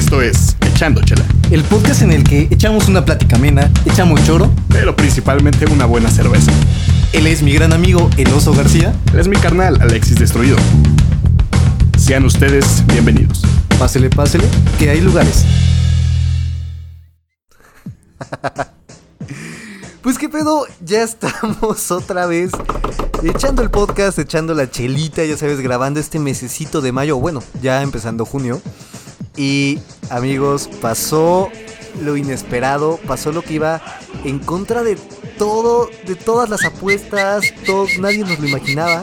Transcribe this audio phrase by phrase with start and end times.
[0.00, 4.50] Esto es Echando Chela, El podcast en el que echamos una plática amena, echamos choro.
[4.70, 6.50] pero principalmente una buena cerveza.
[7.12, 8.94] Él es mi gran amigo, el oso García.
[9.12, 10.56] Él es mi carnal, Alexis Destruido.
[11.98, 13.42] Sean ustedes bienvenidos.
[13.78, 14.44] Pásele, pásele,
[14.78, 15.44] que hay lugares.
[20.02, 22.52] Pues qué pedo, ya estamos otra vez
[23.22, 27.82] echando el podcast, echando la chelita, ya sabes, grabando este mesecito de mayo, bueno, ya
[27.82, 28.62] empezando junio.
[29.40, 29.78] Y
[30.10, 31.48] amigos, pasó
[32.02, 33.80] lo inesperado, pasó lo que iba
[34.22, 34.96] en contra de
[35.38, 39.02] todo, de todas las apuestas, todos, nadie nos lo imaginaba.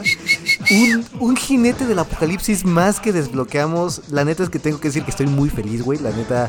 [1.18, 4.12] Un, jinete del apocalipsis más que desbloqueamos.
[4.12, 5.98] La neta es que tengo que decir que estoy muy feliz, güey.
[5.98, 6.48] La neta,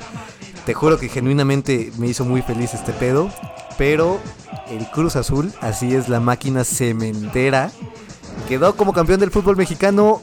[0.67, 3.33] te juro que genuinamente me hizo muy feliz este pedo.
[3.79, 4.19] Pero
[4.69, 7.71] el Cruz Azul, así es la máquina cementera,
[8.47, 10.21] quedó como campeón del fútbol mexicano.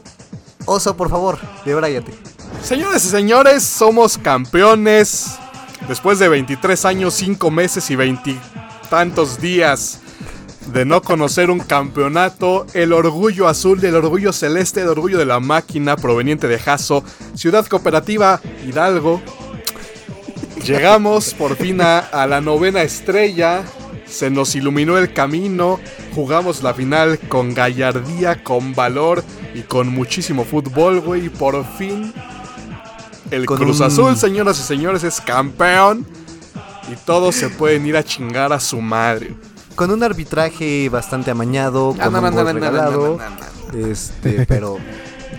[0.67, 2.36] Oso, por favor, debráyate.
[2.62, 5.38] Señores y señores, somos campeones.
[5.88, 8.36] Después de 23 años, 5 meses y 20
[8.91, 10.00] tantos días
[10.72, 15.39] de no conocer un campeonato, el orgullo azul, el orgullo celeste, el orgullo de la
[15.39, 19.22] máquina proveniente de Jaso, Ciudad Cooperativa, Hidalgo.
[20.64, 23.62] Llegamos por fin a, la novena estrella,
[24.06, 25.78] se nos iluminó el camino,
[26.14, 29.22] jugamos la final con gallardía, con valor
[29.55, 32.12] y con muchísimo fútbol, güey, por fin
[33.30, 36.06] el Con Cruz un- Azul, señoras y señores, es campeón.
[36.91, 39.34] Y todos se pueden ir a chingar a su madre.
[39.74, 43.19] Con un arbitraje bastante amañado, con un gol regalado.
[43.74, 44.78] Este, pero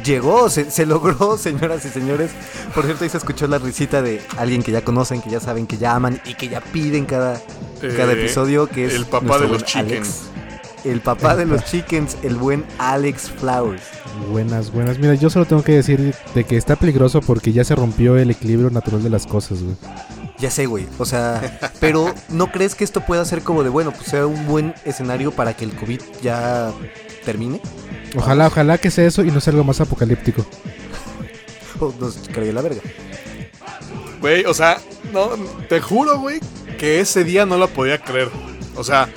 [0.03, 2.31] llegó, se, se logró, señoras y señores.
[2.75, 5.65] Por cierto, ahí se escuchó la risita de alguien que ya conocen, que ya saben,
[5.67, 7.41] que ya aman y que ya piden cada,
[7.95, 10.23] cada Eh, episodio, que es el papá de los chickens.
[10.83, 13.83] El papá de los chickens, el buen Alex Flowers.
[14.29, 14.99] Buenas, buenas.
[14.99, 18.31] Mira, yo solo tengo que decir de que está peligroso porque ya se rompió el
[18.31, 19.75] equilibrio natural de las cosas, güey.
[20.39, 20.87] Ya sé, güey.
[20.99, 24.45] O sea, pero ¿no crees que esto pueda ser como de, bueno, pues sea un
[24.45, 26.71] buen escenario para que el COVID ya
[27.25, 27.59] termine?
[28.15, 30.45] Ojalá, ojalá que sea eso y no sea algo más apocalíptico.
[31.79, 32.81] O nos cargue la verga.
[34.19, 34.79] Güey, o sea,
[35.13, 35.29] no,
[35.69, 36.39] te juro, güey,
[36.79, 38.31] que ese día no lo podía creer.
[38.75, 39.09] O sea,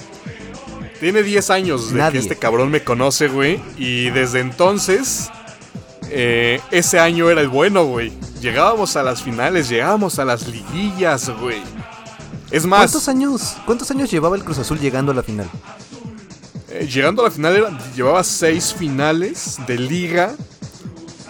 [1.00, 2.12] tiene 10 años de Nadie.
[2.12, 3.61] que este cabrón me conoce, güey.
[3.78, 5.31] Y desde entonces,
[6.11, 8.12] eh, ese año era el bueno, güey.
[8.41, 11.62] Llegábamos a las finales, llegábamos a las liguillas, güey.
[12.50, 15.49] Es más, ¿Cuántos años, ¿Cuántos años llevaba el Cruz Azul llegando a la final?
[16.72, 20.34] eh, llegando a la final era- llevaba 6 finales de liga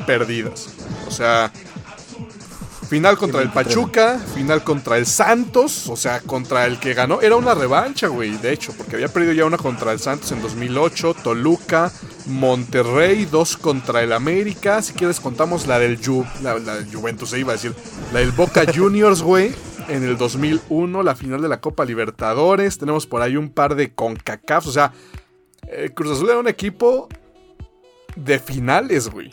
[0.07, 0.69] perdidas.
[1.07, 1.53] O sea,
[2.91, 7.21] final contra el Pachuca, final contra el Santos, o sea, contra el que ganó.
[7.21, 10.43] Era una revancha, güey, de hecho, porque había perdido ya una contra el Santos en
[10.43, 11.93] 2008, Toluca,
[12.27, 14.83] Monterrey, dos contra el América.
[14.83, 17.73] Si quieres, contamos la del, Ju la, la del Juventus, se iba a decir.
[18.13, 19.55] La del Boca Juniors, güey.
[19.87, 22.77] En el 2001, la final de la Copa Libertadores.
[22.77, 24.67] Tenemos por ahí un par de CONCACAF.
[24.67, 24.93] O sea,
[25.69, 27.09] el Cruz Azul era un equipo
[28.17, 29.33] de finales, güey.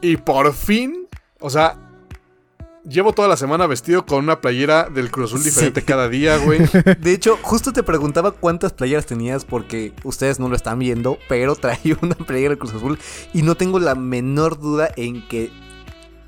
[0.00, 1.06] Y por fin,
[1.40, 1.89] o sea,
[2.84, 5.86] llevo toda la semana vestido con una playera del Cruz Azul diferente Sí.
[5.86, 6.60] cada día, güey.
[7.00, 11.54] De hecho, justo te preguntaba cuántas playeras tenías porque ustedes no lo están viendo, pero
[11.56, 12.98] traía una playera del Cruz Azul
[13.32, 15.50] y no tengo la menor duda en que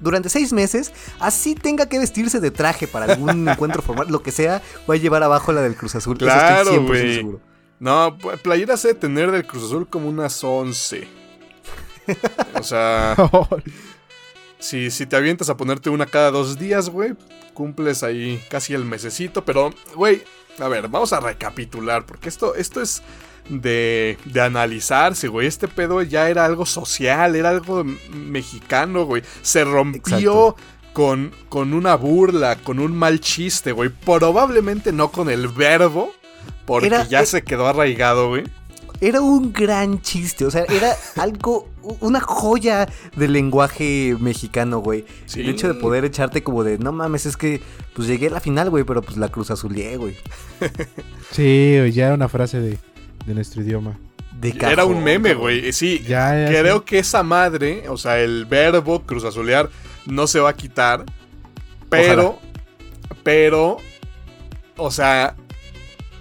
[0.01, 4.33] durante seis meses, así tenga que vestirse de traje para algún encuentro formal, lo que
[4.33, 4.61] sea,
[4.91, 6.17] va a llevar abajo la del Cruz Azul.
[6.17, 7.15] Eso Claro, estoy 100% güey.
[7.15, 7.41] seguro.
[7.79, 11.07] No, p- playera se de tener del Cruz Azul como unas 11.
[12.59, 13.15] O sea,
[14.63, 17.15] si, si te avientas a ponerte una cada dos días, güey,
[17.53, 19.45] cumples ahí casi el mesecito.
[19.45, 20.23] Pero, güey,
[20.59, 23.03] a ver, vamos a recapitular, porque esto, esto es
[23.49, 25.47] de, de analizarse, güey.
[25.47, 29.23] Este pedo ya era algo social, era algo mexicano, güey.
[29.43, 30.57] Se rompió Exacto.
[30.93, 33.89] con, con una burla, con un mal chiste, güey.
[33.91, 36.13] Probablemente no con el verbo,
[36.65, 38.45] porque Era- ya eh, se quedó arraigado, güey.
[39.03, 41.69] Era un gran chiste, o sea, era algo,
[41.99, 45.05] una joya del lenguaje mexicano, güey.
[45.27, 45.41] Sí.
[45.41, 47.61] El hecho de poder echarte como de, no mames, es que
[47.95, 50.15] pues llegué a la final, güey, pero pues la Cruz Azulié, güey.
[51.33, 52.79] Sí, güey, ya era una frase de,
[53.27, 53.99] de nuestro idioma.
[54.39, 55.73] De Era un meme, güey.
[55.73, 56.85] Sí, Ya, ya, creo sí.
[56.87, 59.69] que esa madre, o sea, el verbo cruzazulear
[60.07, 61.05] no se va a quitar.
[61.89, 62.39] Pero,
[63.25, 63.79] pero,
[64.77, 65.35] o sea,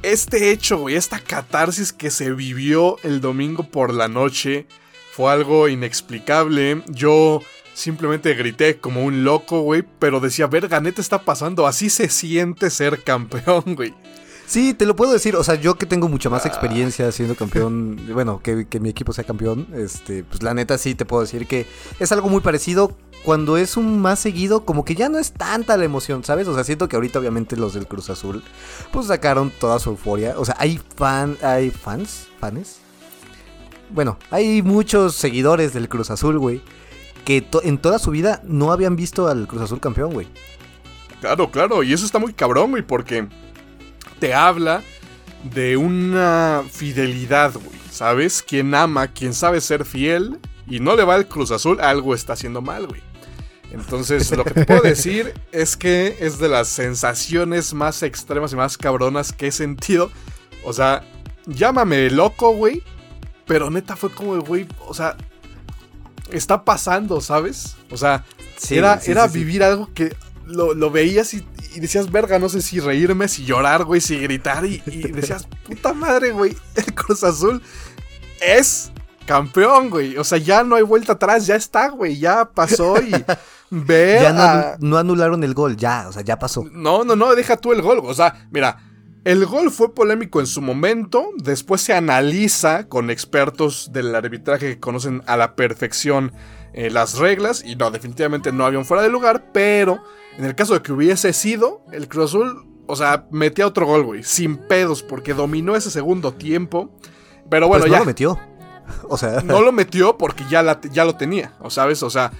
[0.03, 4.65] este hecho, güey, esta catarsis que se vivió el domingo por la noche
[5.11, 6.81] fue algo inexplicable.
[6.87, 7.41] Yo
[7.73, 11.67] simplemente grité como un loco, güey, pero decía, verga, neta está pasando.
[11.67, 13.93] Así se siente ser campeón, güey.
[14.51, 15.37] Sí, te lo puedo decir.
[15.37, 19.13] O sea, yo que tengo mucha más experiencia siendo campeón, bueno, que, que mi equipo
[19.13, 21.65] sea campeón, este, pues la neta sí te puedo decir que
[22.01, 22.97] es algo muy parecido.
[23.23, 26.49] Cuando es un más seguido, como que ya no es tanta la emoción, ¿sabes?
[26.49, 28.43] O sea, siento que ahorita obviamente los del Cruz Azul,
[28.91, 30.33] pues sacaron toda su euforia.
[30.37, 32.79] O sea, hay fan, hay fans, fans.
[33.91, 36.61] Bueno, hay muchos seguidores del Cruz Azul, güey,
[37.23, 40.27] que to- en toda su vida no habían visto al Cruz Azul campeón, güey.
[41.21, 43.29] Claro, claro, y eso está muy cabrón, güey, porque
[44.19, 44.83] te habla
[45.43, 48.43] de una fidelidad, güey, ¿sabes?
[48.43, 52.33] Quien ama, quien sabe ser fiel y no le va al Cruz Azul, algo está
[52.33, 53.01] haciendo mal, güey.
[53.71, 58.57] Entonces, lo que te puedo decir es que es de las sensaciones más extremas y
[58.57, 60.11] más cabronas que he sentido.
[60.63, 61.03] O sea,
[61.45, 62.83] llámame loco, güey,
[63.47, 65.15] pero neta fue como, güey, o sea,
[66.31, 67.77] está pasando, ¿sabes?
[67.89, 68.25] O sea,
[68.61, 70.15] Sí, era sí, era sí, vivir algo que
[70.51, 71.45] lo, lo veías y,
[71.75, 74.65] y decías, verga, no sé si reírme, si llorar, güey, si gritar.
[74.65, 77.61] Y, y decías, puta madre, güey, el Cruz Azul
[78.41, 78.91] es
[79.25, 80.17] campeón, güey.
[80.17, 83.11] O sea, ya no hay vuelta atrás, ya está, güey, ya pasó y
[83.69, 86.65] ve Ya no, a- anu- no anularon el gol, ya, o sea, ya pasó.
[86.71, 87.99] no, no, no, deja tú el gol.
[88.03, 88.77] O sea, mira,
[89.23, 91.29] el gol fue polémico en su momento.
[91.37, 96.33] Después se analiza con expertos del arbitraje que conocen a la perfección
[96.73, 97.63] eh, las reglas.
[97.63, 99.51] Y no, definitivamente no había un fuera de lugar.
[99.53, 100.01] Pero
[100.37, 104.03] en el caso de que hubiese sido, el Cruz Azul, o sea, metía otro gol,
[104.03, 104.23] güey.
[104.23, 106.91] Sin pedos, porque dominó ese segundo tiempo.
[107.49, 107.97] Pero bueno, pues ya.
[107.99, 108.39] no lo metió.
[109.07, 112.03] O sea, No lo metió porque ya, la- ya lo tenía, ¿o sabes?
[112.03, 112.31] O sea,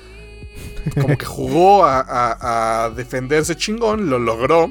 [1.00, 4.70] como que jugó a, a- a defenderse chingón, lo logró.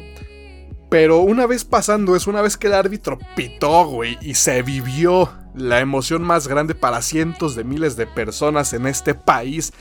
[0.90, 5.30] Pero una vez pasando eso, una vez que el árbitro pitó, güey, y se vivió
[5.54, 9.72] la emoción más grande para cientos de miles de personas en este país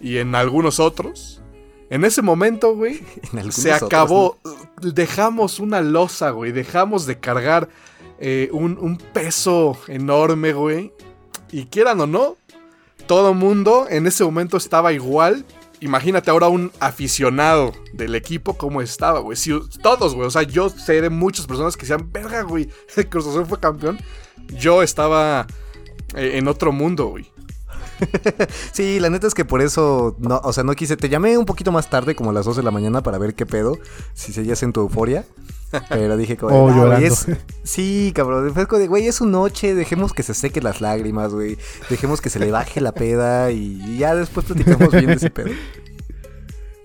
[0.00, 1.37] y en algunos otros,
[1.90, 3.00] en ese momento, güey,
[3.50, 4.38] se otros, acabó.
[4.80, 6.52] Dejamos una losa, güey.
[6.52, 7.68] Dejamos de cargar
[8.18, 10.92] eh, un, un peso enorme, güey.
[11.50, 12.36] Y quieran o no,
[13.06, 15.44] todo mundo en ese momento estaba igual.
[15.80, 19.36] Imagínate ahora un aficionado del equipo cómo estaba, güey.
[19.36, 20.26] Si, todos, güey.
[20.26, 22.68] O sea, yo sé de muchas personas que decían, verga, güey.
[23.08, 23.98] Cruz Azul fue campeón.
[24.48, 25.46] Yo estaba
[26.14, 27.30] eh, en otro mundo, güey.
[28.72, 30.96] Sí, la neta es que por eso, no, o sea, no quise.
[30.96, 33.34] Te llamé un poquito más tarde, como a las 2 de la mañana, para ver
[33.34, 33.78] qué pedo,
[34.14, 35.24] si seguías en tu euforia.
[35.90, 37.26] Pero dije, como, Oh, "Ah, güey, es-
[37.62, 38.52] sí, cabrón.
[38.54, 41.58] Fue como de, güey, es su noche, dejemos que se seque las lágrimas, güey.
[41.90, 45.30] Dejemos que se le baje la peda y, y ya después platicamos bien de ese
[45.30, 45.50] pedo.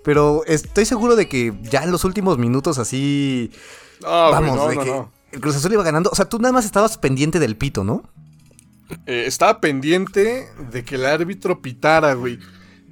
[0.04, 3.52] Pero estoy seguro de que ya en los últimos minutos así.
[4.02, 5.12] No, güey, vamos, no, de no, que no.
[5.32, 6.10] el Cruz Azul iba ganando.
[6.12, 8.04] O sea, tú nada más estabas pendiente del pito, ¿no?
[9.06, 12.40] Eh, estaba pendiente de que el árbitro pitara, güey.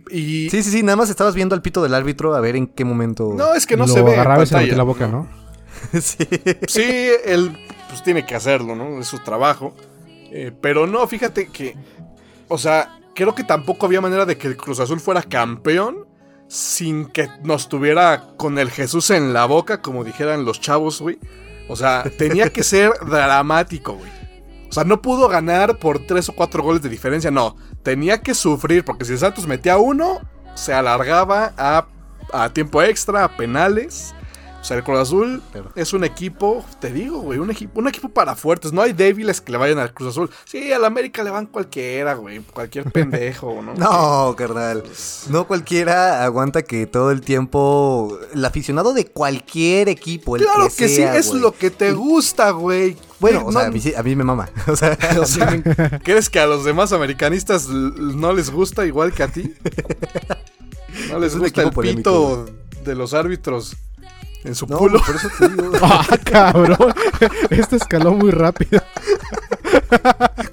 [0.09, 2.67] Y Sí, sí, sí, nada más estabas viendo al pito del árbitro a ver en
[2.67, 3.33] qué momento.
[3.35, 4.13] no, es que no lo se ve.
[4.13, 5.27] agarraba en la boca, ¿no?
[6.01, 6.27] sí.
[6.67, 7.57] Sí, él
[7.89, 8.99] pues tiene que hacerlo, ¿no?
[8.99, 9.75] Es su trabajo.
[10.31, 11.75] Eh, pero no, fíjate que,
[12.47, 16.05] o sea, creo que tampoco había manera de que el Cruz Azul fuera campeón
[16.47, 21.17] sin que nos tuviera con el Jesús en la boca, como dijeran los chavos, güey.
[21.69, 24.20] O sea, tenía que ser dramático, güey.
[24.71, 27.57] O sea, no pudo ganar por tres o cuatro goles de diferencia, no.
[27.83, 30.21] Tenía que sufrir, porque si el Santos metía uno,
[30.55, 31.87] se alargaba a,
[32.31, 34.15] a tiempo extra, a penales.
[34.61, 37.87] O sea, el Cruz Azul Pero- es un equipo, te digo, güey, un equipo, un
[37.89, 38.71] equipo para fuertes.
[38.71, 40.29] No hay débiles que le vayan al Cruz Azul.
[40.45, 42.39] Sí, al América le van cualquiera, güey.
[42.39, 43.73] Cualquier pendejo, ¿no?
[43.73, 44.83] No, carnal.
[45.29, 48.17] No cualquiera aguanta que todo el tiempo.
[48.33, 50.37] El aficionado de cualquier equipo.
[50.37, 52.95] El Claro que, que, sí, es lo que te gusta, güey.
[53.21, 54.49] Bueno, Güey, o sea, a mí, sí- a mí me mama.
[54.67, 55.61] O sea, o sea,
[56.03, 59.53] ¿Crees que a los demás americanistas no les gusta igual que a ti?
[61.09, 62.45] ¿No les gusta el pito
[62.83, 63.77] de los árbitros
[64.43, 64.99] en su no, culo?
[65.05, 65.71] por eso te digo.
[65.81, 66.93] ¡Ah, cabrón!
[67.49, 68.81] Esto escaló muy rápido.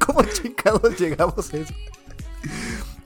[0.06, 1.74] ¿Cómo chingados llegamos a eso?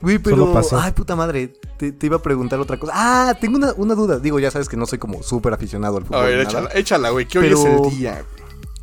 [0.01, 0.37] Güey, pero.
[0.39, 0.81] Solo pasó.
[0.81, 1.53] Ay, puta madre.
[1.79, 2.93] Te, te iba a preguntar otra cosa.
[2.95, 4.19] Ah, tengo una, una duda.
[4.19, 6.21] Digo, ya sabes que no soy como súper aficionado al fútbol.
[6.21, 8.25] A ver, échala, échala, güey, que hoy Pero- es el día.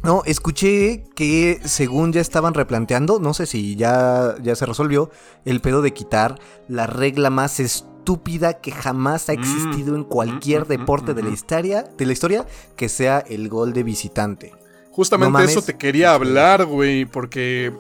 [0.04, 5.10] No, escuché que según ya estaban replanteando, no sé si ya, ya se resolvió,
[5.46, 6.40] el pedo de quitar
[6.70, 11.24] la regla más estúpida que jamás ha Mm, existido en cualquier mm, mm, deporte de
[11.24, 12.46] la historia, de la historia,
[12.78, 14.54] que sea el gol de visitante.
[14.92, 17.74] Justamente No eso te quería hablar, güey, porque...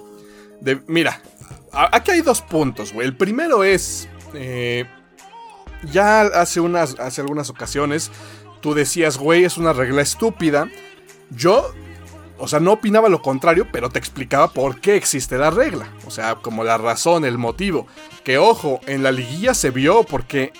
[0.61, 1.21] de- mira,
[1.71, 3.07] aquí hay dos puntos, güey.
[3.07, 4.09] El primero es...
[4.33, 4.85] eh,
[5.89, 8.11] ya hace, unas, hace algunas ocasiones
[8.59, 10.67] tú decías, güey, es una regla estúpida.
[11.29, 11.71] Yo,
[12.39, 15.89] o sea, no opinaba lo contrario, pero te explicaba por qué existe la regla.
[16.05, 17.87] O sea, como la razón, el motivo.
[18.23, 20.53] Que ojo, en la liguilla se vio porque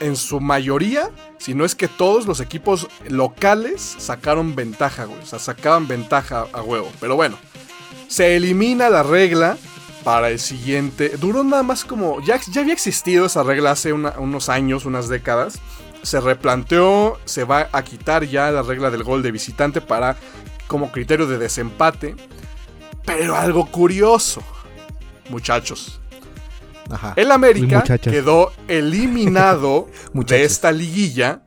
[0.00, 5.20] en su mayoría, si no es que todos los equipos locales sacaron ventaja, güey.
[5.20, 6.90] O sea, sacaban ventaja a huevo.
[7.00, 7.36] Pero bueno,
[8.08, 9.56] se elimina la regla
[10.04, 11.16] para el siguiente.
[11.18, 12.20] Duró nada más como.
[12.22, 15.58] Ya, ya había existido esa regla hace unos años, unas décadas.
[16.02, 20.16] Se replanteó, se va a quitar ya la regla del gol de visitante para
[20.66, 22.14] como criterio de desempate.
[23.04, 24.42] Pero algo curioso,
[25.30, 26.00] muchachos.
[27.16, 31.42] El América quedó eliminado de esta liguilla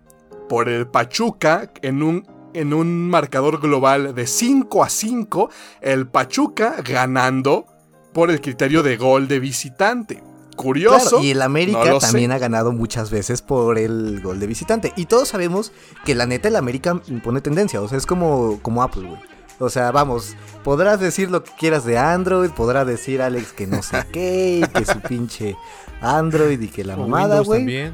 [0.48, 5.50] por el Pachuca en un, en un marcador global de 5 a 5.
[5.82, 7.66] El Pachuca ganando
[8.14, 10.22] por el criterio de gol de visitante.
[10.62, 11.22] Curioso.
[11.22, 14.94] y el América también ha ganado muchas veces por el gol de visitante.
[14.96, 15.72] Y todos sabemos
[16.06, 17.82] que la neta el América impone tendencia.
[17.82, 19.20] O sea, es como, como Apple, güey.
[19.60, 23.84] O sea, vamos, podrás decir lo que quieras de Android, podrá decir Alex que no
[23.84, 25.56] sé qué, y que su pinche
[26.02, 27.94] Android y que la mamada, güey.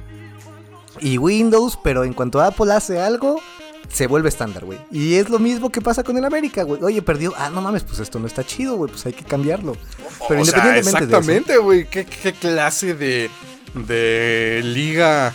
[1.02, 3.42] Y Windows, pero en cuanto Apple hace algo,
[3.90, 4.80] se vuelve estándar, güey.
[4.92, 6.82] Y es lo mismo que pasa con el América, güey.
[6.84, 7.34] Oye, perdió.
[7.38, 8.92] Ah, no mames, pues esto no está chido, güey.
[8.92, 9.76] Pues hay que cambiarlo.
[10.28, 11.88] Pero independientemente exactamente, güey.
[11.90, 13.30] ¿Qué, ¿Qué, clase de,
[13.74, 15.34] de liga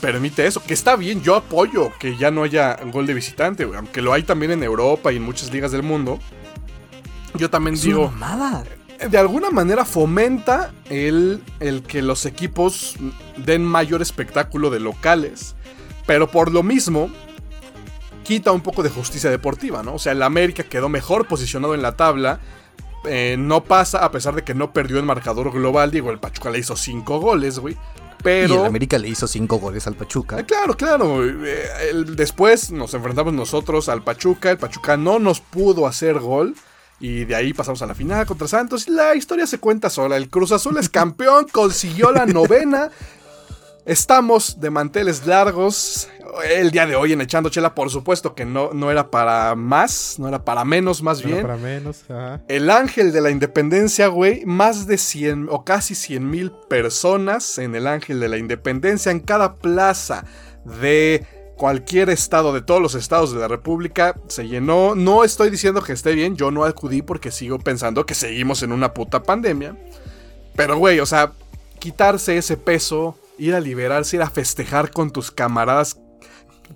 [0.00, 0.62] permite eso.
[0.62, 4.22] Que está bien, yo apoyo que ya no haya gol de visitante, Aunque lo hay
[4.22, 6.18] también en Europa y en muchas ligas del mundo.
[7.34, 8.12] Yo también digo.
[9.08, 12.96] De alguna manera fomenta el, el que los equipos
[13.38, 15.54] den mayor espectáculo de locales.
[16.06, 17.10] Pero por lo mismo,
[18.30, 19.94] quita un poco de justicia deportiva, ¿no?
[19.94, 22.38] O sea, el América quedó mejor posicionado en la tabla.
[23.04, 25.90] Eh, no pasa, a pesar de que no perdió el marcador global.
[25.90, 27.76] Digo, el Pachuca le hizo 5 goles, güey.
[28.22, 28.54] Pero...
[28.54, 30.38] Y el América le hizo cinco goles al Pachuca.
[30.38, 31.26] Eh, claro, claro.
[31.26, 34.52] Eh, después nos enfrentamos nosotros al Pachuca.
[34.52, 36.54] El Pachuca no nos pudo hacer gol.
[37.00, 38.88] Y de ahí pasamos a la final contra Santos.
[38.88, 40.16] La historia se cuenta sola.
[40.16, 42.90] El Cruz Azul es campeón, consiguió la novena.
[43.86, 46.08] Estamos de manteles largos
[46.44, 50.16] el día de hoy en Echando Chela, por supuesto que no, no era para más,
[50.18, 51.42] no era para menos, más bien.
[51.42, 52.04] para menos,
[52.48, 57.74] El Ángel de la Independencia, güey, más de 100 o casi 100 mil personas en
[57.74, 60.24] el Ángel de la Independencia, en cada plaza
[60.64, 64.94] de cualquier estado, de todos los estados de la República, se llenó.
[64.94, 68.72] No estoy diciendo que esté bien, yo no acudí porque sigo pensando que seguimos en
[68.72, 69.76] una puta pandemia.
[70.56, 71.32] Pero, güey, o sea,
[71.78, 75.98] quitarse ese peso, ir a liberarse, ir a festejar con tus camaradas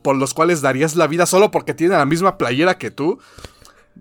[0.02, 3.18] por los cuales darías la vida solo porque tienen la misma playera que tú.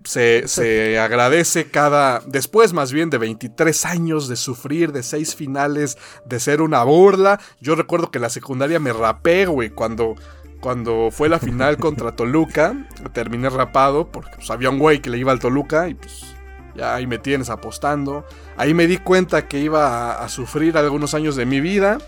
[0.04, 6.40] Se, agradece cada, después más bien de 23 años de sufrir, de seis finales, de
[6.40, 7.40] ser una burla.
[7.60, 10.16] Yo recuerdo que en la secundaria me rapé, güey, cuando,
[10.60, 12.88] cuando fue la final contra Toluca.
[13.12, 16.34] Terminé rapado porque pues, había un güey que le iba al Toluca y pues
[16.74, 18.24] ya ahí me tienes apostando.
[18.56, 21.98] Ahí me di cuenta que iba a sufrir algunos años de mi vida.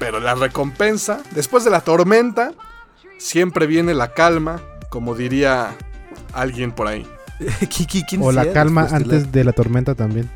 [0.00, 2.52] Pero la recompensa, después de la tormenta,
[3.18, 5.76] siempre viene la calma, como diría
[6.32, 7.06] alguien por ahí.
[8.20, 10.28] o la calma antes de la tormenta también.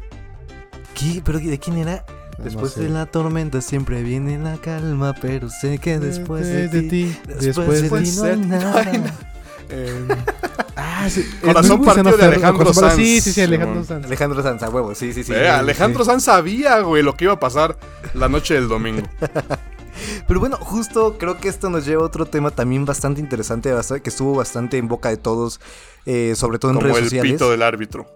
[0.94, 1.23] ¿Qué?
[1.25, 2.04] ¿Pero de quién era?
[2.38, 7.83] Después de la tormenta siempre viene la calma, pero sé que después de, ti, después,
[7.83, 9.34] de ti no hay nada.
[9.68, 10.09] Eh,
[10.76, 12.94] ah, sí, Corazón partido de Alejandro Sanz.
[12.94, 14.06] Sí, sí, sí, Alejandro Sanz.
[14.06, 15.33] Alejandro Sanz, a huevo, sí, sí, sí.
[15.33, 17.78] Eh, Alejandro Sanz sabía, güey, lo que iba a pasar
[18.14, 19.02] la noche del domingo.
[20.26, 23.71] Pero bueno, justo creo que esto nos lleva a otro tema también bastante interesante,
[24.02, 25.61] que estuvo bastante en boca de todos,
[26.04, 27.21] eh, sobre todo en redes sociales.
[27.21, 28.06] Como el pito del árbitro.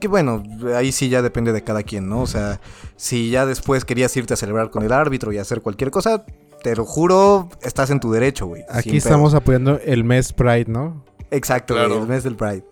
[0.00, 0.42] Que bueno,
[0.74, 2.22] ahí sí ya depende de cada quien, ¿no?
[2.22, 2.60] O sea,
[2.96, 6.24] si ya después querías irte a celebrar con el árbitro y hacer cualquier cosa,
[6.64, 8.64] te lo juro, estás en tu derecho, güey.
[8.70, 11.04] Aquí estamos apoyando el mes Pride, ¿no?
[11.30, 12.64] Exacto, el mes del Pride.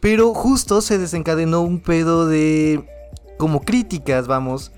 [0.00, 2.84] Pero justo se desencadenó un pedo de
[3.38, 4.70] como críticas, vamos,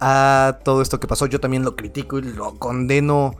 [0.00, 1.26] a todo esto que pasó.
[1.26, 3.36] Yo también lo critico y lo condeno.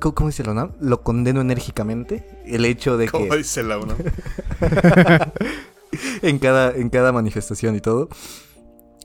[0.00, 0.70] ¿Cómo, dice la UNAM?
[0.80, 2.40] Lo condeno enérgicamente.
[2.46, 3.36] El hecho de ¿Cómo que.
[3.36, 3.98] dice la UNAM?
[6.22, 8.08] en, cada, en cada manifestación y todo.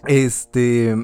[0.06, 0.96] Este.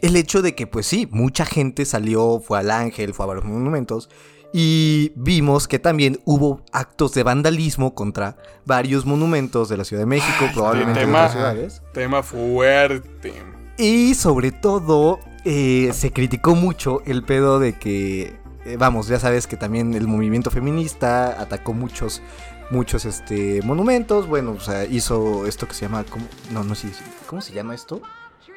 [0.00, 3.44] El hecho de que, pues sí, mucha gente salió, fue al Ángel, fue a varios
[3.44, 4.08] monumentos.
[4.52, 10.06] Y vimos que también hubo actos de vandalismo contra varios monumentos de la Ciudad de
[10.06, 11.82] México, probablemente tema, de otras ciudades.
[11.92, 13.34] Tema fuerte.
[13.76, 19.46] Y sobre todo, eh, se criticó mucho el pedo de que, eh, vamos, ya sabes
[19.46, 22.22] que también el movimiento feminista atacó muchos,
[22.70, 24.26] muchos este, monumentos.
[24.26, 26.26] Bueno, o sea, hizo esto que se llama, ¿cómo?
[26.52, 26.88] no, no sé,
[27.26, 28.00] ¿cómo se llama esto?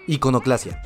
[0.07, 0.81] Iconoclasia.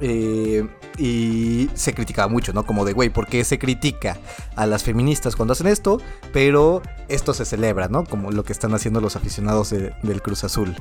[0.00, 0.66] Eh,
[0.98, 2.66] y se criticaba mucho, ¿no?
[2.66, 4.16] Como de, güey, ¿por qué se critica
[4.56, 6.00] a las feministas cuando hacen esto?
[6.32, 8.04] Pero esto se celebra, ¿no?
[8.04, 10.74] Como lo que están haciendo los aficionados del Cruz Azul.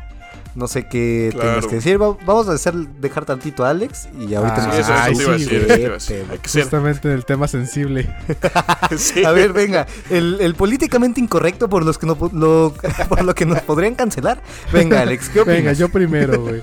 [0.55, 1.49] No sé qué Claro.
[1.49, 2.01] tengas que decir.
[2.01, 5.15] Va- Vamos a hacer, dejar tantito a Alex y ahorita Ah, nos Sí, eso, Ay,
[5.15, 8.09] sí, ser- Justamente en el tema sensible.
[8.97, 9.23] sí.
[9.23, 12.73] A ver, venga, el, el políticamente incorrecto por los que no lo,
[13.09, 14.41] por lo que nos podrían cancelar.
[14.73, 15.57] Venga, Alex, ¿qué opinas?
[15.59, 16.43] Venga, yo primero.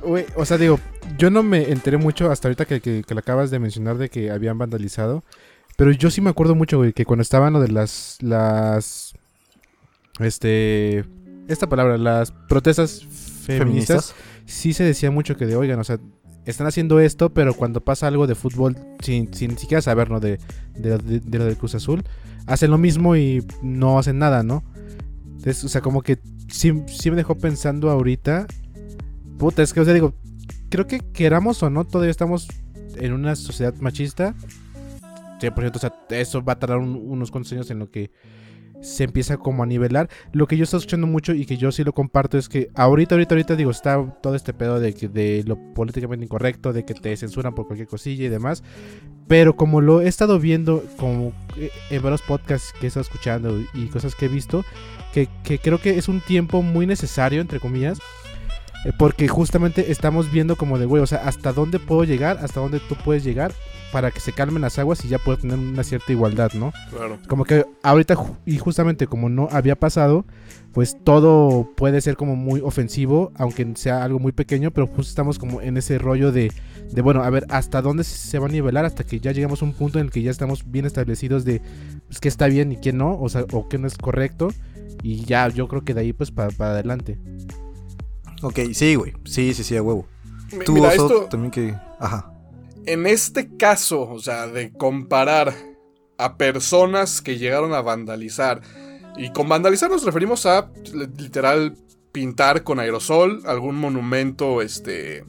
[0.00, 0.78] Güey, o sea, digo,
[1.18, 4.08] yo no me enteré mucho hasta ahorita que, que, que lo acabas de mencionar de
[4.08, 5.24] que habían vandalizado.
[5.76, 8.18] Pero yo sí me acuerdo mucho, güey, que cuando estaban lo de las.
[8.20, 9.14] las.
[10.20, 11.04] Este.
[11.48, 15.98] Esta palabra, las protestas feministas, sí se decía mucho que de, oigan, o sea,
[16.44, 20.20] están haciendo esto, pero cuando pasa algo de fútbol, sin, sin siquiera saber, ¿no?
[20.20, 20.38] De,
[20.74, 22.04] de, de- de lo del Cruz Azul,
[22.46, 24.62] hacen lo mismo y no hacen nada, ¿no?
[25.24, 28.46] Entonces, o sea, como que sí, sí me dejó pensando ahorita.
[29.38, 30.12] Puta, es que, o sea, digo,
[30.68, 32.48] creo que queramos o no, todavía estamos
[32.96, 34.34] en una sociedad machista.
[35.40, 38.10] 100%, o sea, eso va a tardar un- unos cuantos años en lo que
[38.80, 40.08] se empieza como a nivelar.
[40.32, 43.14] Lo que yo estoy escuchando mucho y que yo sí lo comparto es que ahorita,
[43.16, 46.94] ahorita, ahorita digo, está todo este pedo de, que, de lo políticamente incorrecto, de que
[46.94, 48.62] te censuran por cualquier cosilla y demás.
[49.26, 53.60] Pero como lo he estado viendo como eh, en varios podcasts que he estado escuchando
[53.74, 54.64] y cosas que he visto,
[55.12, 57.98] que, que creo que es un tiempo muy necesario, entre comillas.
[58.84, 62.60] Eh, Porque justamente estamos viendo como de, güey, o sea, hasta dónde puedo llegar, hasta
[62.60, 63.52] dónde tú puedes llegar
[63.92, 66.72] para que se calmen las aguas y ya puedo tener una cierta igualdad, ¿no?
[66.90, 67.18] Claro.
[67.26, 70.26] Como que ahorita, y justamente como no había pasado,
[70.72, 75.38] pues todo puede ser como muy ofensivo, aunque sea algo muy pequeño, pero justo estamos
[75.38, 76.52] como en ese rollo de,
[76.92, 79.64] de bueno, a ver, hasta dónde se va a nivelar, hasta que ya llegamos a
[79.64, 81.62] un punto en el que ya estamos bien establecidos de
[82.06, 84.50] pues, qué está bien y qué no, o sea, o qué no es correcto,
[85.02, 87.18] y ya yo creo que de ahí pues para adelante.
[88.42, 89.12] Ok, sí, güey.
[89.24, 90.06] Sí, sí, sí, a huevo.
[90.64, 91.74] Tú, Mira, Oso, esto, también que...
[92.00, 92.32] Ajá.
[92.86, 95.54] en este caso, o sea, de comparar
[96.16, 98.60] a personas que llegaron a vandalizar,
[99.16, 101.76] y con vandalizar nos referimos a li- literal
[102.12, 105.24] pintar con aerosol algún monumento este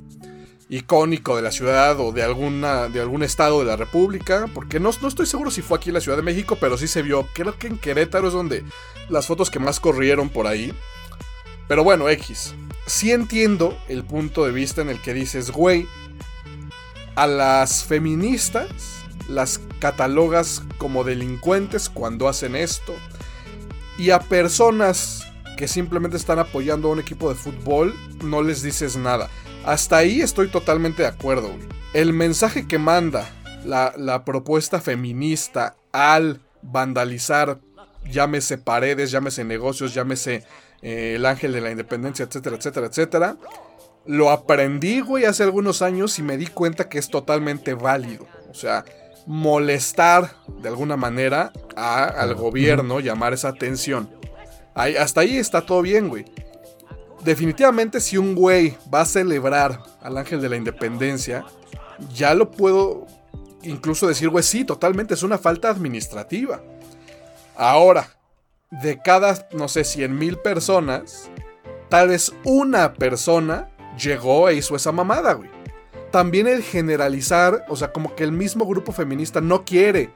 [0.70, 4.92] icónico de la ciudad o de alguna de algún estado de la república porque no,
[5.02, 7.28] no estoy seguro si fue aquí en la Ciudad de México pero sí se vio
[7.34, 8.64] creo que en Querétaro es donde
[9.10, 10.72] las fotos que más corrieron por ahí
[11.68, 12.54] pero bueno X
[12.90, 15.88] sí entiendo el punto de vista en el que dices güey
[17.16, 22.96] a las feministas las catalogas como delincuentes cuando hacen esto.
[23.98, 25.24] Y a personas
[25.56, 29.30] que simplemente están apoyando a un equipo de fútbol no les dices nada.
[29.66, 31.50] Hasta ahí estoy totalmente de acuerdo.
[31.50, 31.68] güey.
[31.94, 33.30] El mensaje que manda
[33.66, 37.60] la, la propuesta feminista al vandalizar,
[38.10, 40.44] llámese paredes, llámese negocios, llámese
[40.82, 43.38] eh, el ángel de la independencia, etcétera, etcétera, etcétera.
[44.06, 48.26] Lo aprendí, güey, hace algunos años y me di cuenta que es totalmente válido.
[48.50, 48.86] O sea,
[49.28, 54.10] molestar de alguna manera a- al gobierno, llamar esa atención.
[54.74, 56.26] Ahí- hasta ahí está todo bien, güey.
[57.24, 61.44] Definitivamente si un güey va a celebrar al ángel de la independencia,
[62.14, 63.06] ya lo puedo
[63.62, 66.62] incluso decir, güey, sí, totalmente, es una falta administrativa.
[67.58, 68.10] Ahora,
[68.72, 71.30] de cada, no sé, 100 mil personas,
[71.90, 73.70] tal vez una persona
[74.02, 75.50] llegó e hizo esa mamada, güey.
[76.12, 80.10] También el generalizar, o sea, como que el mismo grupo feminista no quiere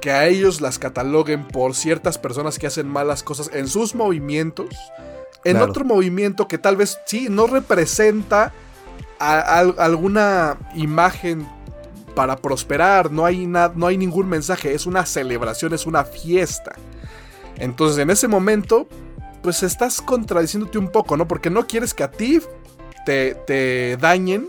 [0.00, 4.68] que a ellos las cataloguen por ciertas personas que hacen malas cosas en sus movimientos,
[5.44, 5.70] en Claro.
[5.70, 8.52] otro movimiento que tal vez sí no representa
[9.18, 11.46] a- a- alguna imagen
[12.14, 16.72] para prosperar, no hay, na- no hay ningún mensaje, es una celebración, es una fiesta.
[17.60, 18.88] Entonces en ese momento,
[19.42, 21.28] pues estás contradiciéndote un poco, ¿no?
[21.28, 22.40] Porque no quieres que a ti
[23.06, 24.48] te, te dañen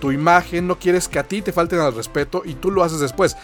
[0.00, 3.00] tu imagen, no quieres que a ti te falten al respeto y tú lo haces
[3.00, 3.36] después.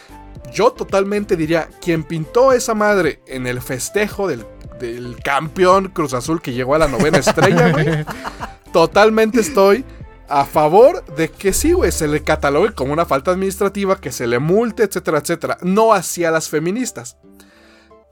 [0.53, 4.45] Yo totalmente diría, quien pintó esa madre en el festejo del,
[4.79, 8.05] del campeón Cruz Azul que llegó a la novena estrella, güey,
[8.73, 9.85] totalmente estoy
[10.29, 14.27] a favor de que sí, güey, se le catalogue como una falta administrativa, que se
[14.27, 15.59] le multe, etcétera, etcétera.
[15.63, 17.17] No hacia las feministas.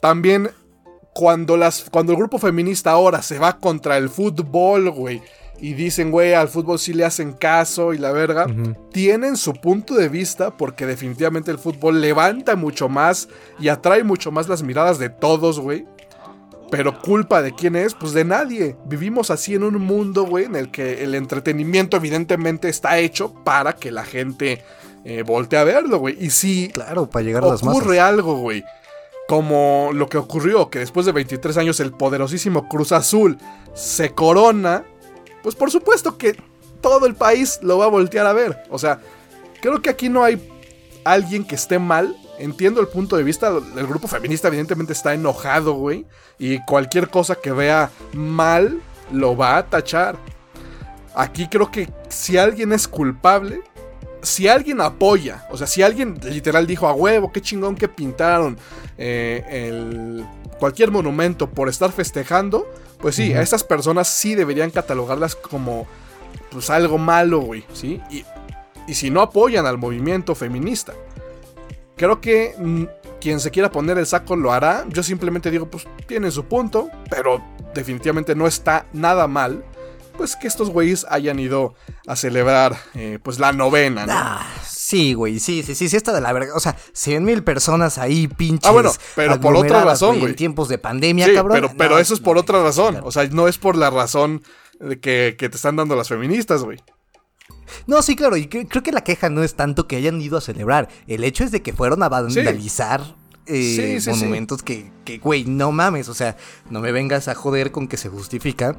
[0.00, 0.50] También
[1.12, 5.22] cuando, las, cuando el grupo feminista ahora se va contra el fútbol, güey,
[5.60, 8.46] y dicen, güey, al fútbol sí le hacen caso y la verga,
[8.90, 13.28] tienen su punto de vista porque definitivamente el fútbol levanta mucho más
[13.60, 15.86] y atrae mucho más las miradas de todos, güey.
[16.68, 18.76] Pero culpa de quién es, pues de nadie.
[18.86, 23.74] Vivimos así en un mundo, güey, en el que el entretenimiento evidentemente está hecho para
[23.74, 24.64] que la gente
[25.04, 26.16] eh, voltee a verlo, güey.
[26.18, 27.80] Y si Claro, para llegar a las masas.
[27.80, 28.64] ocurre algo, güey.
[29.32, 33.38] Como lo que ocurrió, que después de 23 años el poderosísimo Cruz Azul
[33.72, 34.84] se corona,
[35.42, 36.36] pues por supuesto que
[36.82, 38.62] todo el país lo va a voltear a ver.
[38.68, 39.00] O sea,
[39.62, 40.38] creo que aquí no hay
[41.04, 42.14] alguien que esté mal.
[42.38, 46.04] Entiendo el punto de vista, el grupo feminista evidentemente está enojado, güey.
[46.38, 50.18] Y cualquier cosa que vea mal lo va a tachar.
[51.14, 53.62] aquí creo que si alguien es culpable,
[54.20, 58.58] si alguien apoya, o sea, si alguien literal dijo a huevo, qué chingón que pintaron
[59.04, 60.24] eh, el,
[60.60, 65.88] cualquier monumento por estar festejando, pues sí, a esas personas sí deberían catalogarlas como
[66.52, 68.00] pues algo malo, güey, ¿sí?
[68.12, 68.24] Y,
[68.86, 70.92] y si no apoyan al movimiento feminista.
[71.96, 72.84] Creo que mm,
[73.20, 74.84] quien se quiera poner el saco lo hará.
[74.88, 77.42] Yo simplemente digo, pues tienen su punto, pero
[77.74, 79.64] definitivamente no está nada mal.
[80.16, 81.74] Pues que estos güeyes hayan ido
[82.06, 84.12] a celebrar eh, pues la novena, ¿no?
[84.14, 84.46] Ah,
[84.92, 86.54] sí, güey, sí, sí, sí, sí está de la verga.
[86.54, 88.68] O sea, 100 mil personas ahí, pinches.
[88.68, 90.30] Ah, bueno, pero por otra razón, güey.
[90.32, 91.54] En tiempos de pandemia, Sí, cabrón.
[91.56, 92.92] pero, pero No, eso es por no, otra razón.
[92.92, 93.06] claro.
[93.06, 94.42] O sea, no es por la razón
[95.00, 96.78] que, que te están dando las feministas, güey.
[97.86, 100.36] No, sí, claro, y cre- creo que la queja no es tanto que hayan ido
[100.36, 100.88] a celebrar.
[101.06, 103.00] El hecho es de que fueron a vandalizar
[103.46, 104.10] eh, Sí, sí, sí.
[104.10, 106.08] monumentos que, que, güey, no mames.
[106.08, 106.36] O sea,
[106.70, 108.76] no me vengas a joder con que se justifica.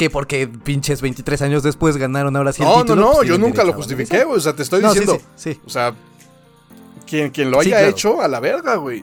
[0.00, 3.00] Que porque pinches 23 años después ganaron ahora sí el No, no, título.
[3.02, 4.38] no, pues yo nunca lo justifiqué, güey.
[4.38, 5.18] O sea, te estoy No, diciendo.
[5.36, 5.60] sí, sí.
[5.66, 5.94] O sea,
[7.06, 7.86] quien, quien lo haya Sí, claro.
[7.88, 9.00] hecho, a la verga, güey.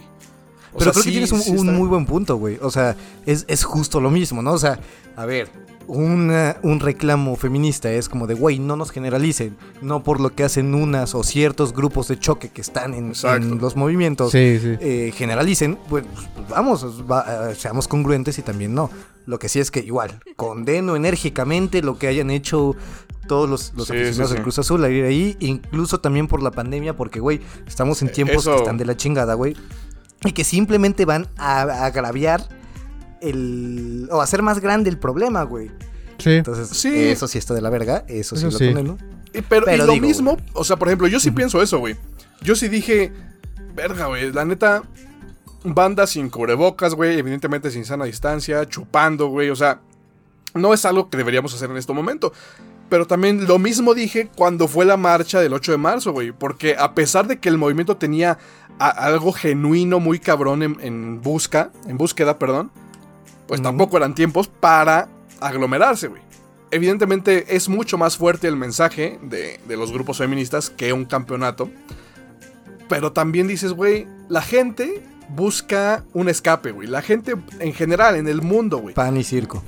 [0.74, 2.58] O Pero sea, creo sí, que tienes un, sí un está- muy buen punto, güey.
[2.64, 2.96] O sea,
[3.28, 4.54] es, es justo lo mismo, ¿no?
[4.54, 4.80] O sea,
[5.16, 5.50] a ver,
[5.86, 9.56] una- un reclamo feminista es como de, güey, no nos generalicen.
[9.84, 13.14] No por lo que hacen unas o ciertos grupos de choque que están en,
[13.62, 14.32] los movimientos.
[14.32, 14.76] Sí, sí.
[14.80, 16.06] eh, generalicen, pues,
[16.36, 18.90] pues, vamos, va- eh, seamos congruentes y también no.
[19.28, 22.76] Lo que sí es que igual, condeno enérgicamente lo que hayan hecho
[23.28, 24.44] todos los, los Sí, aficionados sí, del.
[24.44, 28.12] Cruz Azul a ir ahí, incluso también por la pandemia, porque, güey, estamos en Eh,
[28.12, 29.56] tiempos eso- que están de la chingada, güey.
[30.26, 32.48] Y que simplemente van a, a agraviar
[33.22, 34.08] el...
[34.12, 35.72] o hacer más grande el problema, güey.
[36.18, 36.32] Sí.
[36.32, 36.90] Entonces, Sí.
[37.10, 38.66] eso sí está de la verga, eso, Eso sí lo sí.
[38.74, 38.98] condeno.
[39.34, 41.80] Y, pero, Pero y lo digo, mismo, o sea, por ejemplo, yo sí pienso eso,
[41.80, 41.96] güey.
[42.42, 43.12] Yo sí dije,
[43.76, 44.84] verga, güey, la neta,
[45.74, 49.82] banda sin cubrebocas, güey, evidentemente sin sana distancia, chupando, güey, o sea,
[50.54, 52.34] no es algo que deberíamos hacer en este momento.
[52.90, 56.76] Pero también lo mismo dije cuando fue la marcha del 8 de marzo, güey, porque
[56.78, 58.38] a pesar de que el movimiento tenía
[58.80, 62.72] algo genuino, muy cabrón en, en busca, en búsqueda, perdón,
[63.48, 66.22] pues tampoco eran tiempos para aglomerarse, güey.
[66.72, 71.70] Evidentemente es mucho más fuerte el mensaje de, de los grupos feministas que un campeonato.
[72.90, 76.88] Pero también dices, güey, la gente busca un escape, güey.
[76.88, 78.96] La gente en general, en el mundo, güey.
[78.96, 79.64] Pan y circo.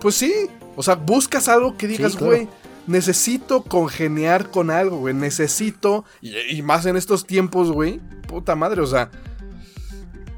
[0.00, 0.32] Pues sí.
[0.76, 2.32] O sea, buscas algo que digas, Sí, claro.
[2.34, 2.48] güey,
[2.86, 5.14] necesito congeniar con algo, güey.
[5.14, 6.04] Necesito.
[6.20, 8.00] Y, y más en estos tiempos, güey.
[8.26, 9.10] Puta madre, o sea.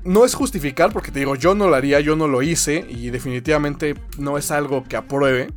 [0.05, 2.85] No es justificar, porque te digo, yo no lo haría, yo no lo hice.
[2.89, 5.49] Y definitivamente no es algo que apruebe.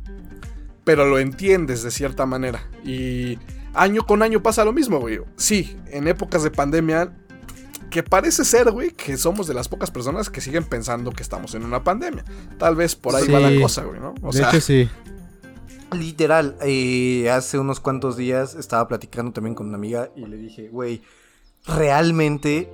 [0.84, 2.66] Pero lo entiendes de cierta manera.
[2.82, 3.38] Y
[3.74, 5.20] año con año pasa lo mismo, güey.
[5.36, 7.12] Sí, en épocas de pandemia.
[7.90, 11.54] Que parece ser, güey, que somos de las pocas personas que siguen pensando que estamos
[11.54, 12.24] en una pandemia.
[12.58, 14.14] Tal vez por ahí va la cosa, güey, ¿no?
[14.22, 14.88] O de sea, hecho, sí.
[15.92, 20.68] Literal, eh, hace unos cuantos días estaba platicando también con una amiga y le dije,
[20.68, 21.02] güey,
[21.66, 22.70] realmente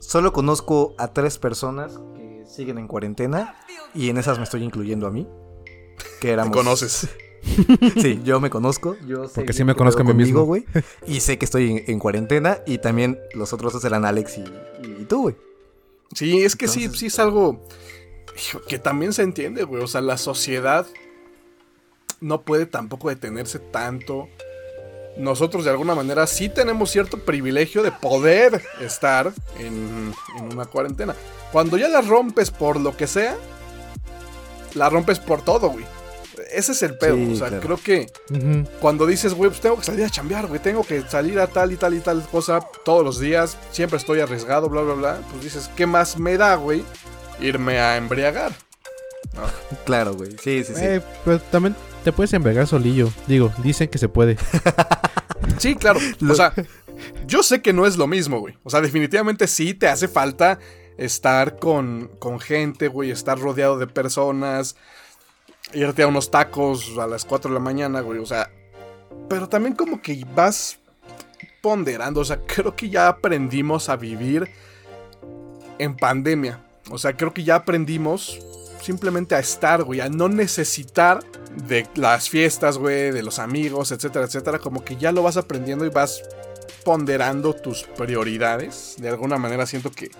[0.00, 3.54] solo conozco a tres personas que siguen en cuarentena
[3.94, 5.26] y en esas me estoy incluyendo a mí.
[6.20, 6.56] Que te éramos...
[6.56, 7.08] conoces.
[8.02, 8.96] Sí, yo me conozco.
[9.06, 10.44] Yo sé Porque sí me conozco a mí mismo.
[10.44, 10.64] güey.
[11.06, 14.44] Y sé que estoy en, en cuarentena y también los otros dos eran Alex y,
[15.00, 15.36] y tú, güey.
[16.14, 17.60] Sí, es que sí, Entonces- sí es algo
[18.68, 19.82] que también se entiende, güey.
[19.82, 20.86] O sea, la sociedad
[22.20, 24.28] no puede tampoco detenerse tanto.
[25.18, 31.14] Nosotros de alguna manera sí tenemos cierto privilegio de poder estar en, en una cuarentena.
[31.52, 33.36] Cuando ya la rompes por lo que sea,
[34.74, 35.84] la rompes por todo, güey.
[36.56, 37.16] Ese es el pedo.
[37.16, 37.62] Sí, o sea, claro.
[37.62, 38.06] creo que
[38.80, 41.72] cuando dices, güey, pues tengo que salir a chambear, güey, tengo que salir a tal
[41.72, 45.44] y tal y tal cosa todos los días, siempre estoy arriesgado, bla, bla, bla, pues
[45.44, 46.82] dices, ¿qué más me da, güey?
[47.40, 48.52] Irme a embriagar.
[49.84, 50.30] Claro, güey.
[50.42, 50.80] Sí, sí, sí.
[50.82, 53.12] Eh, pero también te puedes envergar solillo.
[53.26, 54.36] Digo, dicen que se puede.
[55.58, 56.00] Sí, claro.
[56.28, 56.52] O sea,
[57.26, 58.56] yo sé que no es lo mismo, güey.
[58.64, 60.58] O sea, definitivamente sí te hace falta
[60.98, 64.76] estar con, con gente, güey, estar rodeado de personas,
[65.72, 68.18] irte a unos tacos a las 4 de la mañana, güey.
[68.18, 68.50] O sea,
[69.28, 70.78] pero también como que vas
[71.60, 72.20] ponderando.
[72.20, 74.48] O sea, creo que ya aprendimos a vivir
[75.78, 76.64] en pandemia.
[76.90, 78.38] O sea, creo que ya aprendimos
[78.80, 81.24] simplemente a estar, güey, a no necesitar
[81.66, 84.58] de las fiestas, güey, de los amigos, etcétera, etcétera.
[84.58, 86.22] Como que ya lo vas aprendiendo y vas
[86.84, 88.94] ponderando tus prioridades.
[88.98, 90.10] De alguna manera siento que,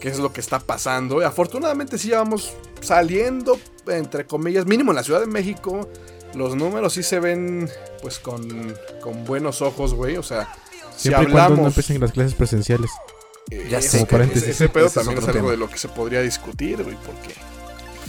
[0.00, 1.20] que es lo que está pasando.
[1.20, 5.88] Y afortunadamente sí ya vamos saliendo, entre comillas, mínimo en la Ciudad de México.
[6.34, 7.68] Los números sí se ven,
[8.02, 10.16] pues, con, con buenos ojos, güey.
[10.16, 10.48] O sea,
[10.96, 11.66] si Siempre y cuando no hablamos...
[11.68, 12.90] empiecen las clases presenciales.
[13.50, 14.42] Eh, Ya ese- sé, como paréntesis.
[14.48, 15.50] Ese, ese pedo Ese también es, algo tema.
[15.52, 17.34] de lo que se podría discutir, güey, porque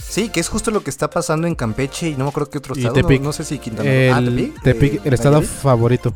[0.02, 2.58] Sí, que es justo lo que está pasando en Campeche y no me acuerdo qué
[2.58, 2.96] otro Y estado.
[2.96, 3.22] no- Tepic.
[3.22, 4.14] No, sé si Quintana Roo.
[4.14, 6.14] Ah, El, Tepic, Tepic, eh, el estado favorito.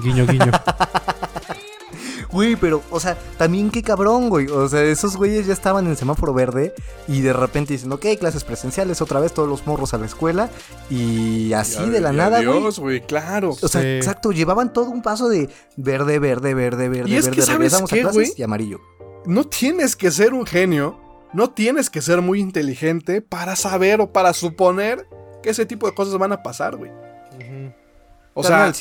[0.00, 0.50] Guiño, guiño.
[2.32, 4.46] Güey, pero, o sea, también qué cabrón, güey.
[4.48, 6.72] O sea, esos güeyes ya estaban en semáforo verde
[7.06, 10.48] y de repente dicen, ok, clases presenciales, otra vez todos los morros a la escuela
[10.88, 12.56] y así Y de la nada, güey.
[12.58, 13.50] adiós, güey, claro.
[13.60, 13.86] O sea, Sí.
[13.96, 17.58] exacto, llevaban todo un paso de verde, verde, verde, verde, Y es que, verde, ¿sabes
[17.58, 18.32] regresamos qué, a clases güey?
[18.36, 18.80] y amarillo.
[19.26, 20.98] No tienes que ser un genio,
[21.34, 25.06] no tienes que ser muy inteligente para saber o para suponer
[25.42, 26.90] que ese tipo de cosas van a pasar, güey.
[28.34, 28.74] O sea, Carnal,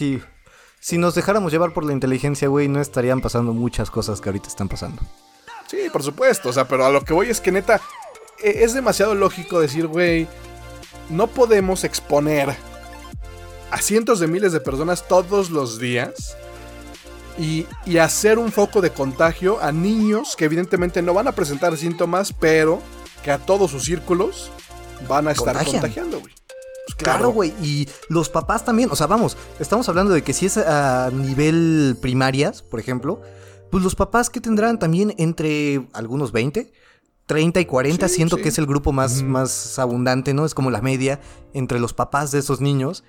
[0.82, 4.48] si, nos dejáramos llevar por la inteligencia, güey, no estarían pasando muchas cosas que ahorita
[4.50, 5.02] están pasando.
[5.68, 7.80] sí, por supuesto, o sea, pero a lo que voy es que neta,
[8.44, 10.28] e- es demasiado lógico decir, güey,
[11.10, 12.50] no podemos exponer
[13.72, 16.36] a cientos de miles de personas todos los días
[17.40, 21.78] y, y hacer un foco de contagio a niños que evidentemente no van a presentar
[21.78, 22.82] síntomas, pero
[23.24, 24.52] que a todos sus círculos
[25.08, 25.72] van a estar Contagian.
[25.82, 26.34] contagiando, güey.
[26.86, 27.54] Pues Claro, güey.
[27.62, 28.90] Y los papás también.
[28.92, 33.22] O sea, vamos, estamos hablando de que si es a nivel primarias, por ejemplo,
[33.70, 36.72] pues los papás que tendrán también entre algunos 20,
[37.26, 38.44] 30 y 40, Sí, siento sí.
[38.44, 40.46] que es el grupo más, más abundante, ¿no?
[40.46, 41.22] Es como la media
[41.54, 43.04] entre los papás de esos niños.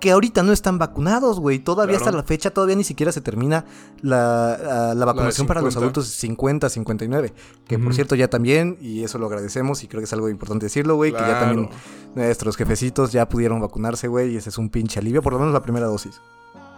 [0.00, 1.60] Que ahorita no están vacunados, güey.
[1.60, 2.06] Todavía Claro.
[2.10, 3.64] hasta la fecha, todavía ni siquiera se termina
[4.00, 5.78] la, ah, la vacunación para los 50.
[5.78, 7.32] adultos 50, 59.
[7.68, 10.66] Que por cierto ya también, y eso lo agradecemos y creo que es algo importante
[10.66, 11.70] decirlo, güey, que ya también.
[12.16, 15.54] Nuestros jefecitos ya pudieron vacunarse, güey, y ese es un pinche alivio, por lo menos
[15.54, 16.20] la primera dosis.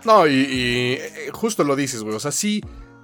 [0.04, 2.14] No, y, y, eh, justo lo dices, güey.
[2.14, 2.62] O sea, sí,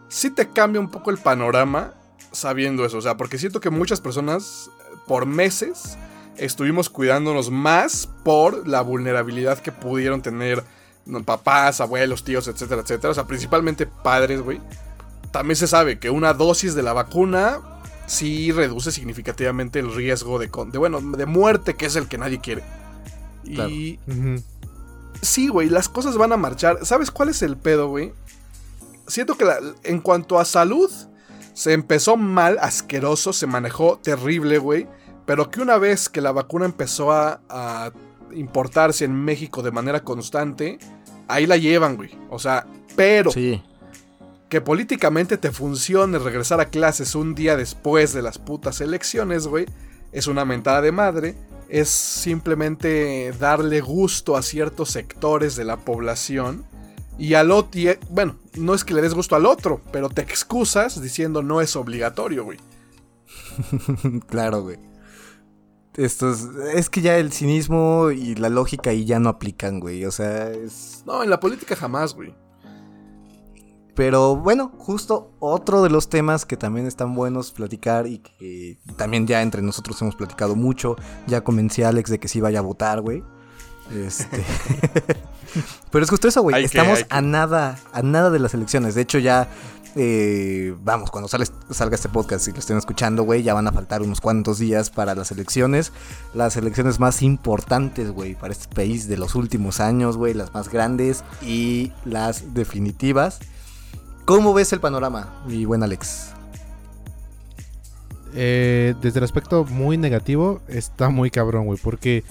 [0.08, 1.94] sí te cambia un poco el panorama
[2.30, 2.98] sabiendo eso.
[2.98, 5.96] O sea, porque siento que muchas personas eh, por meses
[6.36, 10.62] estuvimos cuidándonos más por la vulnerabilidad que pudieron tener
[11.24, 13.10] papás, abuelos, tíos, etcétera, etcétera.
[13.10, 14.60] O sea, principalmente padres, güey.
[15.32, 17.60] También se sabe que una dosis de la vacuna
[18.06, 22.18] sí reduce significativamente el riesgo de, con- de bueno, de muerte, que es el que
[22.18, 22.62] nadie quiere.
[23.44, 23.70] Claro.
[23.70, 23.98] Y.
[25.22, 26.84] Sí, güey, las cosas van a marchar.
[26.86, 28.12] ¿Sabes cuál es el pedo, güey?
[29.06, 30.90] Siento que la- en cuanto a salud,
[31.52, 34.86] se empezó mal, asqueroso, se manejó terrible, güey.
[35.30, 37.92] Pero que una vez que la vacuna empezó a, a
[38.34, 40.80] importarse en México de manera constante,
[41.28, 42.10] ahí la llevan, güey.
[42.30, 42.66] O sea,
[42.96, 43.62] pero Sí.
[44.48, 49.66] que políticamente te funcione regresar a clases un día después de las putas elecciones, güey,
[50.10, 51.36] es una mentada de madre.
[51.68, 56.64] Es simplemente darle gusto a ciertos sectores de la población.
[57.20, 60.22] Y al otro, eh, bueno, no es que le des gusto al otro, pero te
[60.22, 62.58] excusas diciendo no es obligatorio, güey.
[64.26, 64.89] claro, güey.
[65.96, 70.04] Esto es, es que ya el cinismo y la lógica ahí ya no aplican, güey.
[70.04, 71.02] O sea, es...
[71.06, 72.34] No, en la política jamás, güey.
[73.94, 79.26] Pero bueno, justo otro de los temas que también están buenos platicar y que también
[79.26, 80.96] ya entre nosotros hemos platicado mucho.
[81.26, 83.22] Ya convencí a Alex de que sí vaya a votar, güey.
[83.92, 84.44] Este...
[85.90, 86.64] Pero es justo eso, güey.
[86.64, 87.06] Estamos que.
[87.10, 88.94] a nada, a nada de las elecciones.
[88.94, 89.48] De hecho, ya,
[89.96, 94.02] eh, vamos, cuando salga este podcast y lo estén escuchando, güey, ya van a faltar
[94.02, 95.92] unos cuantos días para las elecciones.
[96.34, 100.34] Las elecciones más importantes, güey, para este país de los últimos años, güey.
[100.34, 103.40] Las más grandes y las definitivas.
[104.24, 106.34] ¿Cómo ves el panorama, mi buen Alex?
[108.34, 111.78] Eh, desde el aspecto muy negativo, está muy cabrón, güey.
[111.82, 112.22] Porque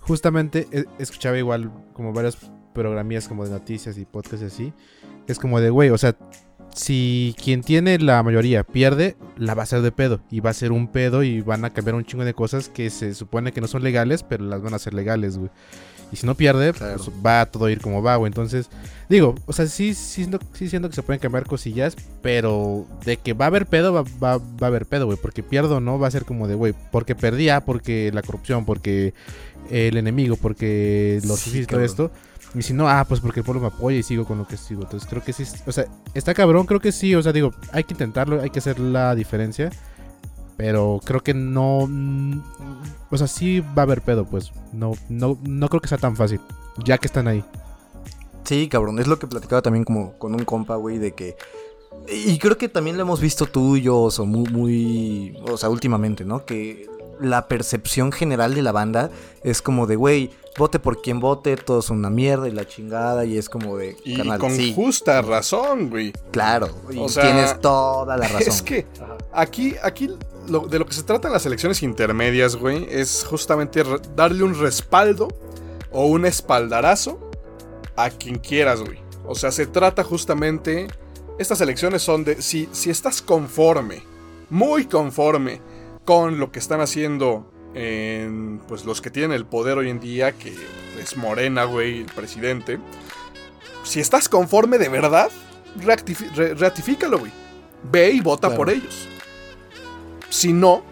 [0.00, 2.36] justamente eh, escuchaba igual como varias
[2.74, 4.72] programías como de noticias y podcasts y así.
[5.26, 6.14] Es como de, güey, o sea,
[6.76, 10.20] si quien tiene la mayoría pierde, la va a hacer de pedo.
[10.30, 12.90] Y va a ser un pedo y van a cambiar un chingo de cosas que
[12.90, 15.50] se supone que no son legales, pero las van a hacer legales, güey.
[16.12, 16.98] Y si no pierde, Claro.
[16.98, 18.28] pues va a todo ir como va, güey.
[18.28, 18.68] Entonces,
[19.08, 23.32] digo, o sea, sí, sí, sí siento que se pueden cambiar cosillas, pero de que
[23.32, 25.18] va a haber pedo, va, va, va a haber pedo, güey.
[25.20, 25.98] Porque pierdo, ¿no?
[25.98, 29.14] Va a ser como de, güey, porque perdía, porque la corrupción, porque
[29.70, 32.12] el enemigo, porque los Sí, sí, todo esto.
[32.56, 34.56] Y si no, ah, pues porque el pueblo me apoya y sigo con lo que
[34.56, 34.82] sigo.
[34.82, 37.84] Entonces creo que sí, o sea, está cabrón, creo que sí, o sea, digo, hay
[37.84, 39.70] que intentarlo, hay que hacer la diferencia.
[40.56, 41.86] Pero creo que no.
[41.86, 42.40] mm,
[43.10, 44.52] O sea, sí va a haber pedo, pues.
[44.72, 46.40] No, no, no creo que sea tan fácil.
[46.82, 47.44] Ya que están ahí.
[48.44, 51.36] Sí, cabrón, es lo que platicaba también como con un compa, güey, de que...
[52.08, 55.38] Y creo que también lo hemos visto tú y yo, muy, muy...
[55.50, 56.44] O sea, últimamente, ¿no?
[56.44, 56.86] Que
[57.20, 59.10] la percepción general de la banda
[59.42, 63.24] es como de, güey, vote por quien vote, todo es una mierda y la chingada,
[63.24, 63.96] y es como de...
[64.04, 66.12] Y con sí, justa razón, güey.
[66.30, 68.48] claro, y O sea, tienes toda la razón.
[68.48, 68.86] Es que
[69.32, 70.10] aquí, aquí
[70.48, 73.82] lo- de lo que se trata en las elecciones intermedias, güey, es justamente
[74.14, 75.28] darle un respaldo
[75.92, 77.18] o un espaldarazo
[77.96, 78.98] a quien quieras, güey.
[79.26, 80.86] O sea, se trata justamente.
[81.38, 82.40] Estas elecciones son de.
[82.40, 84.02] Si, si estás conforme,
[84.50, 85.60] muy conforme
[86.04, 90.32] con lo que están haciendo en pues los que tienen el poder hoy en día,
[90.32, 90.54] que
[90.98, 92.78] es Morena, güey, el presidente.
[93.84, 95.30] Si estás conforme de verdad,
[95.84, 97.32] re- ratifícalo, güey.
[97.92, 98.56] Ve y vota Claro.
[98.56, 99.06] por ellos.
[100.30, 100.82] Si no,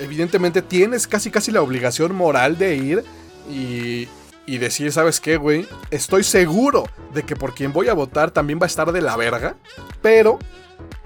[0.00, 3.04] evidentemente tienes casi casi la obligación moral de ir
[3.48, 4.08] y,
[4.46, 5.66] y decir, ¿sabes qué, güey?
[5.92, 9.16] Estoy seguro de que por quien voy a votar también va a estar de la
[9.16, 9.54] verga,
[10.02, 10.40] pero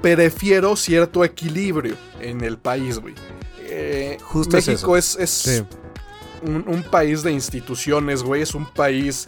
[0.01, 3.15] prefiero cierto equilibrio en el país, güey.
[3.71, 5.63] Eh, Justo México es, es Sí.
[6.43, 8.43] un, un país de instituciones, güey.
[8.43, 9.27] Es un país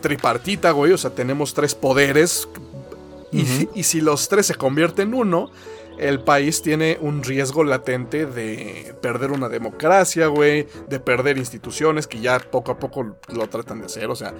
[0.00, 0.92] tripartita, güey.
[0.92, 2.48] O sea, tenemos tres poderes.
[3.74, 5.50] Y si los tres se convierten en uno,
[5.98, 10.66] el país tiene un riesgo latente de perder una democracia, güey.
[10.88, 14.08] De perder instituciones que ya poco a poco lo tratan de hacer.
[14.08, 14.32] O sea,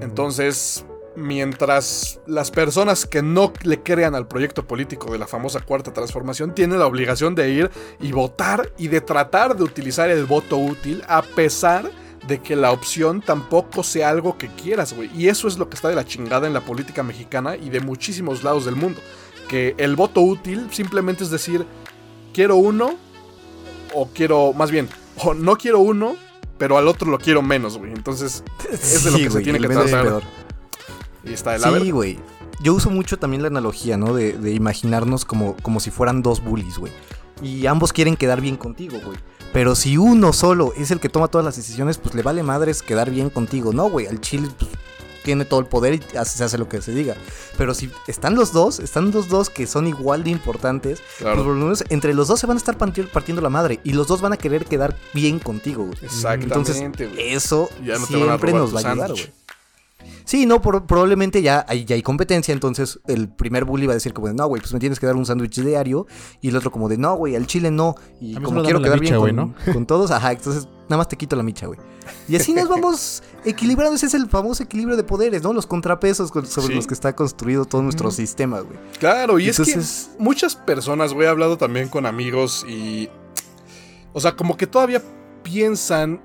[0.00, 0.84] entonces,
[1.16, 6.54] mientras las personas que no le crean al proyecto político de la famosa cuarta transformación
[6.54, 7.70] tienen la obligación de ir
[8.00, 11.90] y votar y de tratar de utilizar el voto útil a pesar
[12.26, 15.10] de que la opción tampoco sea algo que quieras, güey.
[15.14, 17.80] Y eso es lo que está de la chingada en la política mexicana y de
[17.80, 19.00] muchísimos lados del mundo.
[19.48, 21.66] Que el voto útil simplemente es decir,
[22.32, 22.96] quiero uno
[23.94, 26.16] o quiero, más bien, o no quiero uno,
[26.58, 27.92] pero al otro lo quiero menos, güey.
[27.92, 30.22] Entonces, es de lo que se tiene que tratar.
[31.24, 31.58] Y está.
[31.58, 32.18] Sí, güey.
[32.62, 34.14] Yo uso mucho también la analogía, ¿no?
[34.14, 36.92] De, de imaginarnos como, como si fueran dos bullies, güey.
[37.42, 39.18] Y ambos quieren quedar bien contigo, güey.
[39.52, 42.82] Pero si uno solo es el que toma todas las decisiones, pues le vale madres
[42.82, 43.72] quedar bien contigo.
[43.72, 44.06] No, güey.
[44.06, 44.70] Al chile pues,
[45.24, 47.16] tiene todo el poder y hace, se hace lo que se diga.
[47.58, 51.44] Pero si están los dos, están los dos que son igual de importantes, Claro.
[51.44, 53.80] pues entre los dos se van a estar parti- partiendo la madre.
[53.82, 55.98] Y los dos van a querer quedar bien contigo, güey.
[56.00, 56.24] Entonces,
[56.76, 57.32] Exactamente, güey.
[57.34, 59.32] eso Ya no siempre nos va a ayudar, güey.
[60.24, 63.94] Sí, no, por- probablemente ya hay, ya hay competencia, entonces el primer bully va a
[63.94, 66.06] decir como de, no, güey, pues me tienes que dar un sándwich diario,
[66.40, 69.14] y el otro como de, no, güey, al chile no, y como quiero quedar bien
[69.14, 71.78] micha, güey, con, con todos, ajá, entonces nada más te quito la micha, güey.
[72.28, 75.52] Y así nos vamos equilibrando, ese es el famoso equilibrio de poderes, ¿no?
[75.52, 76.74] Los contrapesos con- sobre Sí.
[76.74, 78.78] los que está construido todo nuestro sistema, güey.
[78.98, 83.08] Claro, y Entonces- es que muchas personas, güey, he hablado también con amigos y.
[84.12, 85.00] O sea, como que todavía
[85.42, 86.20] piensan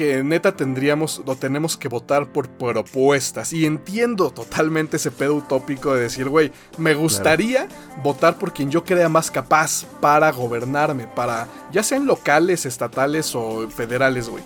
[0.00, 3.52] que neta tendríamos o tenemos que votar por propuestas.
[3.52, 7.68] Y entiendo totalmente ese pedo utópico de decir, güey, me gustaría
[8.02, 13.68] votar por quien yo crea más capaz para gobernarme, para ya sean locales, estatales o
[13.68, 14.42] federales, güey.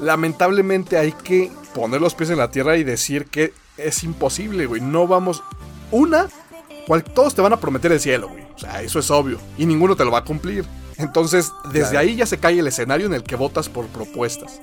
[0.00, 4.82] Lamentablemente hay que poner los pies en la tierra y decir que es imposible, güey.
[4.82, 5.42] No vamos.
[5.92, 6.28] Una,
[6.86, 8.44] cual- todos te van a prometer el cielo, güey.
[8.54, 9.38] O sea, eso es obvio.
[9.56, 10.66] Y ninguno te lo va a cumplir.
[10.98, 11.98] Entonces, desde Claro.
[12.00, 14.60] ahí ya se cae el escenario en el que votas por propuestas.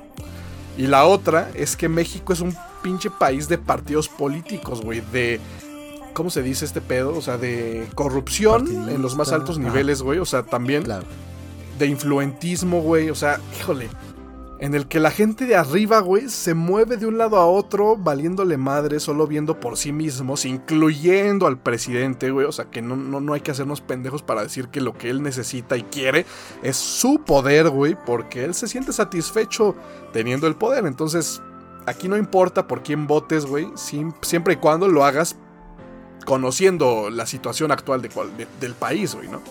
[0.78, 5.02] Y la otra es que México es un pinche país de partidos políticos, güey.
[5.12, 5.40] De.
[6.14, 7.16] ¿Cómo se dice este pedo?
[7.18, 10.20] O sea, de corrupción en los más altos niveles, güey.
[10.20, 11.06] O sea, también Claro.
[11.80, 13.10] de influentismo, güey.
[13.10, 13.90] O sea, híjole.
[14.62, 17.98] En el que la gente de arriba, güey, se mueve de un lado a otro,
[17.98, 22.46] valiéndole madre, solo viendo por sí mismos, incluyendo al presidente, güey.
[22.46, 25.10] O sea, que no, no, no hay que hacernos pendejos para decir que lo que
[25.10, 26.28] él necesita y quiere
[26.62, 29.76] es su poder, güey, porque él se siente satisfecho
[30.14, 30.86] teniendo el poder.
[30.86, 31.42] Entonces,
[31.88, 35.38] aquí no importa por quién votes, güey, siempre y cuando lo hagas
[36.24, 39.42] conociendo la situación actual de cual- de- del país, güey, ¿no?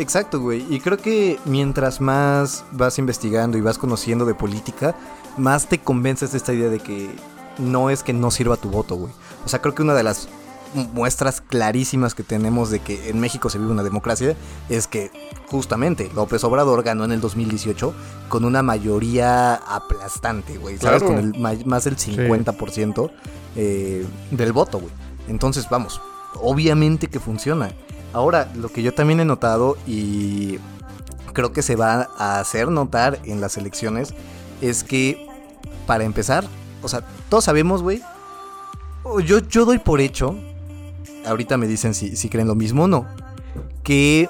[0.00, 0.64] Exacto, güey.
[0.74, 4.94] Y creo que mientras más vas investigando y vas conociendo de política,
[5.36, 7.10] más te convences de esta idea de que
[7.58, 9.12] no es que no sirva tu voto, güey.
[9.44, 10.28] O sea, creo que una de las
[10.74, 14.34] mu- muestras clarísimas que tenemos de que en México se vive una democracia
[14.70, 15.10] es que
[15.48, 17.92] justamente López Obrador ganó en el 2018
[18.30, 20.78] con una mayoría aplastante, güey.
[20.78, 21.02] ¿Sabes?
[21.02, 21.14] Claro.
[21.16, 23.10] Con el más del 50%
[23.56, 24.92] eh, del voto, güey.
[25.28, 26.00] Entonces, vamos,
[26.40, 27.70] obviamente que funciona.
[28.12, 30.58] Ahora, lo que yo también he notado y
[31.32, 34.14] creo que se va a hacer notar en las elecciones
[34.60, 35.28] es que,
[35.86, 36.44] para empezar,
[36.82, 38.02] o sea, todos sabemos, güey,
[39.24, 40.36] yo, yo doy por hecho,
[41.26, 43.06] ahorita me dicen si, si creen lo mismo o no,
[43.82, 44.28] que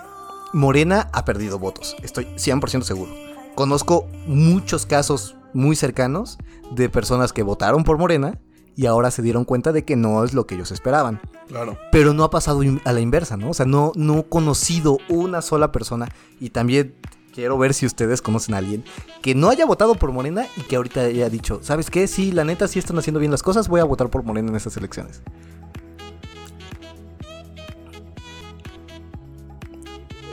[0.52, 3.12] Morena ha perdido votos, estoy 100% seguro.
[3.54, 6.38] Conozco muchos casos muy cercanos
[6.70, 8.38] de personas que votaron por Morena
[8.76, 11.76] y ahora se dieron cuenta de que no es lo que ellos esperaban Claro.
[11.92, 13.50] pero no ha pasado in- a la inversa, ¿no?
[13.50, 16.08] O sea, no, no he conocido una sola persona
[16.40, 16.94] y también
[17.34, 18.84] quiero ver si ustedes conocen a alguien
[19.22, 22.06] que no haya votado por Morena y que ahorita haya dicho, ¿sabes qué?
[22.06, 24.56] Sí, la neta sí están haciendo bien las cosas, voy a votar por Morena en
[24.56, 25.22] estas elecciones.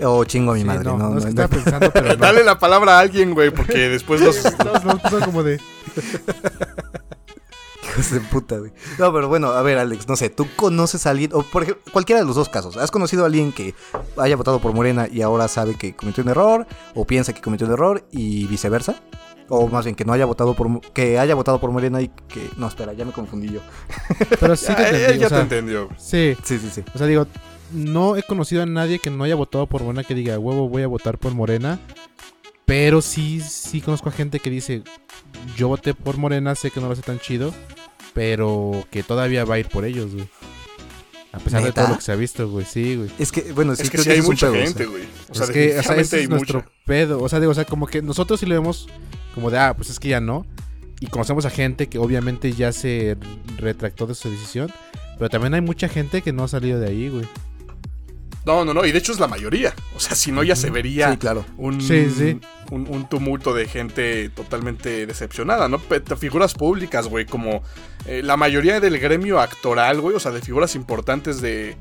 [0.03, 1.41] Oh, chingo a mi Sí, madre, no, no, no, es no, que no.
[1.43, 2.15] estaba pensando, pero no.
[2.17, 4.41] Dale la palabra a alguien, güey, porque después los...
[4.55, 5.59] Todos nos puso como de...
[7.97, 8.71] Hijos de puta, güey.
[8.99, 11.83] No, pero bueno, a ver, Alex, no sé, tú conoces a alguien, o por ejemplo,
[11.91, 13.73] cualquiera de los dos casos, ¿has conocido a alguien que
[14.17, 17.65] haya votado por Morena y ahora sabe que cometió un error, o piensa que cometió
[17.67, 18.95] un error y viceversa?
[19.49, 22.49] O más bien que no haya votado por que haya votado por Morena y que.
[22.57, 23.61] No, espera, ya me confundí yo.
[24.41, 25.89] Pero sí te Ah, entendí, él ya o sea, te entendió.
[25.97, 26.83] Sí, Sí, sí, sí.
[26.93, 27.27] o sea, digo,
[27.71, 30.83] no he conocido a nadie que no haya votado por Morena que diga, huevo, voy
[30.83, 31.79] a votar por Morena.
[32.65, 34.83] Pero sí, sí conozco a gente que dice,
[35.55, 37.53] yo voté por Morena, sé que no lo hace tan chido,
[38.17, 40.27] pero que todavía va a ir por ellos, güey.
[41.31, 43.11] A pesar de todo lo que se ha visto, güey, sí, güey.
[43.19, 45.03] Es que, bueno, sí, es que sí hay mucha pedo, gente, güey.
[45.29, 46.71] O sea, es que, o sea, ese es nuestro mucha.
[46.83, 47.21] pedo.
[47.21, 48.87] O sea, digo, o sea, como que nosotros sí lo vemos
[49.35, 50.47] como de, ah, pues es que ya no.
[50.99, 53.17] Y conocemos a gente que obviamente ya se
[53.57, 54.71] retractó de su decisión.
[55.19, 57.27] Pero también hay mucha gente que no ha salido de ahí, güey.
[58.47, 58.85] No, no, no.
[58.85, 59.73] Y de hecho es la mayoría.
[59.95, 61.45] O sea, si no, ya se vería Sí, claro.
[61.57, 62.39] un, Sí, sí.
[62.71, 65.79] Un, un tumulto de gente totalmente decepcionada, ¿no?
[65.79, 67.61] Figuras públicas, güey, como
[68.05, 71.77] eh, la mayoría del gremio actoral, güey, o sea, de figuras importantes de,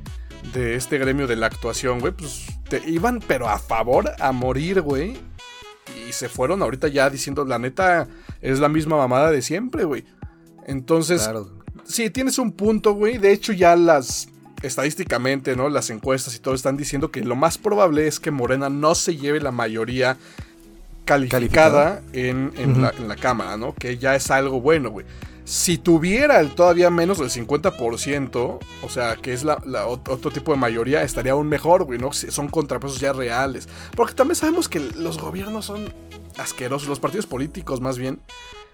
[0.52, 4.80] de este gremio de la actuación, güey, pues te iban, pero a favor, a morir,
[4.80, 5.16] güey.
[6.08, 8.08] Y se fueron ahorita ya diciendo, la neta,
[8.40, 10.04] es la misma mamada de siempre, güey.
[10.66, 11.56] Entonces, Claro.
[11.84, 13.18] Sí, tienes un punto, güey.
[13.18, 14.28] De hecho, ya las.
[14.62, 15.68] Estadísticamente, ¿no?
[15.68, 19.16] Las encuestas y todo están diciendo que lo más probable es que Morena no se
[19.16, 20.16] lleve la mayoría
[21.04, 23.74] calificada en, en la, en la Cámara, ¿no?
[23.74, 25.06] Que ya es algo bueno, güey.
[25.44, 30.32] Si tuviera el todavía menos del 50%, o sea, que es la, la ot- otro
[30.32, 32.12] tipo de mayoría, estaría aún mejor, güey, ¿no?
[32.12, 33.68] Si Son contrapesos ya reales.
[33.94, 35.84] Porque también sabemos que los gobiernos son
[36.38, 38.20] asquerosos, los partidos políticos más bien.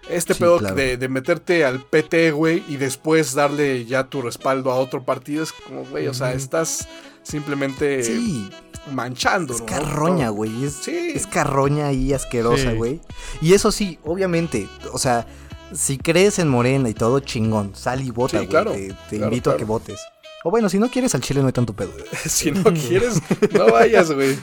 [0.08, 0.74] Este Sí, pedo claro.
[0.74, 5.44] de, de meterte al PT, güey, y después darle ya tu respaldo a otro partido
[5.44, 6.88] es como, güey, o sea, estás
[7.22, 8.50] simplemente Sí,
[8.90, 9.66] manchando, es ¿no?
[9.66, 10.64] carroña, güey.
[10.64, 11.12] Es, Sí.
[11.14, 12.76] es carroña ahí asquerosa, Sí.
[12.76, 13.00] güey.
[13.40, 15.26] Y eso sí, obviamente, o sea,
[15.72, 17.74] si crees en Morena y todo, chingón.
[17.76, 18.48] Sal y vota, Sí, güey.
[18.48, 20.00] claro, te te claro, invito a que votes.
[20.44, 21.92] O bueno, si no quieres al chile no hay tanto pedo.
[22.26, 24.36] si no quieres, no vayas, güey.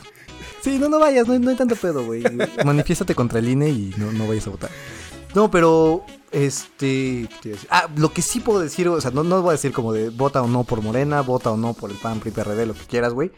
[0.62, 2.24] Sí, no, no vayas, no, hay- no hay tanto pedo, güey.
[2.66, 4.70] Manifiéstate contra el INE y no, no vayas a votar.
[5.36, 7.30] No, pero, este...
[7.70, 10.10] Ah, lo que sí puedo decir, o sea, no, no voy a decir como de
[10.10, 12.86] vota o no por Morena, vota o no por el PAN, PRI, PRD, lo que
[12.90, 13.32] quieras, güey.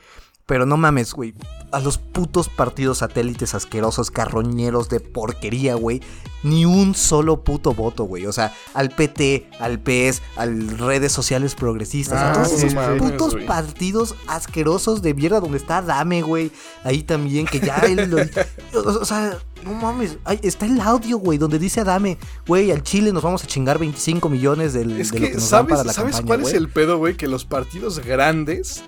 [0.45, 1.33] Pero no mames, güey.
[1.71, 6.01] A los putos partidos satélites asquerosos, carroñeros de porquería, güey.
[6.43, 8.25] Ni un solo puto voto, güey.
[8.25, 12.17] O sea, al PT, al PS, a redes sociales progresistas.
[12.17, 16.51] a Ah, todos sí, esos putos partidos asquerosos de mierda donde está Dame, güey.
[16.83, 18.17] Ahí también, que ya él lo-
[19.01, 20.17] o, sea, no mames.
[20.25, 22.17] ay, está el audio, güey, donde dice Adame,
[22.47, 25.37] güey, al Chile nos vamos a chingar 25 millones del, Es de lo que que,
[25.37, 27.15] nos dan ¿sabes, para la ¿sabes campaña, cuál es el pedo, güey?
[27.15, 28.83] Que los partidos grandes,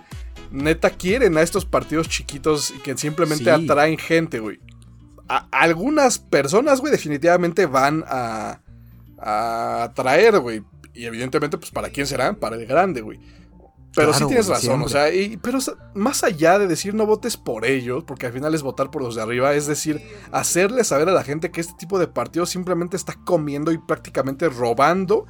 [0.53, 3.49] neta, quieren a estos partidos chiquitos y que simplemente Sí.
[3.49, 4.59] atraen gente, güey.
[5.27, 8.61] A- algunas personas, güey, definitivamente van a,
[9.17, 10.63] a atraer, güey.
[10.93, 12.35] Y evidentemente, pues, ¿para quién serán?
[12.35, 13.19] Para el grande, güey.
[13.95, 15.59] Pero Claro, sí tienes razón, o sea, y- pero
[15.93, 19.13] más allá de decir no votes por ellos, porque al final es votar por los
[19.15, 20.01] de arriba, es decir,
[20.31, 24.49] hacerle saber a la gente que este tipo de partido simplemente está comiendo y prácticamente
[24.49, 25.27] robando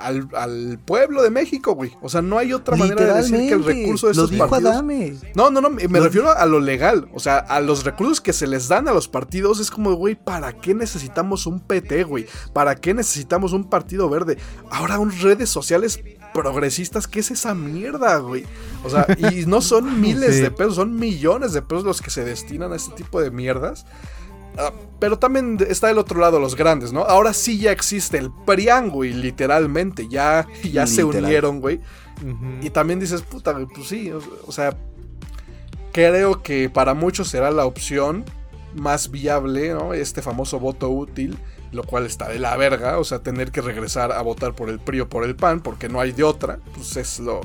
[0.00, 1.92] al, al pueblo de México, güey.
[2.02, 4.72] O sea, no hay otra manera de decir que el recurso de estos partidos...
[4.72, 5.16] Adame.
[5.34, 7.08] No, no, no, me me Lo- refiero a lo legal.
[7.14, 10.14] O sea, a los recursos que se les dan a los partidos es como, güey,
[10.14, 12.26] ¿para qué necesitamos un PT, güey?
[12.52, 14.38] ¿Para qué necesitamos un partido verde?
[14.70, 16.00] Ahora, un redes sociales
[16.32, 18.44] progresistas, ¿qué es esa mierda, güey?
[18.84, 20.42] O sea, y no son miles Sí.
[20.42, 23.84] de pesos, son millones de pesos los que se destinan a este tipo de mierdas.
[24.58, 27.02] Ah, pero también está el otro lado, los grandes, ¿no?
[27.02, 30.08] Ahora sí ya existe el PRIAN, güey, literalmente.
[30.08, 31.80] Ya, ya se unieron, güey.
[32.60, 34.76] Y también dices, puta, güey, pues sí, o, o sea,
[35.92, 38.26] creo que para muchos será la opción
[38.74, 39.94] más viable, ¿no?
[39.94, 41.38] Este famoso voto útil,
[41.72, 44.80] lo cual está de la verga, o sea, tener que regresar a votar por el
[44.80, 47.40] PRI o por el PAN, porque no hay de otra, pues es lo,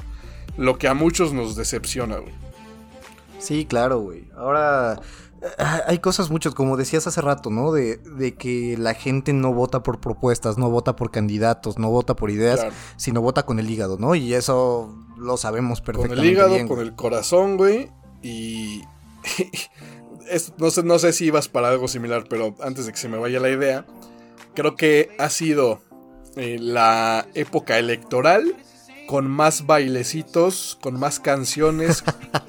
[0.57, 2.33] lo que a muchos nos decepciona, güey.
[3.39, 4.27] Sí, claro, güey.
[4.35, 5.01] Ahora ah,
[5.87, 7.71] hay cosas muchas, como decías hace rato, ¿no?
[7.71, 12.15] De, de que la gente no vota por propuestas, no vota por candidatos, no vota
[12.15, 12.75] por ideas, Claro.
[12.97, 14.15] sino vota con el hígado, ¿no?
[14.15, 17.91] Y eso lo sabemos Con perfectamente el hígado, bien, con el corazón, güey,
[18.21, 18.81] y...
[20.29, 23.09] es- no, sé, no sé si ibas para algo similar, pero antes de que se
[23.09, 23.85] me vaya la idea,
[24.55, 25.81] creo que ha sido
[26.35, 28.55] eh, la época electoral
[29.07, 32.03] con más bailecitos, con más canciones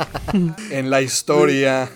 [0.70, 1.90] en la historia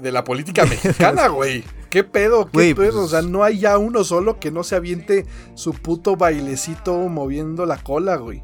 [0.00, 1.64] de, la política mexicana, güey.
[1.90, 2.46] ¿Qué pedo?
[2.46, 2.92] ¿Qué Güey, pedo?
[2.92, 6.94] pues- O sea, no hay ya uno solo que no se aviente su puto bailecito
[7.08, 8.42] moviendo la cola, güey.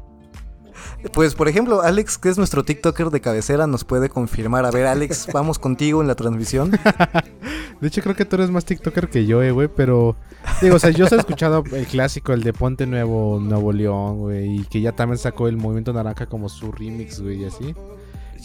[1.13, 4.65] Pues, por ejemplo, Alex, que es nuestro TikToker de cabecera, nos puede confirmar.
[4.65, 6.71] A ver, Alex, vamos contigo en la transmisión.
[6.71, 10.15] De hecho, creo que tú eres más TikToker que yo, eh, güey, pero...
[10.61, 14.59] Digo, o sea, yo he escuchado el clásico, el de Ponte Nuevo, Nuevo León, güey,
[14.61, 17.75] y que ya también sacó el Movimiento Naranja como su remix, güey, y así.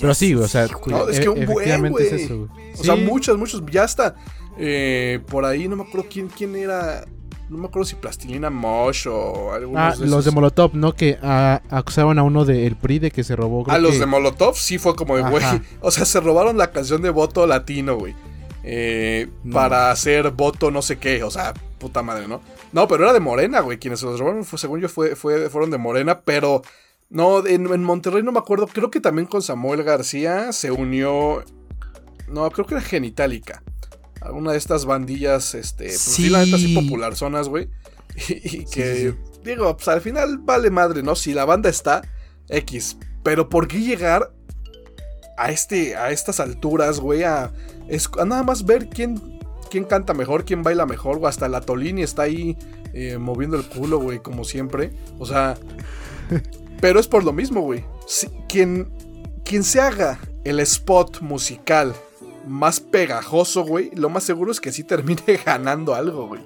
[0.00, 2.48] Pero sí, o sea, No, es que un buen, es güey.
[2.78, 3.62] O sea, muchos, muchos.
[3.70, 4.14] Ya está.
[4.58, 7.04] eh, por ahí no me acuerdo quién, quién era.
[7.50, 10.94] No me acuerdo si Plastilina Mosh o algunos Ah, de los de Molotov, ¿no?
[10.94, 13.64] Que ah, acusaban a uno del PRI de que se robó.
[13.64, 15.44] creo Ah, los que- de Molotov sí fue como de, güey.
[15.80, 18.14] O sea, se robaron la canción de voto latino, güey.
[18.62, 19.52] eh, No.
[19.54, 21.22] Para hacer voto no sé qué.
[21.22, 22.40] O sea, puta madre, ¿no?
[22.72, 23.78] No, pero era de Morena, güey.
[23.78, 26.20] Quienes se los robaron, fue- según yo, fue, fue, fueron de Morena.
[26.24, 26.62] Pero
[27.10, 28.66] no, en, en Monterrey no me acuerdo.
[28.66, 31.44] Creo que también con Samuel García se unió.
[32.28, 33.62] No, creo que era Genitalica.
[34.20, 35.84] Alguna de estas bandillas, este.
[35.86, 37.68] Pues sí, la neta, sí popular zonas, güey.
[38.28, 39.40] Y, y que, sí, sí.
[39.44, 41.16] digo, pues al final vale madre, ¿no?
[41.16, 42.02] Si la banda está,
[42.48, 42.96] X.
[43.24, 44.32] Pero ¿por qué llegar
[45.36, 47.24] a, este, a estas alturas, güey?
[47.24, 51.60] A, a nada más ver quién, quién canta mejor, quién baila mejor, o hasta la
[51.60, 52.56] Tolini está ahí
[52.92, 54.92] eh, moviendo el culo, güey, como siempre.
[55.18, 55.56] O sea,
[56.84, 57.82] pero es por lo mismo, güey.
[58.06, 58.92] Si- quien,
[59.42, 61.94] quien se haga el spot musical
[62.46, 66.42] más pegajoso, güey, lo más seguro es que sí termine ganando algo, güey.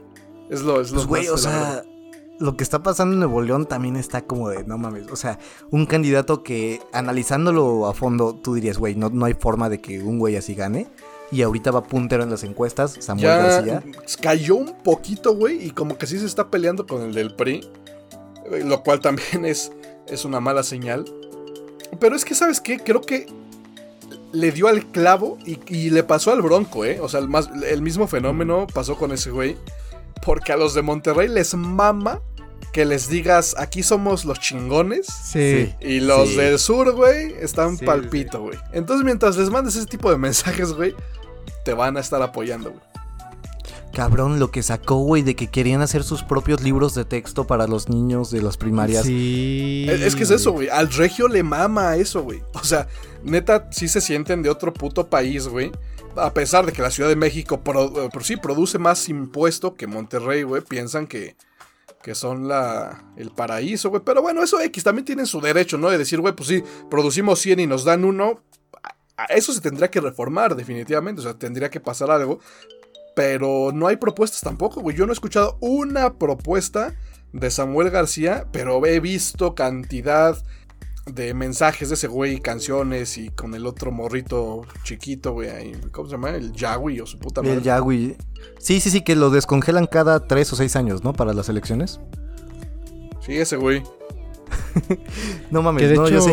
[0.48, 1.82] Es lo, es lo Pues, güey, más o la verdad.
[1.82, 1.90] sea,
[2.38, 5.40] lo que está pasando en Nuevo León también está como de, no mames, o sea,
[5.72, 10.00] un candidato que analizándolo a fondo, tú dirías, güey, no, no hay forma de que
[10.04, 10.86] un güey así gane.
[11.32, 13.82] Y ahorita va puntero en las encuestas, Samuel ya García.
[14.22, 17.68] cayó un poquito, güey, y como que sí se está peleando con el del PRI,
[18.64, 19.72] lo cual también es,
[20.10, 21.04] es una mala señal.
[22.00, 22.78] Pero es que, ¿sabes qué?
[22.78, 23.26] Creo que
[24.32, 26.98] le dio al clavo y, y le pasó al Bronco, ¿eh?
[27.00, 29.56] O sea, el, más, el mismo fenómeno pasó con ese güey.
[30.24, 32.20] Porque a los de Monterrey les mama
[32.72, 35.06] que les digas, aquí somos los chingones.
[35.06, 35.74] Sí.
[35.80, 36.36] Y los Sí.
[36.36, 38.58] del sur, güey, están Sí, palpito, güey.
[38.72, 40.94] Entonces, mientras les mandes ese tipo de mensajes, güey,
[41.64, 42.82] te van a estar apoyando, güey.
[43.92, 47.66] Cabrón, lo que sacó, güey, de que querían hacer sus propios libros de texto para
[47.66, 49.04] los niños de las primarias.
[49.06, 49.86] Sí.
[49.88, 50.68] Es, es que es eso, güey.
[50.68, 52.42] Al regio le mama eso, güey.
[52.54, 52.86] O sea,
[53.24, 55.72] neta, sí se sienten de otro puto país, güey.
[56.16, 59.74] A pesar de que la Ciudad de México pro- eh, por sí produce más impuesto
[59.74, 60.62] que Monterrey, güey.
[60.62, 61.36] Piensan que,
[62.02, 64.02] que son la, el paraíso, güey.
[64.04, 65.90] Pero bueno, eso X también tienen su derecho, ¿no?
[65.90, 68.42] De decir, güey, pues sí, producimos 100 y nos dan uno.
[69.16, 71.20] A Eso se tendría que reformar, definitivamente.
[71.20, 72.38] O sea, tendría que pasar algo.
[73.18, 74.96] Pero no hay propuestas tampoco, güey.
[74.96, 76.94] Yo no he escuchado una propuesta
[77.32, 80.40] de Samuel García, pero he visto cantidad
[81.04, 86.08] de mensajes de ese güey, canciones y con el otro morrito chiquito, güey, ahí, ¿cómo
[86.08, 86.30] se llama?
[86.30, 87.56] El Yagui o su puta madre.
[87.56, 88.16] El Yagüi.
[88.60, 91.12] Sí, sí, sí, que lo descongelan cada tres o seis años, ¿no?
[91.12, 91.98] Para las elecciones.
[93.26, 93.82] Sí, ese güey.
[95.50, 96.30] No mames, Que de no, yo sé.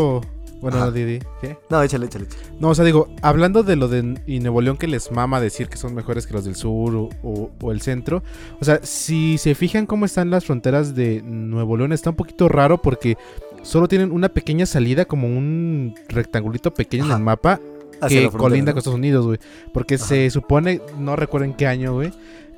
[0.65, 0.91] Bueno, Ajá.
[0.91, 1.57] Didi, ¿qué?
[1.69, 2.25] No, échale, échale.
[2.25, 2.43] échale.
[2.59, 5.67] No, o sea, digo, hablando de lo de y Nuevo León que les mama decir
[5.69, 8.23] que son mejores que los del sur o, o- o el centro.
[8.59, 12.49] O sea, si se fijan cómo están las fronteras de Nuevo León, está un poquito
[12.49, 13.15] raro porque
[13.61, 17.59] solo tienen una pequeña salida, como un rectangulito pequeño en el mapa,
[18.01, 18.73] Hacia que colinda ¿no?
[18.73, 19.37] con Estados Unidos, güey.
[19.71, 20.05] Porque Ajá.
[20.07, 22.11] se supone, no recuerdo en qué año, güey,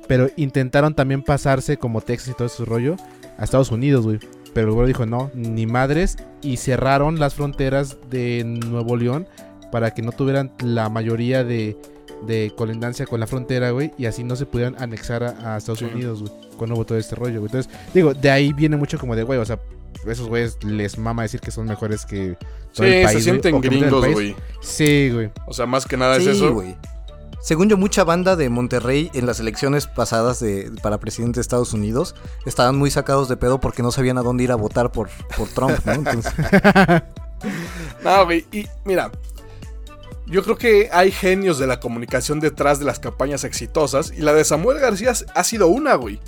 [0.06, 2.96] pero intentaron también pasarse como Texas y todo ese rollo
[3.36, 4.18] a Estados Unidos, güey.
[4.58, 9.28] Pero el gobierno dijo, no, ni madres, y cerraron las fronteras de Nuevo León
[9.70, 11.76] para que no tuvieran la mayoría de,
[12.26, 15.78] de colindancia con la frontera, güey, y así no se pudieran anexar a, a Estados
[15.78, 15.84] Sí.
[15.84, 17.52] Unidos, güey, cuando hubo todo este rollo, güey.
[17.52, 19.60] Entonces, digo, de ahí viene mucho como de, güey, o sea,
[20.08, 22.36] esos güeyes les mama decir que son mejores que
[22.74, 24.34] todo Sí, el país, se sienten el gringos, güey.
[24.60, 25.30] Sí, güey.
[25.46, 26.52] O sea, más que nada es Sí, eso.
[26.52, 26.74] güey.
[27.40, 31.72] Según yo, mucha banda de Monterrey en las elecciones pasadas de, para presidente de Estados
[31.72, 32.14] Unidos
[32.46, 35.48] estaban muy sacados de pedo porque no sabían a dónde ir a votar por, por
[35.48, 35.92] Trump, ¿no?
[35.92, 36.32] Entonces,
[38.04, 39.10] No, güey, y mira,
[40.26, 44.32] yo creo que hay genios de la comunicación detrás de las campañas exitosas y la
[44.32, 46.20] de Samuel García ha sido una, güey.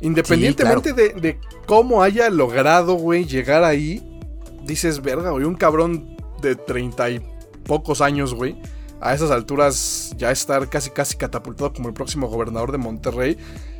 [0.00, 4.20] Independientemente de, de cómo haya logrado, güey, llegar ahí,
[4.64, 7.20] dices, verga, güey, un cabrón de treinta y
[7.64, 8.60] pocos años, güey,
[9.00, 13.36] a esas alturas ya estar casi casi catapultado como el próximo gobernador de Monterrey,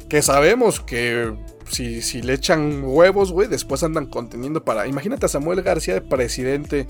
[0.08, 1.34] que sabemos que
[1.68, 4.86] si, si le echan huevos, güey, después andan conteniendo para...
[4.86, 6.86] Imagínate a Samuel García de presidente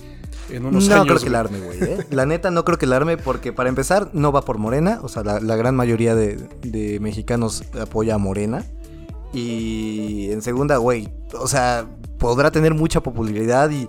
[0.50, 1.06] en unos no años.
[1.06, 1.82] creo que la arme, güey.
[1.82, 2.06] ¿eh?
[2.10, 5.00] La neta, no creo que la arme porque, para empezar, no va por Morena.
[5.02, 8.64] O sea, la, la gran mayoría de, de mexicanos apoya a Morena.
[9.32, 11.08] Y en segunda, güey,
[11.38, 11.86] o sea,
[12.18, 13.88] podrá tener mucha popularidad y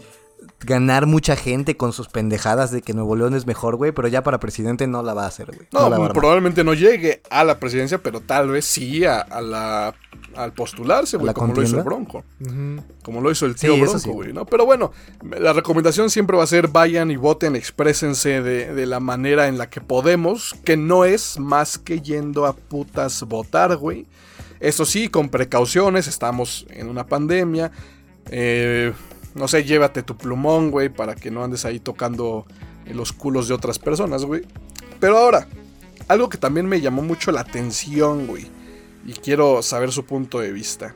[0.59, 4.23] ganar mucha gente con sus pendejadas de que Nuevo León es mejor, güey, pero ya
[4.23, 5.67] para presidente no la va a hacer, güey.
[5.71, 9.95] No, probablemente no llegue a la presidencia, pero tal vez sí a, a la
[10.35, 11.83] al postularse, ¿A güey, como lo hizo el?
[11.83, 12.23] Bronco.
[13.03, 14.09] Como lo hizo el Sí, tío eso Bronco, sí.
[14.09, 14.45] güey, ¿no?
[14.45, 14.91] Pero bueno,
[15.39, 19.57] la recomendación siempre va a ser vayan y voten, exprésense de, de la manera en
[19.57, 24.05] la que podemos, que no es más que yendo a putas votar, güey.
[24.59, 27.71] Eso sí, con precauciones, estamos en una pandemia.
[28.29, 28.93] Eh,
[29.37, 32.45] no sé, llévate tu plumón, güey, para que no andes ahí tocando
[32.85, 34.41] en los culos de otras personas, güey.
[34.99, 35.47] Pero ahora,
[36.07, 38.47] algo que también me llamó mucho la atención, güey.
[39.05, 40.95] Y quiero saber su punto de vista.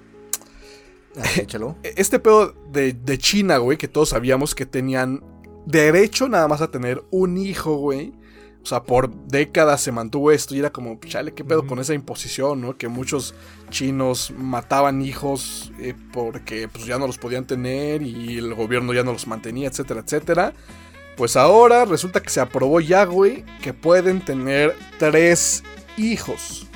[1.16, 1.78] Ah, échalo.
[1.84, 5.24] Este pedo de, de China, güey, que todos sabíamos que tenían
[5.66, 8.14] derecho nada más a tener un hijo, güey.
[8.64, 11.96] O sea, por décadas se mantuvo esto y era como, chale, qué pedo con esa
[11.96, 12.78] imposición, ¿no?
[12.78, 13.34] Que muchos
[13.72, 19.04] chinos mataban hijos eh, porque pues ya no los podían tener y el gobierno ya
[19.04, 20.54] no los mantenía, etcétera, etcétera.
[21.18, 25.64] Pues ahora resulta que se aprobó ya, güey, que pueden tener tres
[25.98, 26.68] hijos.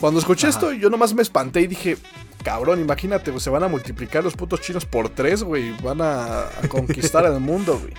[0.00, 0.56] Cuando escuché Ajá.
[0.56, 1.96] esto, yo nomás me espanté y dije,
[2.42, 5.74] cabrón, imagínate, pues se van a multiplicar los putos chinos por tres, güey.
[5.82, 7.92] Van a, a conquistar el mundo, güey.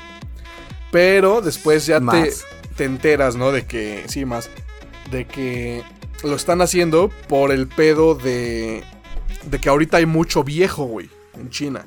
[0.91, 3.51] Pero después ya te, te enteras, ¿no?
[3.51, 4.49] De que, sí, más.
[5.11, 5.83] De que
[6.23, 8.83] lo están haciendo por el pedo de,
[9.45, 11.09] de que ahorita hay mucho viejo, güey,
[11.39, 11.85] en China.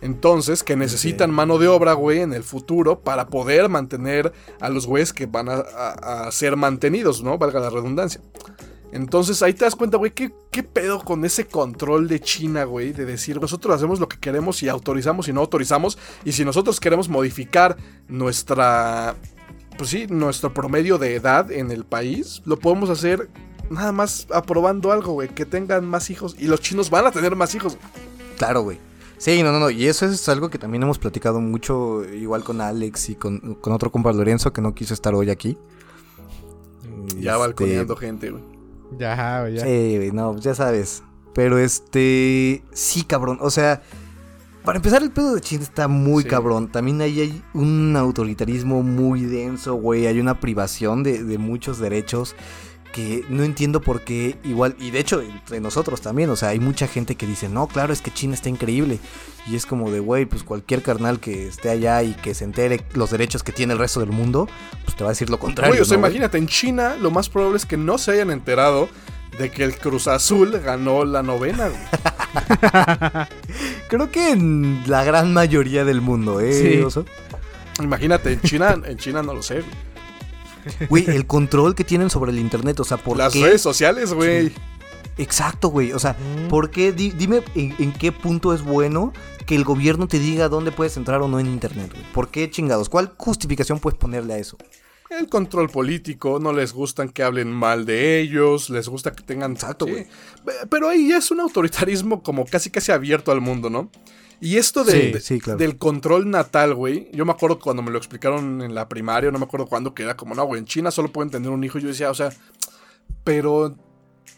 [0.00, 4.86] Entonces, que necesitan mano de obra, güey, en el futuro para poder mantener a los
[4.86, 7.38] güeyes que van a, a- a ser mantenidos, ¿no?
[7.38, 8.20] Valga la redundancia.
[8.92, 12.92] Entonces ahí te das cuenta, güey, ¿qué, qué pedo con ese control de China, güey,
[12.92, 15.98] de decir nosotros hacemos lo que queremos y autorizamos y no autorizamos.
[16.24, 19.16] Y si nosotros queremos modificar nuestra,
[19.78, 23.30] pues sí, nuestro promedio de edad en el país, lo podemos hacer
[23.70, 26.36] nada más aprobando algo, güey, que tengan más hijos.
[26.38, 27.78] Y los chinos van a tener más hijos.
[28.36, 28.78] Claro, güey.
[29.16, 29.70] Sí, no, no, no.
[29.70, 33.72] Y eso es algo que también hemos platicado mucho, igual con Alex y con, con
[33.72, 35.56] otro compa Lorenzo que no quiso estar hoy aquí.
[37.16, 38.51] Ya Este, balconeando gente, güey.
[38.98, 39.62] Ya, ya.
[39.62, 41.02] Sí, güey, no, ya sabes.
[41.34, 42.62] Pero este.
[42.72, 43.38] Sí, cabrón.
[43.40, 43.82] O sea,
[44.64, 46.28] para empezar, el pedo de China está muy Sí.
[46.28, 46.70] cabrón.
[46.70, 50.06] También ahí hay un autoritarismo muy denso, güey.
[50.06, 52.34] Hay una privación de, de muchos derechos
[52.92, 54.76] que no entiendo por qué igual.
[54.78, 56.30] Y de hecho, entre nosotros también.
[56.30, 59.00] O sea, hay mucha gente que dice, no, claro, es que China está increíble.
[59.46, 62.84] Y es como de, güey, pues cualquier carnal que esté allá y que se entere
[62.94, 64.48] los derechos que tiene el resto del mundo,
[64.84, 65.72] pues te va a decir lo contrario.
[65.72, 68.88] Güey, o sea, imagínate, en China lo más probable es que no se hayan enterado
[69.38, 71.80] de que el Cruz Azul ganó la novena, güey.
[73.88, 76.52] Creo que en la gran mayoría del mundo, ¿eh?
[76.52, 76.80] Sí.
[76.80, 77.04] Oso?
[77.82, 79.54] Imagínate, en China, en China no lo sé.
[79.54, 79.91] güey.
[80.88, 83.42] Güey, el control que tienen sobre el internet, o sea, ¿por Las qué?
[83.42, 84.52] redes sociales, güey.
[85.18, 86.48] Exacto, güey, o sea, Mm.
[86.48, 86.92] ¿por qué?
[86.92, 89.12] Di- dime en, en qué punto es bueno
[89.46, 92.04] que el gobierno te diga dónde puedes entrar o no en internet, güey.
[92.12, 92.88] ¿Por qué chingados?
[92.88, 94.56] ¿Cuál justificación puedes ponerle a eso?
[95.10, 99.52] El control político, no les gustan que hablen mal de ellos, les gusta que tengan...
[99.52, 100.06] Exacto, güey.
[100.46, 103.90] Pe- Pero ahí ya es un autoritarismo como casi casi abierto al mundo, ¿no?
[104.44, 105.56] Y esto de- Sí, sí, claro.
[105.58, 109.38] del control natal, güey, yo me acuerdo cuando me lo explicaron en la primaria, no
[109.38, 111.78] me acuerdo cuándo, que era como, no, güey, en China solo pueden tener un hijo.
[111.78, 112.30] Yo decía, o sea,
[113.24, 113.76] pero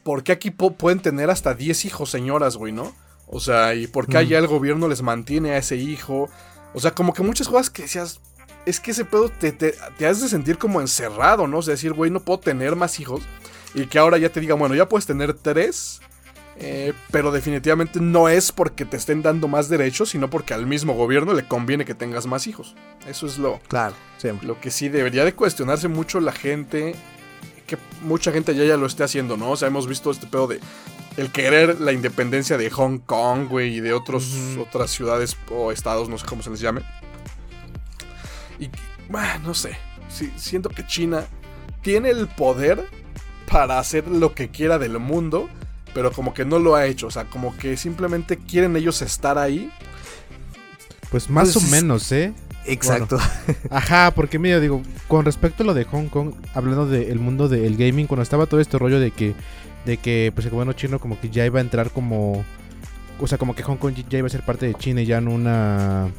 [0.02, 2.94] ¿por qué aquí pueden tener hasta 10 hijos, señoras, güey, no?
[3.26, 6.28] O sea, ¿y por qué allá el gobierno les mantiene a ese hijo?
[6.74, 8.20] O sea, como que muchas cosas que decías,
[8.66, 11.59] es que ese pedo te, te, te hace sentir como encerrado, ¿no?
[11.59, 13.22] O sea, decir, güey, no puedo tener más hijos.
[13.74, 16.00] Y que ahora ya te digan, bueno, ya puedes tener tres.
[16.57, 20.94] Eh, pero definitivamente no es porque te estén dando más derechos, sino porque al mismo
[20.94, 22.74] gobierno le conviene que tengas más hijos.
[23.09, 24.46] Eso es lo, Claro, siempre.
[24.46, 26.94] lo que sí debería de cuestionarse mucho la gente,
[27.66, 29.50] que mucha gente ya, ya lo esté haciendo, ¿no?
[29.50, 30.61] O sea, hemos visto este pedo de
[31.16, 36.09] el querer la independencia de Hong Kong, güey, y de otros, otras ciudades o estados,
[36.09, 36.82] no sé cómo se les llame.
[38.59, 38.68] Y,
[39.09, 39.76] bah, no sé,
[40.09, 41.24] sí, siento que China
[41.82, 42.88] tiene el poder
[43.50, 45.48] para hacer lo que quiera del mundo,
[45.95, 49.38] pero como que no lo ha hecho, o sea, como que simplemente quieren ellos estar
[49.38, 49.70] ahí.
[51.11, 52.34] Pues más Pues o menos, ¿eh?
[52.66, 53.18] Exacto.
[53.70, 57.76] Ajá, porque mira, digo, con respecto a lo de Hong Kong, hablando del mundo del
[57.76, 59.34] gaming, cuando estaba todo este rollo de que,
[59.84, 62.45] de que pues el gobierno chino como que ya iba a entrar como,
[63.20, 65.18] o sea, como que Hong Kong ya iba a ser parte de China y ya
[65.18, 66.11] en una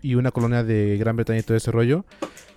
[0.00, 2.04] y una colonia de Gran Bretaña y todo ese rollo.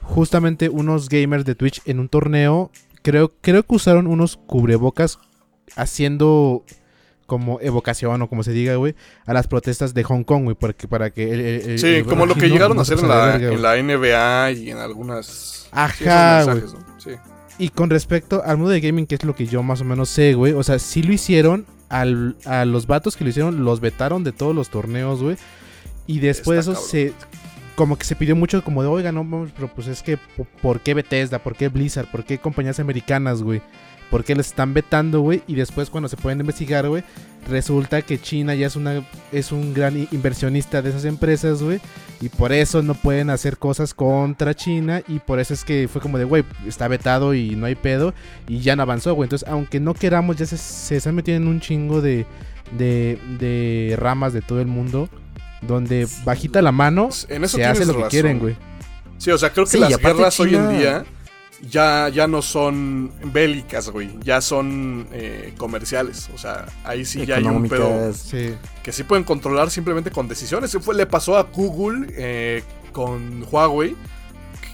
[0.01, 2.71] Justamente unos gamers de Twitch en un torneo,
[3.01, 5.19] creo, creo que usaron unos cubrebocas
[5.75, 6.63] haciendo
[7.25, 8.93] como evocación o como se diga, güey,
[9.25, 11.39] a las protestas de Hong Kong, güey, porque para que el-
[11.71, 13.61] el- Sí, el como lo que llegaron a hacer en la, verga, en güey.
[13.61, 15.67] la NBA y en algunas...
[15.71, 16.03] Ajá, sí,
[16.49, 16.79] mensajes, ¿no?
[16.99, 17.11] Sí.
[17.57, 20.09] Y con respecto al mundo de gaming, que es lo que yo más o menos
[20.09, 20.51] sé, güey.
[20.53, 21.65] O sea, sí lo hicieron.
[21.89, 25.35] Al, a los vatos que lo hicieron, los vetaron de todos los torneos, güey.
[26.07, 27.13] Y después Está de eso se
[27.75, 30.47] como que se pidió mucho como de, oiga, no, vamos, pero pues es que, po-
[30.61, 31.39] ¿por qué Bethesda?
[31.39, 32.09] ¿Por qué Blizzard?
[32.11, 33.61] ¿Por qué compañías americanas, güey?
[34.11, 35.41] ¿Por qué les están vetando, güey?
[35.47, 37.03] Y después cuando se pueden investigar, güey,
[37.49, 41.79] resulta que China ya es una es un gran inversionista de esas empresas, güey,
[42.19, 46.01] y por eso no pueden hacer cosas contra China y por eso es que fue
[46.01, 48.13] como de, güey, está vetado y no hay pedo
[48.47, 49.27] y ya no avanzó, güey.
[49.27, 52.25] Entonces, aunque no queramos, ya se, se están metiendo en un chingo de,
[52.77, 55.09] de, de ramas de todo el mundo
[55.61, 58.55] donde bajita la mano En eso se hace lo que quieren, güey.
[59.17, 61.05] Sí, o sea, creo que Sí, las guerras hoy en día
[61.69, 64.11] ya, ya no son bélicas, güey.
[64.23, 66.29] Ya son eh, comerciales.
[66.33, 68.13] O sea, ahí sí ya hay un pedo.
[68.13, 68.55] Sí.
[68.83, 70.75] que sí pueden controlar simplemente con decisiones.
[70.81, 73.95] Fue, le pasó a Google eh, con Huawei.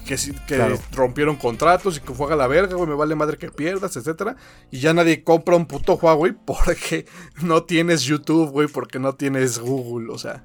[0.06, 0.78] Que, que Claro.
[0.92, 4.36] rompieron contratos y que fue a la verga, güey, me vale madre que pierdas, etcétera.
[4.70, 7.04] Y ya nadie compra un puto Huawei porque
[7.42, 10.44] no tienes YouTube, güey, porque no tienes Google, o sea.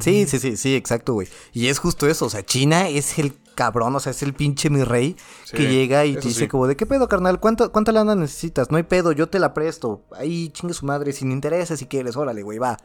[0.00, 1.28] Sí, sí, sí, sí, exacto, güey.
[1.52, 4.70] Y es justo eso, o sea, China es el cabrón, o sea, es el pinche
[4.70, 6.48] mi rey Sí, que llega y te dice sí.
[6.48, 7.40] como, ¿de qué pedo, carnal?
[7.40, 8.70] ¿Cuánto, ¿Cuánta lana necesitas?
[8.70, 10.04] No hay pedo, yo te la presto.
[10.16, 12.78] Ahí chingue su madre, sin intereses si quieres, órale, güey, va.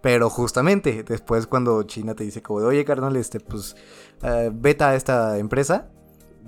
[0.00, 3.74] Pero justamente, después cuando China te dice como, de, oye, carnal, este, pues,
[4.22, 5.88] eh, veta a esta empresa.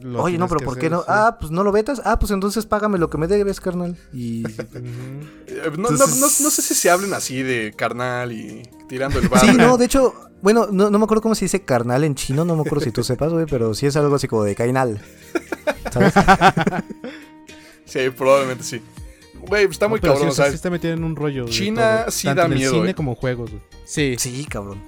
[0.03, 0.99] Lo oye, no, pero ¿por qué no?
[1.01, 1.05] sí.
[1.09, 2.03] Ah, pues no lo vetas.
[2.05, 3.97] Ah, pues entonces págame lo que me debes, carnal.
[4.13, 4.45] Y...
[5.49, 9.19] Eh, No, no- Entonces- no- no sé si se hablen así de carnal y tirando
[9.19, 9.47] el barro.
[9.47, 12.45] Sí, no, de hecho, bueno, no, no me acuerdo cómo se dice carnal en chino,
[12.45, 15.01] no me acuerdo si tú sepas, güey, pero sí es algo así como de cainal.
[15.91, 16.13] ¿Sabes?
[17.85, 18.83] Sí, probablemente sí.
[19.49, 21.45] Güey, está muy No, pero cabrón, sí, o sea, sí está metido en un rollo.
[21.45, 22.95] de China todo, sí tanto da en el miedo, cine eh.
[22.95, 23.63] como juegos, güey.
[23.85, 24.17] Sí.
[24.19, 24.83] Sí, cabrón.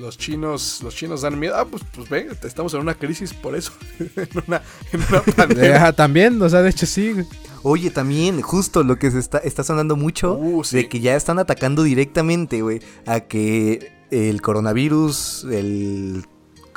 [0.00, 1.54] Los chinos, los chinos dan miedo.
[1.56, 3.72] Ah, pues, pues ve, estamos en una crisis por eso.
[3.98, 5.76] en una, en una Eh, pandemia.
[5.76, 7.14] ajá, también, o sea, de hecho sí.
[7.62, 10.76] Oye, también, justo lo que se está, está sonando mucho, Uh, sí.
[10.76, 16.24] de que ya están atacando directamente, güey, a que el coronavirus, el,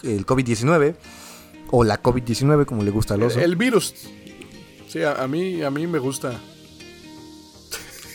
[0.03, 0.95] el COVID-19,
[1.71, 3.95] o la COVID-19, como le gusta al oso, El virus.
[4.89, 6.39] Sí, a, a mí, a mí me gusta.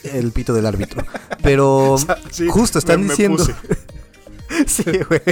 [0.05, 1.05] el pito del árbitro.
[1.43, 1.97] Pero
[2.31, 3.39] Sí, justo están me- me diciendo...
[3.39, 3.55] puse.
[4.67, 5.23] sí, güey.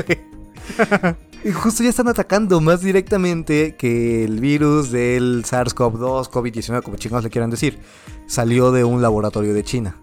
[1.44, 7.24] Y justo ya están atacando más directamente que el virus del SARS-CoV-2, COVID-19, como chingados
[7.24, 7.78] le quieran decir,
[8.26, 9.96] salió de un laboratorio de China.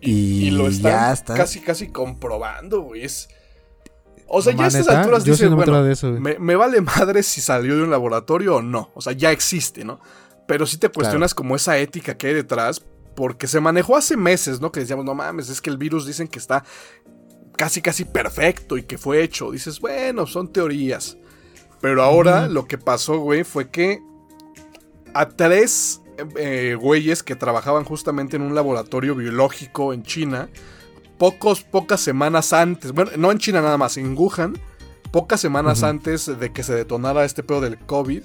[0.00, 1.34] Y, Y lo están ya está.
[1.34, 3.04] casi, casi comprobando, güey.
[3.04, 3.28] Es-
[4.26, 5.00] O sea, ya a estas ¿neta?
[5.00, 6.20] alturas dices, no me bueno, enteraba de eso, güey.
[6.20, 8.90] me, me vale madre si salió de un laboratorio o no.
[8.94, 9.98] O sea, ya existe, ¿no?
[10.46, 12.82] Pero sí te cuestionas como esa ética que hay detrás,
[13.16, 14.70] porque se manejó hace meses, ¿no?
[14.70, 16.64] Que decíamos, no mames, es que el virus dicen que está
[17.56, 19.50] casi, casi perfecto y que fue hecho.
[19.50, 21.16] Dices, bueno, son teorías.
[21.80, 24.00] Pero ahora lo que pasó, güey, fue que
[25.12, 26.00] a tres
[26.36, 30.48] eh, güeyes que trabajaban justamente en un laboratorio biológico en China,
[31.18, 34.58] pocos, pocas semanas antes, bueno, no en China nada más, en Wuhan,
[35.10, 38.22] pocas semanas antes de que se detonara este pedo del COVID,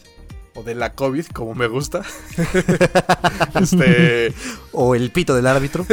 [0.59, 2.01] o de la COVID, como me gusta,
[3.61, 4.33] este,
[4.71, 5.85] O el pito del árbitro.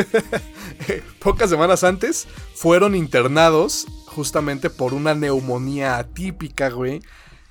[1.20, 7.00] pocas semanas antes fueron internados justamente por una neumonía atípica, güey.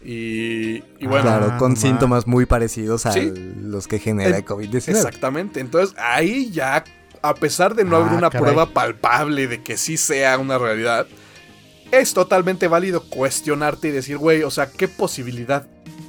[0.04, 3.32] Y, y bueno, claro, Ah, con no síntomas muy parecidos a Sí.
[3.62, 4.90] los que genera el COVID-19.
[4.90, 5.60] Exactamente.
[5.60, 6.84] Entonces, ahí ya,
[7.22, 8.44] a pesar de no Ah, haber una caray.
[8.44, 11.08] prueba palpable de que sí sea una realidad,
[11.92, 15.66] es totalmente válido cuestionarte y decir, güey, o sea, ¿qué posibilidad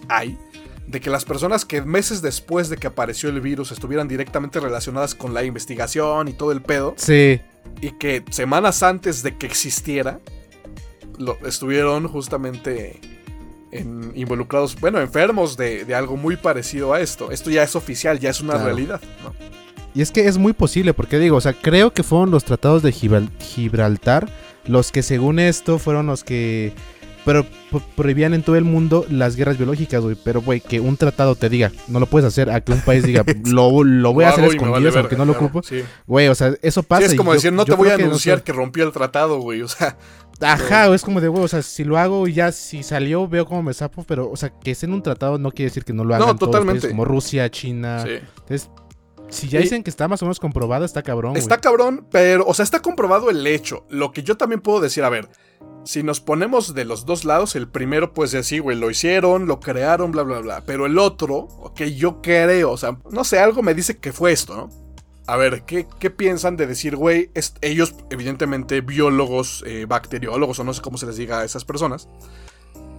[0.09, 0.39] hay
[0.87, 5.15] de que las personas que meses después de que apareció el virus estuvieran directamente relacionadas
[5.15, 7.41] con la investigación y todo el pedo, Sí.
[7.81, 10.21] y que semanas antes de que existiera,
[11.19, 13.01] lo, estuvieron justamente
[13.73, 17.31] en- involucrados, bueno, enfermos de, de algo muy parecido a esto.
[17.33, 18.67] Esto ya es oficial, ya es una Claro.
[18.67, 19.01] realidad.
[19.25, 19.35] ¿no?
[19.95, 22.83] Y es que es muy posible, porque digo, o sea, creo que fueron los tratados
[22.83, 24.31] de Gibral- Gibraltar
[24.67, 26.73] los que según esto fueron los que
[27.27, 30.17] pero pro- prohibían en todo el mundo las guerras biológicas, güey.
[30.25, 33.03] Pero, güey, que un tratado te diga, no lo puedes hacer, a que un país
[33.05, 35.63] diga, lo, lo voy a hacer me vale escondidas aunque no lo claro, ocupo.
[35.63, 35.83] Sí.
[36.07, 37.07] Güey, o sea, eso pasa.
[37.07, 38.41] Sí, es como yo- decir, no te voy a que, no sé.
[38.43, 39.61] que rompí el tratado, güey.
[39.63, 39.99] O sea,
[40.41, 43.47] Ajá, es como de, güey, o sea, si lo hago y ya, si salió, veo
[43.47, 45.93] cómo me zapo, pero, o sea, que esté en un tratado no quiere decir que
[45.93, 46.81] no lo hagan No, todos totalmente.
[46.83, 48.05] países como Rusia, China.
[48.05, 48.19] sí.
[48.41, 48.71] Entonces,
[49.29, 51.37] si ya Y- dicen que está más o menos comprobado, está cabrón.
[51.37, 53.85] Está cabrón, pero, o sea, está comprobado el hecho.
[53.89, 55.29] Lo que yo también puedo decir, a ver,
[55.85, 59.61] si nos ponemos de los dos lados, el primero, pues sí, güey, lo hicieron, lo
[59.61, 60.63] crearon, bla, bla, bla.
[60.67, 64.33] Pero el otro, que yo creo, o sea, no sé, algo me dice que fue
[64.33, 64.71] esto, ¿no?
[65.29, 67.31] A ver, ¿qué, qué piensan de decir, güey?
[67.35, 71.65] es- ellos, evidentemente, biólogos, eh, bacteriólogos, o no sé cómo se les diga a esas
[71.65, 72.09] personas,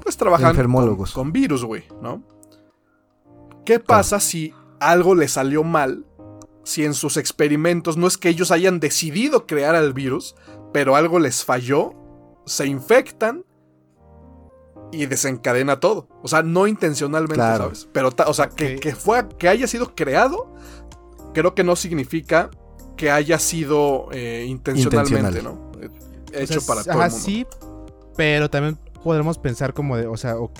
[0.01, 1.11] pues trabajan Enfermólogos.
[1.13, 2.21] Con, con virus, güey, ¿no?
[3.65, 6.05] ¿Qué pasa si algo le salió mal
[6.67, 10.35] si en sus experimentos no es que ellos hayan decidido crear al virus,
[10.73, 11.93] pero algo les falló
[12.45, 13.45] se infectan
[14.91, 16.09] y desencadena todo.
[16.23, 17.63] O sea, no intencionalmente, Claro.
[17.65, 17.87] ¿sabes?
[17.93, 20.53] Pero, o sea, que, que, fue, que haya sido creado,
[21.33, 22.49] creo que no significa
[22.97, 25.43] que haya sido eh, intencionalmente, Intencional.
[25.43, 25.71] ¿no?
[25.71, 27.25] O Hecho sea, para todo ajá, el mundo.
[27.25, 27.47] sí,
[28.17, 30.59] pero también podremos pensar como de, o sea, ok,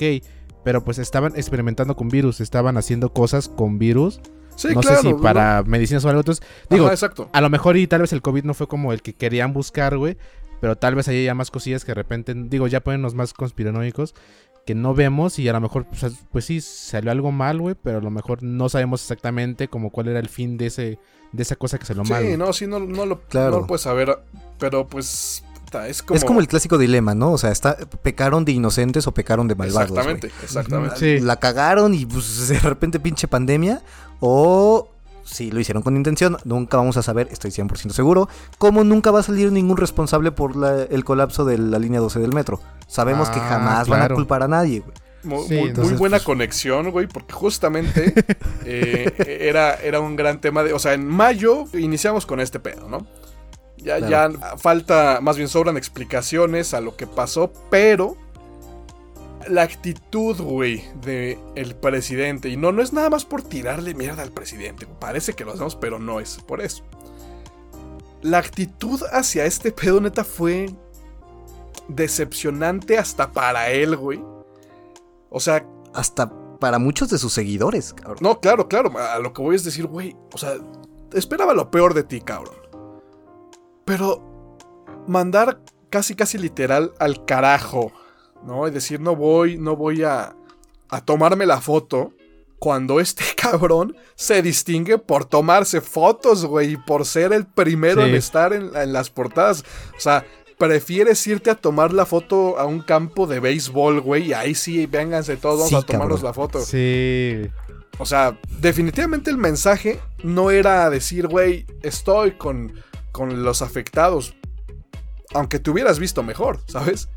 [0.63, 4.21] pero pues estaban experimentando con virus, estaban haciendo cosas con virus.
[4.57, 4.97] Sí, no claro.
[4.97, 5.21] sé si ¿no?
[5.21, 6.19] para medicinas o algo.
[6.21, 7.29] Entonces, Ajá, digo, exacto.
[7.31, 9.97] a lo mejor y tal vez el COVID no fue como el que querían buscar,
[9.97, 10.17] güey.
[10.59, 14.15] Pero tal vez hay ya más cosillas que de repente, digo, ya ponernos más conspiranoicos
[14.65, 17.99] que no vemos y a lo mejor, pues, pues sí, salió algo mal, güey, pero
[17.99, 20.99] a lo mejor no sabemos exactamente como cuál era el fin de ese
[21.31, 22.23] de esa cosa que salió mal.
[22.23, 23.51] Sí, no, sí, no, no lo, Claro.
[23.51, 24.17] no lo puedes saber.
[24.59, 25.43] Pero pues.
[25.87, 26.17] Es como.
[26.17, 27.31] Es como el clásico dilema, ¿no?
[27.31, 29.89] O sea, está, pecaron de inocentes o pecaron de malvados.
[29.89, 30.95] Exactamente, exactamente.
[30.97, 31.19] Sí.
[31.19, 33.81] La cagaron y pues de repente pinche pandemia.
[34.19, 34.89] O
[35.23, 38.29] si lo hicieron con intención, nunca vamos a saber, estoy 100% seguro.
[38.57, 42.19] Como nunca va a salir ningún responsable por la- el colapso de la línea 12
[42.19, 42.61] del metro.
[42.87, 44.93] Sabemos que Ah, jamás van a culpar a nadie, güey.
[45.23, 48.13] Muy, Sí, muy- muy entonces, buena pues- conexión, güey, porque justamente
[48.65, 50.71] eh, era, era un gran tema de...
[50.73, 53.05] O sea, en mayo iniciamos con este pedo, ¿no?
[53.87, 54.33] Ya, Claro.
[54.39, 58.15] ya falta, más bien sobran explicaciones a lo que pasó, pero
[59.47, 64.21] la actitud, güey, del el presidente, y no, no es nada más por tirarle mierda
[64.23, 66.83] al presidente, parece que lo hacemos, pero no es por eso.
[68.21, 70.69] La actitud hacia este pedo, neta, fue
[71.87, 74.21] decepcionante hasta para él, güey.
[75.29, 76.29] O sea, Hasta
[76.59, 78.17] para muchos de sus seguidores, cabrón.
[78.21, 78.91] no, claro, claro.
[78.99, 80.55] A lo que voy es decir, güey, o sea,
[81.13, 82.55] esperaba lo peor de ti, cabrón.
[83.87, 84.57] Pero
[85.07, 87.91] mandar casi, casi literal al carajo,
[88.45, 88.67] ¿no?
[88.67, 90.35] Y decir, no voy, no voy a,
[90.89, 92.11] a tomarme la foto.
[92.59, 98.09] Cuando este cabrón se distingue por tomarse fotos, güey, y por ser el primero Sí.
[98.09, 99.63] en estar en, en las portadas.
[99.95, 100.25] O sea,
[100.57, 104.85] prefieres irte a tomar la foto a un campo de béisbol, güey, y ahí sí,
[104.87, 106.23] vénganse todos, Sí, a tomarnos cabrón.
[106.23, 106.59] la foto.
[106.61, 107.47] Sí.
[107.99, 112.73] O sea, definitivamente el mensaje no era decir, güey, estoy con,
[113.17, 114.35] con los afectados.
[115.33, 117.09] Aunque te hubieras visto mejor, ¿sabes?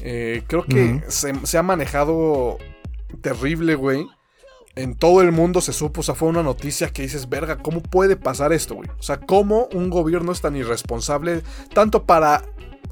[0.00, 2.58] Eh, creo que se, se ha manejado
[3.20, 4.06] terrible, güey.
[4.76, 7.82] En todo el mundo se supo, o sea, fue una noticia que dices, verga, ¿cómo
[7.82, 8.88] puede pasar esto, güey?
[8.96, 11.42] O sea, ¿cómo un gobierno es tan irresponsable
[11.74, 12.44] tanto para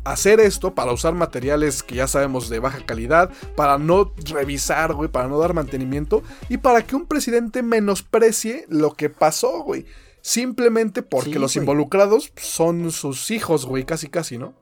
[0.02, 5.08] hacer esto, para usar materiales que ya sabemos de baja calidad, para no revisar, güey,
[5.08, 9.86] para no dar mantenimiento y para que un presidente menosprecie lo que pasó, güey?
[10.26, 14.54] Simplemente porque Sí, los involucrados son sus hijos, güey, casi casi, ¿no?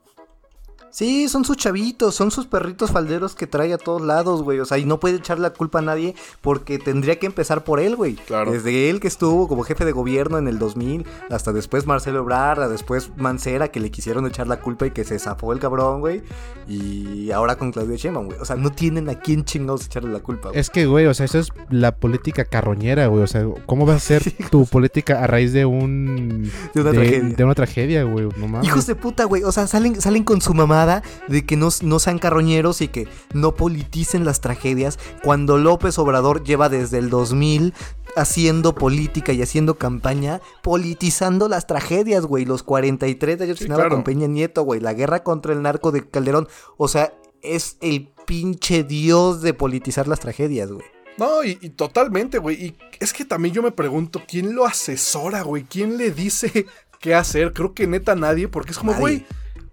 [0.95, 4.61] Sí, son sus chavitos, son sus perritos falderos que trae a todos lados, güey.
[4.61, 7.81] O sea, y no puede echar la culpa a nadie porque tendría que empezar por
[7.81, 8.15] él, güey.
[8.15, 8.53] Claro.
[8.53, 12.71] Desde él que estuvo como jefe de gobierno en el 2000, hasta después Marcelo Ebrard,
[12.71, 16.23] después Mancera, que le quisieron echar la culpa y que se zafó el cabrón, güey.
[16.69, 18.39] Y ahora con Claudio Sheinbaum, güey.
[18.39, 20.61] O sea, no tienen a quién chingados echarle la culpa, güey.
[20.61, 23.25] Es que, güey, o sea, eso es la política carroñera, güey.
[23.25, 24.23] O sea, ¿cómo va a ser
[24.53, 26.53] tu política a raíz de un...
[26.73, 27.35] De una tragedia.
[27.37, 28.29] De una tragedia, güey.
[28.37, 28.69] No mames.
[28.69, 29.43] Hijos de puta, güey.
[29.43, 33.09] O sea, salen, salen con su mamada de que no, no sean carroñeros y que
[33.33, 34.99] no politicen las tragedias.
[35.23, 37.75] Cuando López Obrador lleva desde el 2000
[38.17, 42.45] haciendo política y haciendo campaña, politizando las tragedias, güey.
[42.45, 43.97] Los 43 de Sí, Ayotzinapa claro.
[43.97, 44.81] con Peña Nieto, güey.
[44.81, 46.49] La guerra contra el narco de Calderón.
[46.77, 47.13] O sea,
[47.43, 50.87] es el pinche dios de politizar las tragedias, güey.
[51.17, 52.65] No, y, y totalmente, güey.
[52.65, 55.65] Y es que también yo me pregunto, ¿quién lo asesora, güey?
[55.65, 56.67] ¿Quién le dice
[57.01, 57.53] qué hacer?
[57.53, 59.25] Creo que neta nadie, porque es como, güey,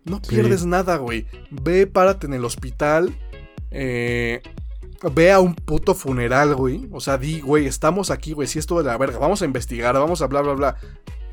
[0.05, 0.35] no Sí.
[0.35, 1.25] pierdes nada, güey.
[1.49, 3.15] Ve, párate en el hospital.
[3.71, 4.41] Eh,
[5.13, 6.87] ve a un puto funeral, güey.
[6.91, 8.47] O sea, di, güey, estamos aquí, güey.
[8.47, 9.17] Si esto de la verga.
[9.19, 10.75] Vamos a investigar, vamos a bla, bla, bla.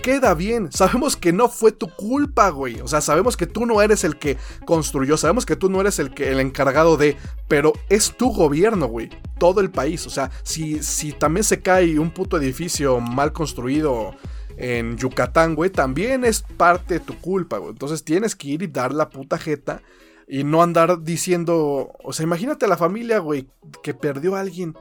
[0.02, 0.70] Queda bien.
[0.70, 2.80] Sabemos que no fue tu culpa, güey.
[2.80, 5.16] O sea, sabemos que tú no eres el que construyó.
[5.16, 7.16] Sabemos que tú no eres el que el encargado de.
[7.48, 9.10] Pero es tu gobierno, güey.
[9.40, 10.06] Todo el país.
[10.06, 14.14] O sea, si, si también se cae un puto edificio mal construido
[14.59, 17.70] en Yucatán, güey, también es parte de tu culpa, güey.
[17.70, 19.82] Entonces tienes que ir y dar la puta jeta.
[20.26, 21.92] Y no andar diciendo.
[22.02, 23.48] O sea, imagínate a la familia, güey,
[23.82, 24.76] que perdió a alguien.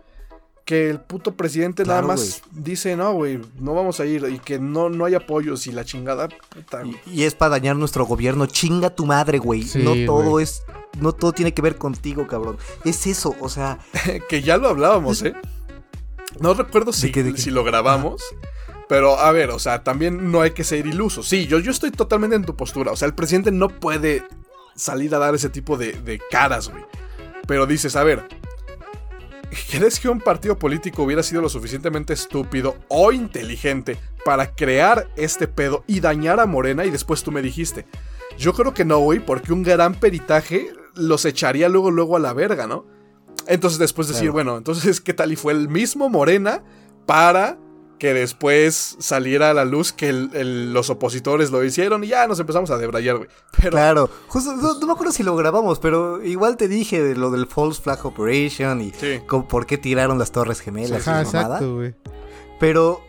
[0.66, 4.28] Que el puto presidente Claro, nada más dice, no, güey, no vamos a ir.
[4.30, 6.84] Y que no, no hay apoyos y la chingada, puta.
[6.84, 8.48] Y, y es para dañar nuestro gobierno.
[8.48, 9.64] Chinga tu madre, güey.
[9.64, 10.64] Sí, no todo es.
[11.00, 12.58] No todo tiene que ver contigo, cabrón.
[12.84, 13.80] Es eso, o sea.
[14.28, 15.36] que ya lo hablábamos, ¿eh?
[16.42, 17.42] No recuerdo si, qué, de qué?
[17.42, 18.22] si lo grabamos.
[18.90, 21.28] Pero a ver, o sea, también no hay que ser ilusos.
[21.28, 22.92] Sí, yo, yo estoy totalmente en tu postura.
[22.92, 24.24] O sea, el presidente no puede
[24.76, 26.84] salir a dar ese tipo de, de caras, güey.
[27.48, 28.28] Pero dices, a ver,
[29.72, 35.48] ¿crees que un partido político hubiera sido lo suficientemente estúpido o inteligente para crear este
[35.48, 36.86] pedo y dañar a Morena?
[36.86, 37.86] Y después tú me dijiste,
[38.38, 42.34] Yo creo que no, güey, porque un gran peritaje los echaría luego, luego a la
[42.34, 42.86] verga, ¿no?
[43.48, 44.34] Entonces después decir, Claro.
[44.34, 45.32] bueno, entonces, ¿qué tal?
[45.32, 46.64] Y fue el mismo Morena
[47.06, 47.58] para
[48.00, 52.28] que después saliera a la luz que el- el- los opositores lo hicieron y ya
[52.28, 53.30] nos empezamos a debrayar, güey.
[53.58, 57.16] Pero Claro, justo, no, no me acuerdo si lo grabamos, pero igual te dije de
[57.16, 59.20] lo del False Flag Operation y Sí.
[59.50, 61.96] por qué tiraron las Torres Gemelas y Ajá, exacto, güey.
[62.60, 63.02] Pero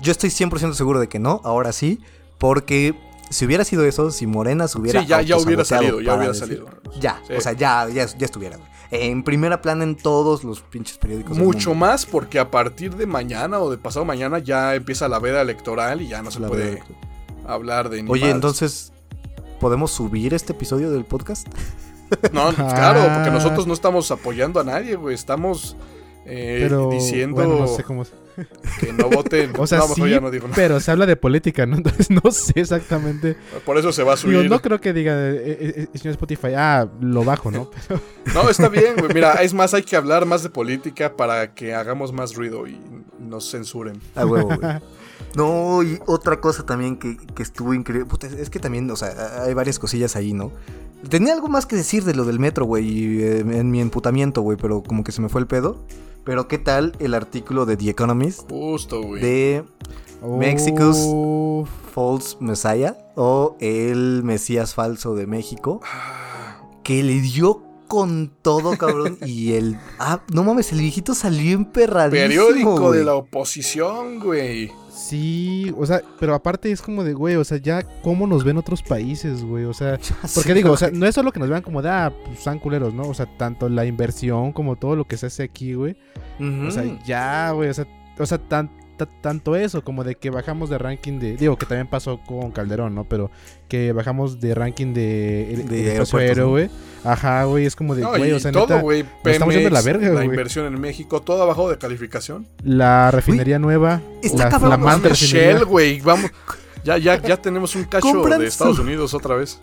[0.00, 2.00] yo estoy 100% seguro de que no, ahora sí,
[2.38, 2.94] porque
[3.30, 6.32] si hubiera sido eso, si Morena se hubiera Sí, ya- ya hubiera salido, ya hubiera
[6.32, 6.66] decir- salido.
[7.00, 7.34] Ya, Sí.
[7.34, 8.68] o sea, ya, ya, ya estuviera, güey.
[8.94, 11.36] En primera plana en todos los pinches periódicos.
[11.36, 11.86] del mucho mundo.
[11.86, 16.02] más porque a partir de mañana o de pasado mañana ya empieza la veda electoral
[16.02, 16.82] y ya no se La puede
[17.46, 18.92] hablar de Oye, entonces,
[19.60, 21.48] ¿podemos subir este episodio del podcast?
[22.32, 23.32] No, pues claro, porque Ah.
[23.32, 25.14] nosotros no estamos apoyando a nadie, güey.
[25.14, 25.74] Estamos
[26.26, 28.04] eh, Pero diciendo bueno, no sé cómo.
[28.80, 29.52] Que no voten.
[29.58, 30.56] O sea, no, mejor sí, ya no digo nada.
[30.56, 31.76] pero se habla de política, ¿no?
[31.78, 33.36] Entonces no sé exactamente.
[33.64, 34.50] Por eso se va a Digo, subir.
[34.50, 37.70] no creo que diga, eh, eh, eh, señor Spotify, ah, lo bajo, ¿no?
[37.88, 38.00] Pero,
[38.34, 39.12] No, está bien, güey.
[39.14, 42.78] Mira, es más, hay que hablar más de política para que hagamos más ruido y
[43.20, 44.00] nos censuren.
[44.14, 44.78] A huevo, güey.
[45.34, 48.06] No, y otra cosa también que, que estuvo increíble.
[48.08, 50.52] Puta, es que también, o sea, hay varias cosillas ahí, ¿no?
[51.08, 54.42] Tenía algo más que decir de lo del metro, güey, y, eh, en mi emputamiento,
[54.42, 55.84] güey, pero como que se me fue el pedo.
[56.24, 59.20] Pero, ¿qué tal el artículo de The Economist Justo, güey.
[59.22, 59.64] de
[60.22, 65.80] Mexico's- False Messiah o el Mesías falso de México?
[66.84, 69.18] Que le dio con todo, cabrón.
[69.26, 69.76] y el.
[69.98, 72.28] Ah, no mames, el viejito salió emperradísimo.
[72.46, 74.72] Periódico de la oposición, güey.
[74.94, 78.58] Sí, o sea, pero aparte es como de, güey, o sea, ya cómo nos ven
[78.58, 79.98] otros países, güey, o sea,
[80.34, 82.58] porque digo, o sea, no es solo que nos vean como de, ah, pues están
[82.58, 83.04] culeros, ¿no?
[83.04, 85.96] O sea, tanto la inversión como todo lo que se hace aquí, güey.
[86.68, 87.86] O sea, ya, güey, o sea,
[88.18, 88.81] o sea, tan, ta-
[89.20, 92.94] tanto eso como de que bajamos de ranking de, digo, que también pasó con Calderón,
[92.94, 93.04] ¿no?
[93.04, 93.30] Pero
[93.68, 96.50] que bajamos de ranking de, el- De aeropuertos, aéreo, ¿no?
[96.50, 96.70] güey.
[97.04, 99.04] Ajá, güey, es como de, No, güey, y o sea, todo, neta, güey.
[99.24, 100.24] estamos yendo la verga, güey.
[100.26, 102.46] inversión en México, todo abajo de calificación.
[102.62, 105.08] la refinería nueva, está la, cabrón, la.
[105.14, 106.00] Shell, güey.
[106.00, 106.30] Vamos.
[106.84, 109.60] Ya, ya, ya tenemos un cacho Compran de Estados su- Unidos otra vez.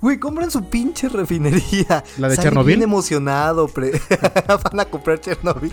[0.00, 2.04] Güey, compran su pinche refinería.
[2.18, 2.66] ¿La de Sale Chernobyl?
[2.76, 3.66] bien emocionado.
[3.68, 3.92] pre-
[4.64, 5.72] Van a comprar Chernobyl.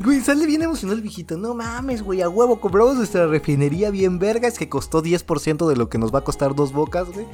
[0.00, 1.36] Güey, sale bien emocionado el viejito.
[1.36, 2.60] No mames, güey, a huevo.
[2.60, 6.54] Compramos nuestra refinería bien vergas que costó 10% de lo que nos va a costar
[6.54, 7.26] dos bocas, güey.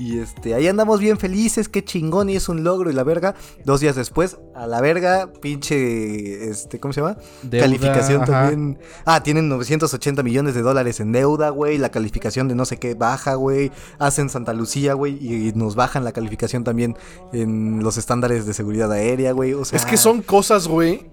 [0.00, 3.34] Y este, ahí andamos bien felices, qué chingón y es un logro y la verga.
[3.64, 7.18] Dos días después, a la verga, pinche, este, ¿cómo se llama?
[7.42, 8.32] Deuda, calificación ajá.
[8.32, 8.78] también.
[9.04, 11.78] Ah, tienen 980 millones de dólares en deuda, güey.
[11.78, 13.72] La calificación de no sé qué baja, güey.
[13.98, 15.18] Hacen Santa Lucía, güey.
[15.20, 16.96] Y nos bajan la calificación también
[17.32, 19.54] en los estándares de seguridad aérea, güey.
[19.54, 21.06] O sea, Es que son cosas, güey,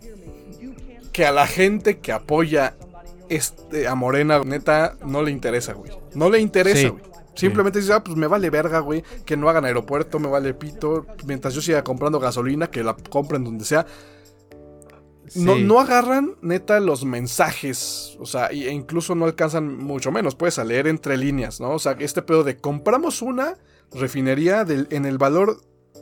[1.16, 2.76] que a la gente que apoya
[3.30, 5.92] este, a Morena, neta, no le interesa, güey.
[6.14, 6.88] No le interesa, Sí.
[6.90, 7.04] güey.
[7.36, 11.06] Simplemente dice, ah, pues me vale verga, güey, que no hagan aeropuerto, me vale pito.
[11.26, 13.86] Mientras yo siga comprando gasolina, que la compren donde sea.
[15.36, 15.64] No, Sí.
[15.64, 18.18] no agarran, neta, los mensajes.
[18.20, 20.36] O sea, e incluso no alcanzan mucho menos.
[20.36, 21.72] Puedes a leer entre líneas, ¿no?
[21.72, 23.56] O sea, este pedo de compramos una
[23.94, 25.62] refinería del- en el valor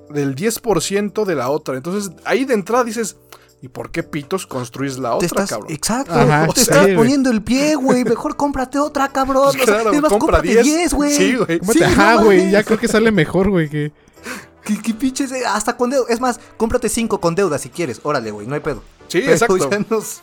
[0.10, 1.78] del 10% de la otra.
[1.78, 3.16] Entonces, ahí de entrada dices,
[3.64, 5.72] ¿y por qué pitos construís la otra, estás, cabrón?
[5.72, 6.96] exacto, Ajá, te sí, estás güey.
[6.96, 8.04] poniendo el pie, güey.
[8.04, 9.52] Mejor cómprate otra, cabrón.
[9.54, 10.64] Pues O sea, claro, es más, compra cómprate 10.
[10.66, 11.16] 10, güey.
[11.16, 11.60] Sí, güey.
[11.60, 13.92] Cómprate- Sí, ajá, no güey, ya creo que sale mejor, güey, que...
[14.64, 15.32] ¿Qué, qué pinches?
[15.32, 16.06] eh, Hasta con deuda.
[16.10, 18.00] Es más, cómprate 5 con deuda si quieres.
[18.04, 18.84] Órale, güey, no hay pedo.
[19.08, 19.70] Sí, Pero exacto.
[19.70, 20.22] ya nos-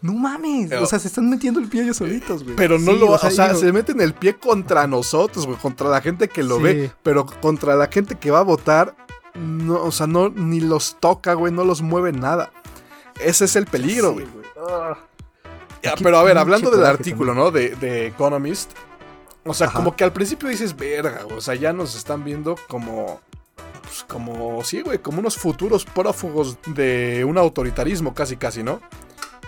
[0.00, 0.68] No mames.
[0.70, 2.56] Pero- o sea, se están metiendo el pie ellos solitos, güey.
[2.56, 5.46] Pero no Sí, lo, o o sea, sea, digo- se meten el pie contra nosotros,
[5.46, 6.62] güey, contra la gente que lo Sí.
[6.62, 8.94] ve, pero contra la gente que va a votar,
[9.34, 12.52] no, o sea, no, ni los toca, güey, no los mueve nada.
[13.20, 14.26] Ese es el peligro, güey.
[15.82, 17.50] Ya, Qué pero a ver, hablando del artículo, ¿no?
[17.50, 18.72] De, de Economist.
[19.44, 19.78] O sea, Ajá.
[19.78, 23.20] como que al principio dices, verga, güey, o sea, ya nos están viendo como.
[23.82, 28.80] Pues como, sí, güey, como unos futuros prófugos de un autoritarismo, casi, casi, ¿no?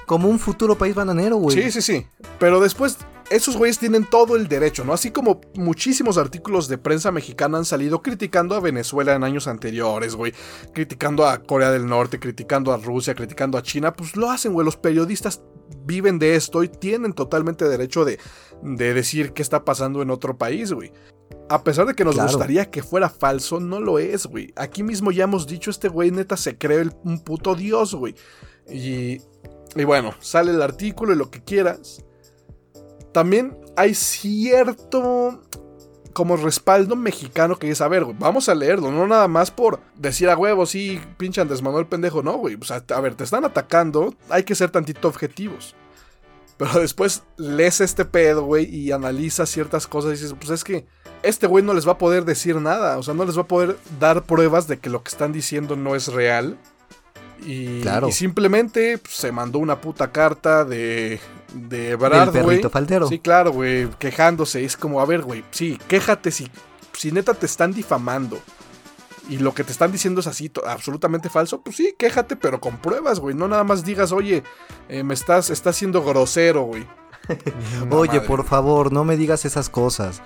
[0.05, 1.57] Como un futuro país bananero, güey.
[1.57, 2.07] Sí, sí, sí.
[2.39, 2.99] Pero después,
[3.30, 4.92] esos güeyes tienen todo el derecho, ¿no?
[4.92, 10.14] Así como muchísimos artículos de prensa mexicana han salido criticando a Venezuela en años anteriores,
[10.14, 10.32] güey.
[10.72, 13.92] Criticando a Corea del Norte, criticando a Rusia, criticando a China.
[13.92, 14.64] Pues lo hacen, güey.
[14.64, 15.42] Los periodistas
[15.84, 18.18] viven de esto y tienen totalmente derecho de,
[18.62, 20.92] de decir qué está pasando en otro país, güey.
[21.48, 22.30] A pesar de que nos Claro.
[22.30, 24.52] gustaría que fuera falso, no lo es, güey.
[24.56, 28.14] Aquí mismo ya hemos dicho, este güey neta se cree el- un puto dios, güey.
[28.70, 29.20] Y,
[29.74, 32.04] y bueno, sale el artículo y lo que quieras.
[33.16, 35.40] También hay cierto
[36.12, 40.28] como respaldo mexicano que es, a ver, vamos a leerlo, no nada más por decir
[40.28, 42.58] a huevo, sí, pinche Andrés Manuel pendejo, no, güey.
[42.60, 45.74] O sea, a ver, te están atacando, hay que ser tantito objetivos.
[46.58, 50.84] Pero después lees este pedo, güey, y analizas ciertas cosas y dices, pues es que
[51.22, 52.98] este güey no les va a poder decir nada.
[52.98, 55.74] O sea, no les va a poder dar pruebas de que lo que están diciendo
[55.74, 56.58] no es real.
[57.46, 58.08] Y, Claro.
[58.08, 61.18] y simplemente pues, se mandó una puta carta de,
[61.57, 62.44] de Del Ebrard, güey.
[62.44, 63.09] perrito faldero.
[63.09, 64.64] Sí, claro, güey, quejándose.
[64.64, 66.50] Es como, a ver, güey, sí, quéjate si,
[66.92, 68.38] si neta te están difamando.
[69.28, 71.61] Y lo que te están diciendo es así, absolutamente falso.
[71.61, 73.34] Pues sí, quéjate, pero con pruebas, güey.
[73.34, 74.44] No nada más digas, oye,
[74.88, 76.86] eh, me estás, estás siendo grosero, güey.
[77.90, 78.20] Oye, madre.
[78.20, 80.22] por favor, no me digas esas cosas.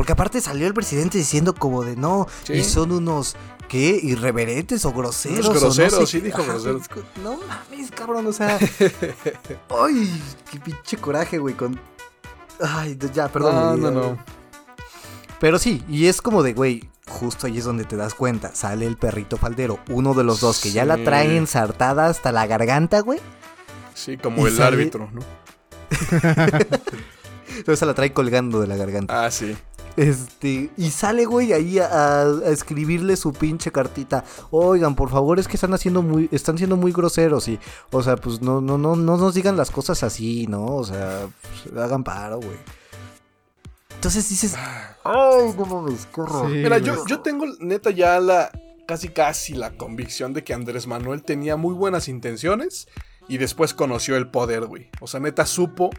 [0.00, 2.54] Porque aparte salió el presidente diciendo como de no, Sí.
[2.54, 3.36] y son unos,
[3.68, 4.00] ¿qué?
[4.02, 5.46] Irreverentes o groseros.
[5.48, 6.84] O no groseros, sé sí dijo groseros.
[7.22, 8.58] No mames, cabrón, o sea.
[9.68, 11.78] ay, qué pinche coraje, güey, con...
[12.62, 13.54] Ay, ya, perdón.
[13.78, 14.18] No, no, no.
[15.38, 18.54] Pero sí, y es como de, güey, justo ahí es donde te das cuenta.
[18.54, 22.46] Sale el perrito faldero, uno de los dos que ya la trae ensartada hasta la
[22.46, 23.20] garganta, güey.
[23.92, 25.20] Sí, como el sale- árbitro, ¿no?
[27.50, 29.26] Entonces se la trae colgando de la garganta.
[29.26, 29.54] Ah, sí.
[29.96, 34.24] Este, y sale, güey, ahí a, a escribirle su pinche cartita.
[34.50, 37.58] Oigan, por favor, es que están haciendo muy, están siendo muy groseros y,
[37.90, 40.64] o sea, pues no, no, no, no nos digan las cosas así, ¿no?
[40.66, 41.28] O sea,
[41.64, 42.56] pues, hagan paro, güey.
[43.94, 44.54] Entonces dices,
[45.04, 46.48] ay, no mames, qué horror.
[46.48, 46.82] Sí, Mira, güey.
[46.82, 48.50] yo, yo tengo neta ya la
[48.86, 52.88] casi casi la convicción de que Andrés Manuel tenía muy buenas intenciones
[53.28, 54.88] y después conoció el poder, güey.
[55.00, 55.90] O sea, neta supo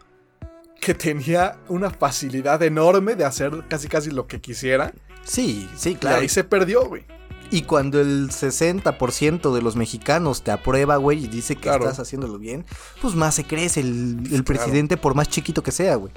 [0.82, 4.91] que tenía una facilidad enorme de hacer casi casi lo que quisiera.
[5.23, 6.17] Sí, sí, Y claro.
[6.19, 7.05] ahí se perdió, güey.
[7.51, 11.84] Y cuando el 60% de los mexicanos te aprueba, güey, y dice que Claro.
[11.84, 12.65] estás haciéndolo bien,
[13.01, 14.43] pues más se crece el, el Claro.
[14.45, 16.11] presidente por más chiquito que sea, güey.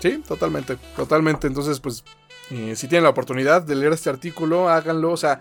[0.00, 1.46] Sí, totalmente, totalmente.
[1.48, 2.04] Entonces, pues,
[2.50, 5.10] eh, si tienen la oportunidad de leer este artículo, háganlo.
[5.10, 5.40] O sea,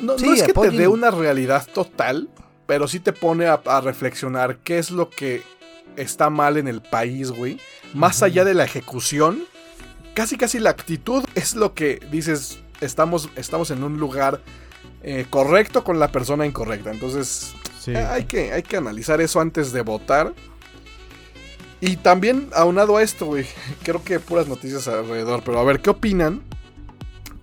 [0.00, 0.72] no, Sí, no es que apoyen.
[0.72, 2.30] te dé una realidad total,
[2.66, 5.42] pero sí te pone a, a reflexionar qué es lo que
[5.96, 7.58] está mal en el país, güey.
[7.94, 9.44] Más allá de la ejecución,
[10.14, 14.40] casi casi la actitud es lo que dices, estamos, estamos en un lugar
[15.02, 16.90] eh, correcto con la persona incorrecta.
[16.90, 17.92] Entonces, Sí.
[17.92, 20.34] eh, Hay que, hay que analizar eso antes de votar.
[21.80, 23.46] Y también, aunado a esto, güey,
[23.84, 26.42] creo que puras noticias alrededor, pero a ver, ¿qué opinan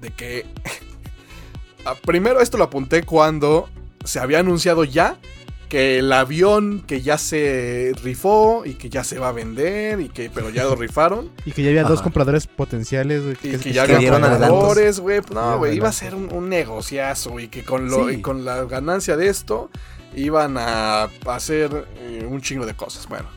[0.01, 0.45] de que...
[2.05, 3.69] Primero esto lo apunté cuando
[4.05, 5.17] se había anunciado ya
[5.73, 10.09] que el avión que ya se rifó y que ya se va a vender y
[10.09, 13.33] que pero ya lo rifaron Y que ya había dos compradores potenciales, güey.
[13.41, 15.21] y que- que ya que había compradores, güey.
[15.21, 18.17] Pues No, güey, iba a ser un, un negociazo, güey, que con, lo, Sí.
[18.17, 19.71] y con la ganancia de esto
[20.15, 23.07] iban a hacer eh, un chingo de cosas.
[23.09, 23.27] Bueno,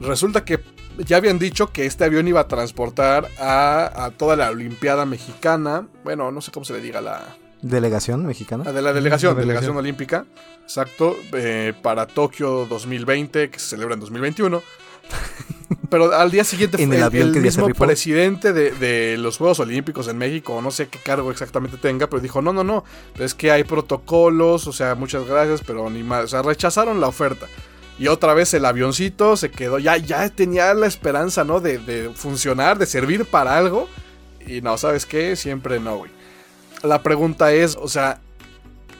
[0.00, 0.60] resulta que
[1.04, 5.88] ya habían dicho que este avión iba a transportar a, a toda la Olimpiada Mexicana.
[6.04, 7.22] Bueno, no sé cómo se le diga la,
[7.62, 8.64] Delegación mexicana.
[8.64, 9.76] la de la delegación, La delegación delegación.
[9.76, 10.26] olímpica.
[10.62, 14.62] Exacto, eh, para Tokio 2020, que se celebra en 2021.
[15.90, 19.58] Pero al día siguiente En fue el el, el mismo presidente de, de los Juegos
[19.58, 22.84] Olímpicos en México, o no sé qué cargo exactamente tenga, pero dijo, no, no, no,
[23.18, 27.08] es que hay protocolos, o sea, muchas gracias, pero ni más, o sea, rechazaron la
[27.08, 27.46] oferta.
[27.98, 31.60] Y otra vez el avioncito se quedó, ya, ya tenía la esperanza, ¿no?
[31.60, 33.88] De, de funcionar, de servir para algo.
[34.46, 35.34] Y no, ¿sabes qué?
[35.36, 36.10] Siempre no, güey.
[36.82, 38.20] La pregunta es, o sea,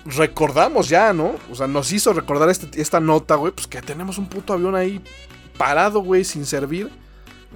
[0.05, 1.35] recordamos ya, ¿no?
[1.51, 4.75] O sea, nos hizo recordar este- esta nota, güey, pues que tenemos un puto avión
[4.75, 5.01] ahí
[5.57, 6.91] parado, güey, sin servir.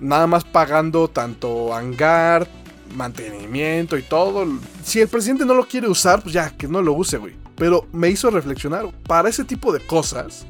[0.01, 2.49] Nada más pagando tanto hangar,
[2.97, 4.47] mantenimiento y todo.
[4.83, 7.35] Si el presidente no lo quiere usar, pues ya, que no lo use, güey.
[7.57, 10.47] Pero me hizo reflexionar, para ese tipo de cosas,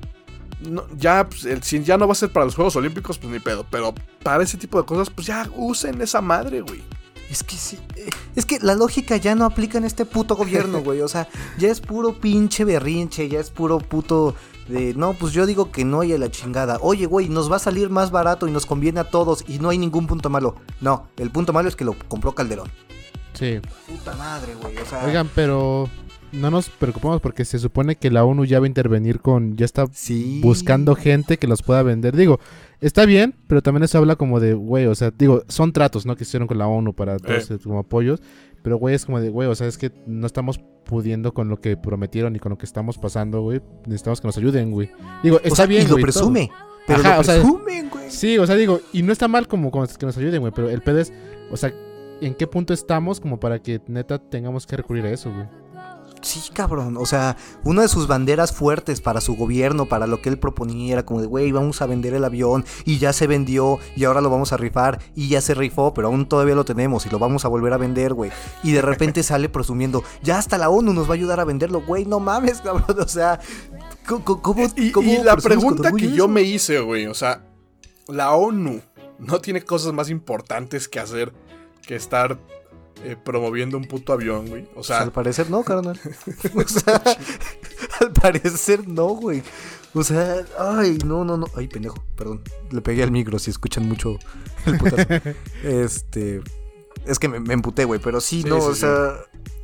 [0.96, 3.66] ya, pues, si ya no va a ser para los Juegos Olímpicos, pues ni pedo.
[3.70, 6.82] Pero para ese tipo de cosas, pues ya usen esa madre, güey.
[7.34, 7.80] Es que sí.
[7.96, 11.00] eh, Es que la lógica ya no aplica en este puto gobierno, güey.
[11.00, 11.26] O sea,
[11.58, 14.36] ya es puro pinche berrinche, ya es puro puto
[14.68, 14.94] de.
[14.94, 16.78] No, pues yo digo que no y a la chingada.
[16.80, 19.70] Oye, güey, nos va a salir más barato y nos conviene a todos y no
[19.70, 20.54] hay ningún punto malo.
[20.80, 22.70] No, el punto malo es que lo compró Calderón.
[23.32, 23.58] Sí.
[23.88, 24.78] Puta madre, güey.
[24.78, 25.04] O sea.
[25.04, 25.88] Oigan, pero
[26.30, 29.56] no nos preocupamos porque se supone que la ONU ya va a intervenir con.
[29.56, 30.38] Ya está sí.
[30.40, 32.16] buscando gente que los pueda vender.
[32.16, 32.38] Digo,
[32.86, 36.16] está bien, pero también eso habla como de, güey, o sea, digo, son tratos, ¿no?
[36.16, 37.58] Que hicieron con la ONU para todos Eh.
[37.62, 38.20] como apoyos.
[38.62, 41.60] Pero, güey, es como de, güey, o sea, es que no estamos pudiendo con lo
[41.60, 43.60] que prometieron y con lo que estamos pasando, güey.
[43.86, 44.90] Necesitamos que nos ayuden, güey.
[45.22, 46.50] Digo, está O sea, bien, y lo güey, presume.
[46.86, 48.10] Pero Ajá, lo o sea, presumen, güey.
[48.10, 50.70] Sí, o sea, digo, y no está mal como, como que nos ayuden, güey, pero
[50.70, 51.12] el pedo es,
[51.50, 51.74] o sea,
[52.20, 55.46] ¿en qué punto estamos como para que neta tengamos que recurrir a eso, güey?
[56.24, 56.96] Sí, cabrón.
[56.96, 60.94] O sea, una de sus banderas fuertes para su gobierno, para lo que él proponía,
[60.94, 64.22] era como de, güey, vamos a vender el avión y ya se vendió y ahora
[64.22, 67.18] lo vamos a rifar y ya se rifó, pero aún todavía lo tenemos y lo
[67.18, 68.30] vamos a volver a vender, güey.
[68.62, 71.82] Y de repente sale presumiendo, ya hasta la ONU nos va a ayudar a venderlo,
[71.82, 72.98] güey, no mames, cabrón.
[72.98, 73.38] O sea,
[74.06, 77.44] ¿cómo, cómo, Y, la pregunta que yo me hice, güey, o sea,
[78.08, 78.80] la ONU
[79.18, 81.34] no tiene cosas más importantes que hacer
[81.82, 82.38] que estar
[83.02, 84.64] eh, promoviendo un puto avión, güey.
[84.72, 85.98] O Pues sea, al parecer no, carnal.
[86.54, 87.02] o sea,
[88.00, 89.42] al parecer no, güey.
[89.94, 91.46] O sea, ay, no, no, no.
[91.54, 92.42] Ay, pendejo, perdón.
[92.70, 94.18] Le pegué al micro si escuchan mucho
[94.66, 95.06] el putazo.
[95.62, 96.42] este.
[97.06, 98.00] Es que me, me emputé, güey.
[98.00, 98.80] Pero sí, Sí, no, sí, o sí.
[98.80, 99.12] sea.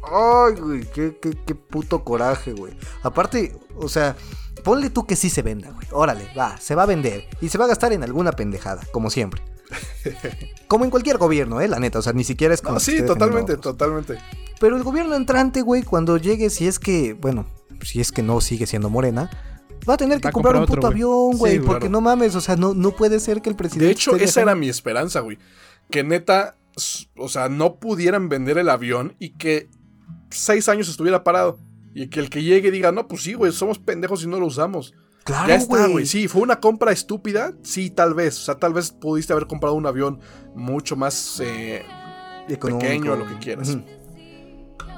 [0.03, 2.73] Ay, güey, qué, qué, qué puto coraje, güey.
[3.03, 4.17] Aparte, o sea,
[4.65, 5.87] ponle tú que sí se venda, güey.
[5.93, 7.25] Órale, va, se va a vender.
[7.41, 9.43] Y se va a gastar en alguna pendejada, como siempre.
[10.69, 11.99] Como en cualquier gobierno, eh, la neta.
[11.99, 12.75] O sea, ni siquiera es como.
[12.75, 14.19] no, sí, totalmente, totalmente.
[14.59, 17.47] Pero el gobierno entrante, güey, cuando llegue, si es que, bueno,
[17.83, 19.31] si es que no sigue siendo morena,
[19.89, 21.93] va a tener que Va comprar, comprar un puto avión, güey, Sí, porque claro.
[21.93, 23.87] no mames, o sea, no, no puede ser que el presidente...
[23.87, 25.39] De hecho, esa era mi esperanza, güey.
[25.91, 26.57] Que neta,
[27.17, 29.71] o sea, no pudieran vender el avión y que
[30.31, 31.59] seis años estuviera parado.
[31.95, 34.47] Y que el que llegue diga, no, pues sí, güey, somos pendejos y no lo
[34.47, 34.95] usamos.
[35.25, 36.07] Claro, ya está, güey.
[36.07, 37.53] Sí, fue una compra estúpida.
[37.63, 38.39] Sí, tal vez.
[38.39, 40.21] O sea, tal vez pudiste haber comprado un avión
[40.55, 41.85] mucho más eh,
[42.49, 43.77] pequeño, lo que quieras.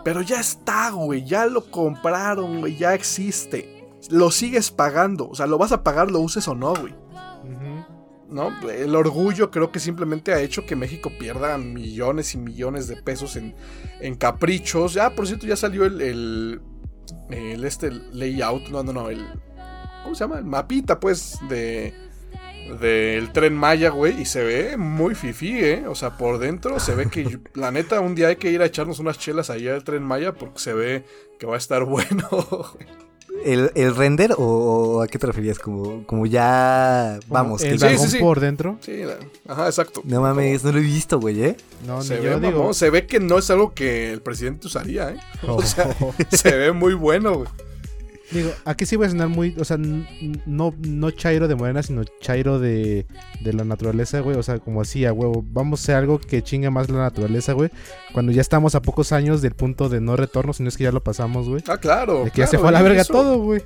[0.05, 1.24] Pero ya está, güey.
[1.24, 2.77] Ya lo compraron, güey.
[2.77, 3.89] Ya existe.
[4.11, 5.28] Lo sigues pagando.
[5.28, 6.94] O sea, lo vas a pagar, lo uses o no, güey.
[8.28, 8.51] ¿No?
[8.70, 13.36] El orgullo creo que simplemente ha hecho que México pierda millones y millones de pesos
[13.36, 13.55] en,
[14.01, 14.94] en caprichos.
[14.94, 16.61] Ya, por cierto, ya salió el, el,
[17.28, 18.70] el este layout.
[18.70, 19.11] No, no, no.
[19.11, 19.27] El,
[20.03, 20.39] ¿Cómo se llama?
[20.39, 21.95] El mapita, pues, de
[22.81, 25.85] del tren Maya, güey, y se ve muy fifí, ¿eh?
[25.89, 28.66] O sea, por dentro se ve que, la neta, un día hay que ir a
[28.66, 31.05] echarnos unas chelas allá al tren Maya porque se ve
[31.39, 32.29] que va a estar bueno.
[33.45, 35.59] ¿El, el render o a qué te referías?
[35.59, 37.19] Como, como ya...
[37.27, 38.19] Vamos, el que Sí, sí, sí.
[38.20, 38.79] por dentro.
[38.81, 39.16] sí, la-
[39.53, 40.01] ajá, exacto.
[40.05, 41.57] No mames, no lo he visto, güey, ¿eh?
[41.85, 42.59] No, Se ni ve, yo digo.
[42.61, 45.16] mamón, se ve que no es algo que el presidente usaría, ¿eh?
[45.49, 45.55] Oh.
[45.57, 45.89] O sea,
[46.31, 47.49] se ve muy bueno, güey.
[48.33, 49.77] Digo, aquí sí voy a sonar muy, o sea,
[50.47, 53.07] no, no chairo de morena, sino chairo de,
[53.41, 54.37] de la naturaleza, güey.
[54.37, 55.45] O sea, como así, a huevo.
[55.53, 57.71] Vamos a hacer algo que chinga más la naturaleza, güey.
[58.13, 60.85] Cuando ya estamos a pocos años del punto de no retorno, si no es que
[60.85, 61.63] ya lo pasamos, güey.
[61.69, 62.25] Ah, claro.
[62.25, 63.63] De que ya se fue a la verga eso- todo, güey.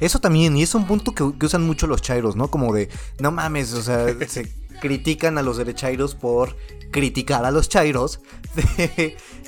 [0.00, 2.48] Eso también, y es un punto que, que usan mucho los chairos, ¿no?
[2.48, 2.88] Como de,
[3.20, 4.50] no mames, o sea, se
[4.82, 6.56] critican a los derechairos por
[6.90, 8.20] criticar a los chairos,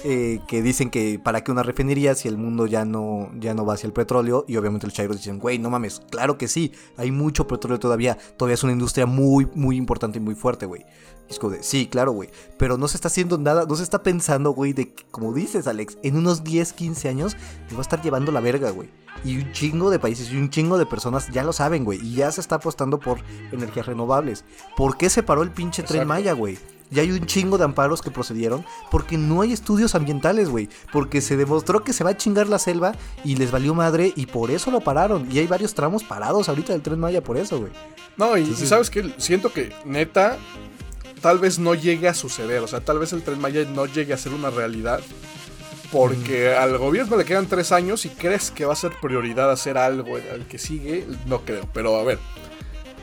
[0.05, 3.67] eh, que dicen que para qué una refinería si el mundo ya no, ya no
[3.67, 6.71] va hacia el petróleo, y obviamente los chairos dicen, güey, no mames, claro que sí,
[6.97, 10.87] hay mucho petróleo todavía, todavía es una industria muy, muy importante y muy fuerte, güey.
[11.29, 12.29] Y Es como de, sí, claro, güey.
[12.59, 15.67] Pero no se está haciendo nada, no se está pensando, güey, de que, como dices,
[15.67, 17.37] Alex, en unos 10, 15 años
[17.67, 18.89] nos va a estar llevando la verga, güey.
[19.25, 21.99] Y un chingo de países y un chingo de personas ya lo saben, güey.
[22.05, 23.21] Y ya se está apostando por
[23.53, 24.45] energías renovables.
[24.77, 26.07] ¿Por qué se paró el pinche tren.
[26.07, 26.59] Maya, güey?
[26.91, 30.69] Y hay un chingo de amparos que procedieron porque no hay estudios ambientales, güey.
[30.93, 32.93] Porque se demostró que se va a chingar la selva
[33.25, 35.27] y les valió madre y por eso lo pararon.
[35.33, 37.73] Y hay varios tramos parados ahorita del tren Maya por eso, güey.
[38.17, 40.37] No, y, y Entonces- sabes que siento que neta
[41.25, 44.13] tal vez no llegue a suceder, o sea, tal vez el tren Maya no llegue
[44.13, 45.01] a ser una realidad.
[45.91, 49.79] Porque al gobierno le quedan tres años y crees que va a ser prioridad hacer
[49.79, 51.67] algo al que sigue, no creo.
[51.73, 52.19] Pero a ver,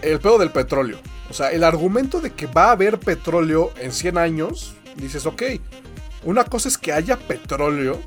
[0.03, 0.99] el pedo del petróleo.
[1.31, 5.41] O sea, el argumento de que va a haber petróleo en 100 años, dices, ok,
[6.23, 7.99] una cosa es que haya petróleo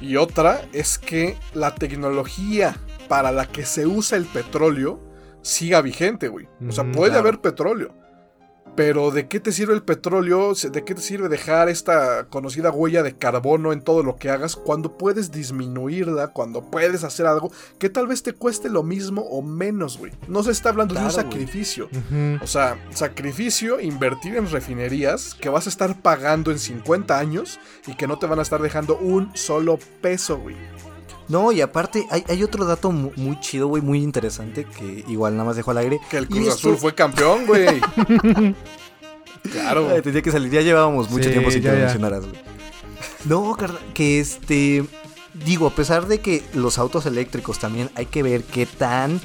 [0.00, 2.76] y otra es que la tecnología
[3.08, 5.00] para la que se usa el petróleo
[5.42, 6.46] siga vigente, güey.
[6.68, 7.26] O sea, puede claro.
[7.26, 7.97] haber petróleo.
[8.74, 10.52] Pero ¿de qué te sirve el petróleo?
[10.54, 14.56] ¿De qué te sirve dejar esta conocida huella de carbono en todo lo que hagas
[14.56, 19.42] cuando puedes disminuirla, cuando puedes hacer algo que tal vez te cueste lo mismo o
[19.42, 20.12] menos, güey?
[20.28, 21.88] No se está hablando de un sacrificio.
[22.40, 27.94] O sea, sacrificio, invertir en refinerías que vas a estar pagando en 50 años y
[27.94, 30.56] que no te van a estar dejando un solo peso, güey.
[31.28, 35.34] No, y aparte hay, hay otro dato mu- muy, chido, güey, muy interesante que igual
[35.34, 36.00] nada más dejo al aire.
[36.10, 37.66] Que el Cruz esto- Azul fue campeón, güey.
[39.52, 39.88] claro.
[39.94, 42.40] Ay, tenía que salir, ya llevábamos mucho Sí, tiempo sin que lo mencionaras, güey.
[43.24, 43.56] No,
[43.94, 44.84] que este.
[45.34, 49.20] Digo, a pesar de que los autos eléctricos también hay que ver qué tan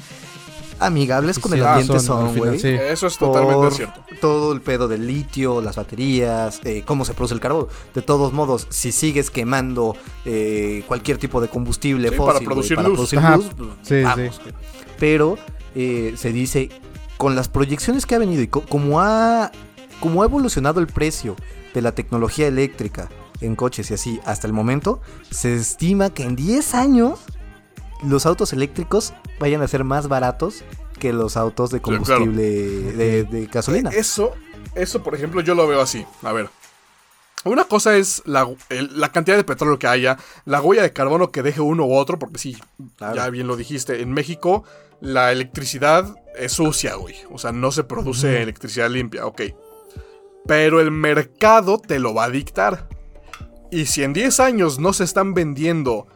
[0.80, 2.58] amigables con el Sí, ambiente son, güey.
[2.58, 2.68] sí.
[2.68, 4.00] Eso es totalmente cierto.
[4.20, 7.68] todo el pedo del litio, las baterías, eh, cómo se produce el carbón.
[7.94, 12.76] De todos modos, si sigues quemando eh, cualquier tipo de combustible Sí, fósil para producir
[12.76, 12.96] para luz.
[12.96, 13.36] producir Ajá.
[13.36, 14.40] luz, pues, Sí, vamos.
[14.98, 15.36] Pero
[15.74, 16.68] eh, se dice,
[17.16, 19.50] con las proyecciones que ha venido y co- como ha,
[20.00, 21.36] como ha evolucionado el precio
[21.74, 23.08] de la tecnología eléctrica
[23.40, 27.18] en coches y así hasta el momento, se estima que en 10 años
[28.06, 30.64] los autos eléctricos vayan a ser más baratos
[30.98, 32.02] que los autos de claro.
[32.04, 33.90] combustible de, de gasolina.
[33.90, 34.32] Eso,
[34.74, 36.06] eso, por ejemplo, yo lo veo así.
[36.22, 36.48] A ver.
[37.44, 40.16] Una cosa es la, el- la cantidad de petróleo que haya,
[40.46, 42.56] la huella de carbono que deje uno u otro, porque sí,
[42.96, 43.16] Claro.
[43.16, 44.64] ya bien lo dijiste, en México
[45.00, 47.16] la electricidad es sucia, güey.
[47.30, 49.42] O sea, no se produce electricidad limpia, ok.
[50.46, 52.88] Pero el mercado te lo va a dictar.
[53.70, 56.06] Y si en 10 años no se están vendiendo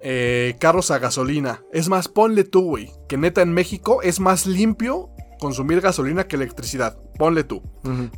[0.00, 4.46] eh, carros a gasolina, es más, ponle tú, güey, que neta en México es más
[4.46, 6.96] limpio consumir gasolina que electricidad.
[7.18, 7.62] Ponle tú.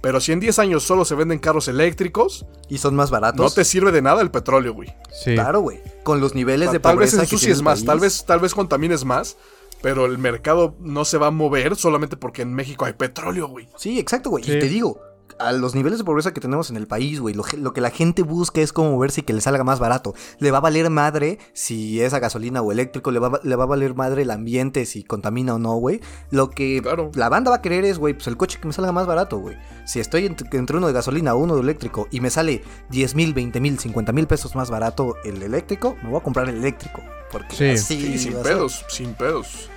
[0.01, 3.41] Pero si en 10 años solo se venden carros eléctricos, Y son más baratos.
[3.41, 4.95] no te sirve de nada el petróleo, güey.
[5.13, 5.35] Sí.
[5.35, 5.81] Claro, güey.
[6.05, 8.55] Con los niveles de tal vez pobreza que tiene ensucies más, tal vez, tal vez
[8.55, 9.37] contamines más,
[9.83, 13.69] pero el mercado no se va a mover solamente porque en México hay petróleo, güey.
[13.77, 14.45] Sí, exacto, güey.
[14.45, 14.53] Sí.
[14.53, 15.01] Y te digo,
[15.39, 18.23] a los niveles de pobreza que tenemos en el país, güey, lo, que la gente
[18.23, 20.15] busca es cómo moverse y que le salga más barato.
[20.39, 23.57] Le va a valer madre si es a gasolina o eléctrico, le va, a- le
[23.57, 26.01] va a valer madre el ambiente si contamina o no, güey.
[26.31, 27.11] Lo que Claro.
[27.15, 29.39] la banda va a querer es, güey, pues el coche que me salga más barato,
[29.39, 29.57] güey.
[29.87, 33.15] Si estoy ent- entre uno de gasolina o uno de eléctrico y me sale 10
[33.15, 36.57] mil, 20 mil, 50 mil pesos más barato el eléctrico, me voy a comprar el
[36.57, 37.03] eléctrico.
[37.31, 37.65] Porque Sí.
[37.67, 39.69] así Sí, sin pedos, sin pedos.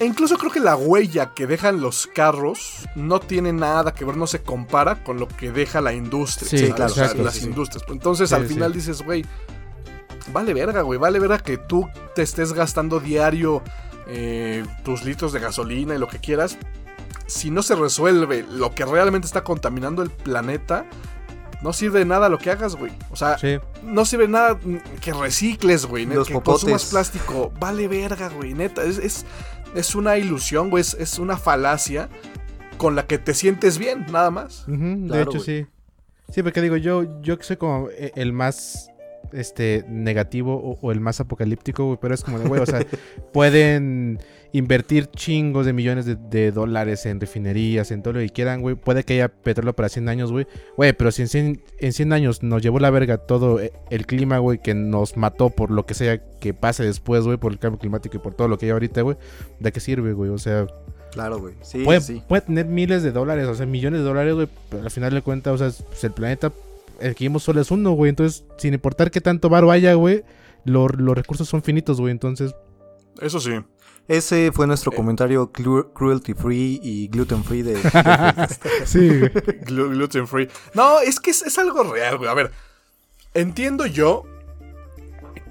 [0.00, 4.16] E incluso creo que la huella que dejan los carros no tiene nada que ver,
[4.16, 6.48] no se compara con lo que deja la industria.
[6.48, 6.74] Sí, ¿sabes?
[6.74, 7.84] claro, O sea, exacto, las sí, industrias.
[7.88, 8.54] Entonces Sí, al sí.
[8.54, 9.26] final dices, güey,
[10.32, 13.62] vale verga, güey, vale verga que tú te estés gastando diario
[14.08, 16.56] eh, tus litros de gasolina y lo que quieras.
[17.26, 20.86] Si no se resuelve lo que realmente está contaminando el planeta,
[21.62, 22.90] no sirve de nada lo que hagas, güey.
[23.10, 23.58] O sea, Sí.
[23.84, 24.58] no sirve nada
[25.02, 26.06] que recicles, güey.
[26.06, 26.62] Los que popotes.
[26.62, 27.52] consumas plástico.
[27.60, 28.54] Vale verga, güey.
[28.54, 29.26] Neta, es, es,
[29.74, 30.80] es una ilusión, güey.
[30.82, 32.08] Es, es una falacia
[32.76, 34.64] con la que te sientes bien, nada más.
[34.66, 35.62] De Claro, hecho, güey.
[35.62, 35.66] sí.
[36.32, 38.88] Sí, porque digo, yo, yo que soy como eh, el más
[39.32, 42.84] este negativo o, o el más apocalíptico, güey, pero es como de, güey, o sea,
[43.32, 44.18] pueden
[44.52, 48.74] invertir chingos de millones de, de dólares en refinerías, en todo lo que quieran, güey.
[48.74, 50.46] Puede que haya petróleo para 100 años, güey.
[50.76, 54.06] Güey, pero si en 100, en 100 años nos llevó la verga todo eh, el
[54.06, 57.58] clima, güey, que nos mató por lo que sea que pase después, güey, por el
[57.58, 59.16] cambio climático y por todo lo que hay ahorita, güey,
[59.60, 60.30] ¿de qué sirve, güey?
[60.30, 60.66] O sea,
[61.12, 61.54] Claro, güey.
[61.62, 62.22] Sí, puede, sí.
[62.28, 65.22] puede tener miles de dólares, o sea, millones de dólares, güey, pero al final de
[65.22, 66.52] cuentas, o sea, pues, el planeta,
[67.00, 70.22] el que vimos solo es uno, güey, entonces, sin importar qué tanto varo haya, güey,
[70.64, 72.54] lo- los recursos son finitos, güey, entonces,
[73.20, 73.50] Eso sí.
[74.10, 74.68] Ese fue Eh.
[74.68, 77.76] nuestro comentario cru- cruelty free y gluten free de...
[78.84, 79.30] sí, güey.
[79.64, 80.48] Glu- gluten free.
[80.74, 82.28] No, es que es, es algo real, güey.
[82.28, 82.50] A ver,
[83.34, 84.24] entiendo yo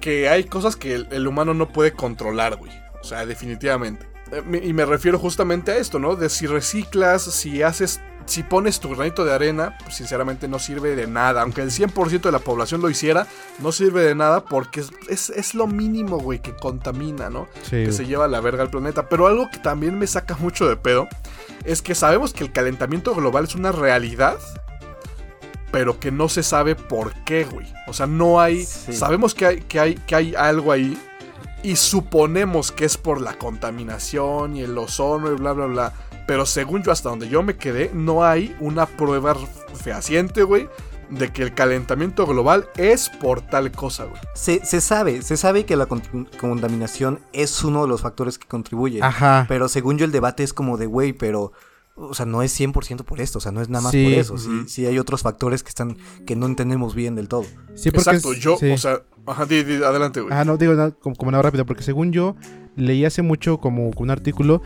[0.00, 2.72] que hay cosas que el, el humano no puede controlar, güey.
[3.00, 4.06] O sea, definitivamente.
[4.32, 6.14] Eh, me- Y me refiero justamente a esto, ¿no?
[6.16, 8.00] De si reciclas, si haces,
[8.30, 11.42] si pones tu granito de arena, pues sinceramente no sirve de nada.
[11.42, 13.26] Aunque el 100% de la población lo hiciera,
[13.58, 17.48] no sirve de nada porque es, es- es lo mínimo, güey, que contamina, ¿no?
[17.62, 19.08] Sí, que se lleva a la verga al planeta.
[19.08, 21.08] Pero algo que también me saca mucho de pedo
[21.64, 24.38] es que sabemos que el calentamiento global es una realidad,
[25.72, 27.66] pero que no se sabe por qué, güey.
[27.86, 28.64] O sea, no hay.
[28.64, 28.92] Sí.
[28.92, 30.98] Sabemos que hay, que, hay, que hay algo ahí.
[31.62, 35.92] Y suponemos que es por la contaminación y el ozono y bla, bla, bla.
[36.30, 39.34] Pero según yo, hasta donde yo me quedé, no hay una prueba
[39.74, 40.68] fehaciente, güey,
[41.10, 44.20] de que el calentamiento global es por tal cosa, güey.
[44.36, 48.46] Se, se sabe, se sabe que la con- contaminación es uno de los factores que
[48.46, 49.02] contribuye.
[49.02, 49.44] Ajá.
[49.48, 51.50] Pero según yo el debate es como de, güey, pero...
[51.96, 54.04] O sea, no es 100% por esto, o sea, no es nada más Sí.
[54.04, 54.38] por eso.
[54.38, 54.68] Sí, Ujú.
[54.68, 55.96] sí hay otros factores que están
[56.26, 57.42] que no entendemos bien del todo.
[57.74, 58.70] Sí, porque Exacto, es- yo, sí.
[58.70, 60.32] o sea, ajá, di- di- adelante, güey.
[60.32, 62.36] Ajá, no, digo nada, como, como nada rápido, porque según yo
[62.76, 64.62] leí hace mucho como un artículo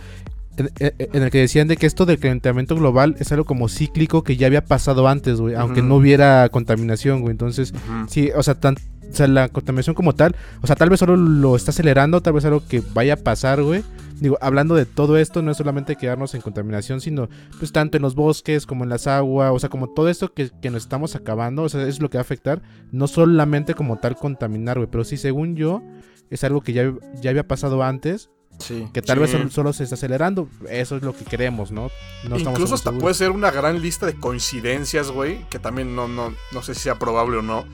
[0.57, 3.69] en, en- en el que decían de que esto del calentamiento global es algo como
[3.69, 7.33] cíclico que ya había pasado antes, güey, aunque no hubiera contaminación, güey.
[7.33, 7.73] Entonces,
[8.09, 8.77] sí, o sea, tan-
[9.11, 12.33] o sea, la contaminación como tal, o sea, tal vez solo lo está acelerando, tal
[12.33, 13.83] vez algo que vaya a pasar, güey.
[14.21, 17.29] Digo, hablando de todo esto, no es solamente quedarnos en contaminación, sino
[17.59, 20.51] pues tanto en los bosques como en las aguas, o sea, como todo esto que,
[20.63, 22.63] que nos estamos acabando, o sea, es lo que va a afectar,
[22.93, 25.83] no solamente como tal contaminar, güey, pero sí, según yo,
[26.31, 28.89] es algo que ya, ya había pasado antes, Sí.
[28.95, 29.23] que tal Sí.
[29.23, 31.91] vez solo, solo se está acelerando, eso es lo que queremos, ¿no?
[32.25, 33.03] Incluso hasta seguros.
[33.03, 36.81] puede ser una gran lista de coincidencias, güey, que también no, no, no sé si
[36.83, 37.65] sea probable o no,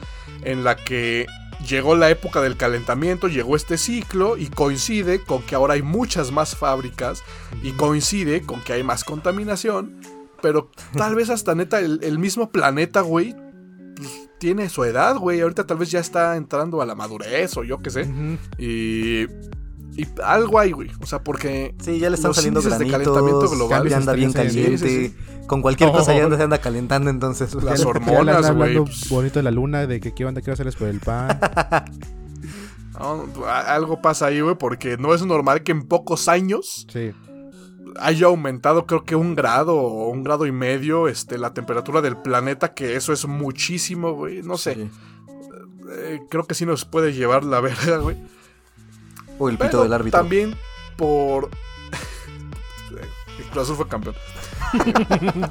[0.43, 1.27] en la que
[1.69, 6.33] llegó la época del calentamiento, llegó este ciclo y coincide con que ahora hay muchas
[6.33, 7.23] más fábricas
[7.63, 10.01] y coincide con que hay más contaminación,
[10.43, 13.37] pero tal vez hasta neta el, el mismo planeta, güey,
[13.95, 14.09] pues,
[14.39, 17.81] tiene su edad, güey, ahorita tal vez ya está entrando a la madurez o yo
[17.83, 18.09] qué sé,
[18.59, 19.27] y...
[19.97, 20.89] Y algo hay, güey.
[21.03, 23.97] O sea, porque Sí, ya le están Los saliendo índices de granitos, calentamiento global ya
[23.97, 25.15] anda bien caliente, sí,
[25.47, 27.55] con cualquier cosa ya anda, se anda calentando, entonces...
[27.55, 28.79] Las hormonas, güey,
[29.11, 31.39] bonito de la luna, de que qué onda, qué hacerles por el pan.
[32.99, 37.13] No, algo pasa ahí, güey, porque no es normal que en pocos años Sí.
[37.99, 42.19] haya aumentado, creo que un grado o un grado y medio, este, la temperatura del
[42.19, 44.43] planeta, que eso es muchísimo, güey.
[44.43, 44.91] No sé, Sí.
[45.99, 48.19] eh, creo que sí nos puede llevar la verga, güey.
[49.41, 50.21] O el pito Pero del árbitro.
[50.21, 50.55] también
[50.97, 51.51] por...
[53.39, 54.15] el Cruz Azul fue campeón.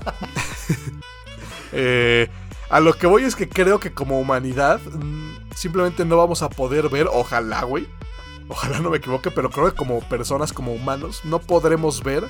[1.71, 2.27] Eh,
[2.69, 6.49] a lo que voy es que creo que como humanidad mm, simplemente no vamos a
[6.49, 7.87] poder ver, ojalá, güey.
[8.47, 12.23] Ojalá no me equivoque, pero creo que como personas, como humanos, no podremos ver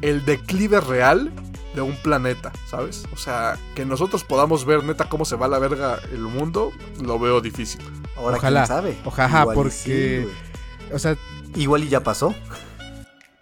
[0.00, 1.30] el declive real
[1.74, 3.04] de un planeta, ¿sabes?
[3.12, 6.72] O sea, que nosotros podamos ver neta cómo se va a la verga el mundo,
[7.02, 7.82] lo veo difícil.
[8.16, 8.60] Ahora Ojalá.
[8.60, 8.98] quién sabe.
[9.04, 10.28] Ojalá, Igual porque- sí.
[10.94, 11.16] O sea,
[11.54, 12.34] Igual y ya pasó.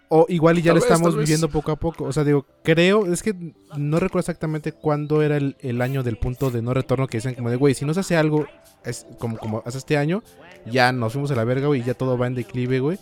[0.09, 2.03] o igual y ya Tal lo estamos viviendo poco a poco.
[2.05, 3.33] O sea, digo, creo, es que
[3.77, 7.35] no recuerdo exactamente cuándo era el, el año del punto de no retorno que dicen
[7.35, 8.45] como de, güey, si no se hace algo
[8.83, 10.23] es como, como hace este año,
[10.65, 12.99] ya nos fuimos a la verga, güey, y ya todo va en declive, güey.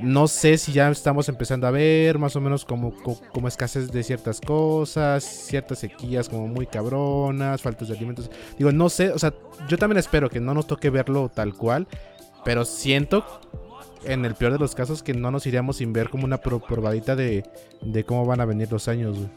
[0.00, 3.92] No sé si ya estamos empezando a ver más o menos como, co- como escasez
[3.92, 8.30] de ciertas cosas, ciertas sequías como muy cabronas, faltas de alimentos.
[8.58, 9.34] Digo, no sé, o sea,
[9.68, 11.86] yo también espero que no nos toque verlo tal cual,
[12.44, 13.24] pero siento
[14.04, 16.60] en el peor de los casos que no nos iríamos sin ver como una pro-
[16.60, 17.44] probadita de,
[17.80, 19.28] de cómo van a venir los años, güey.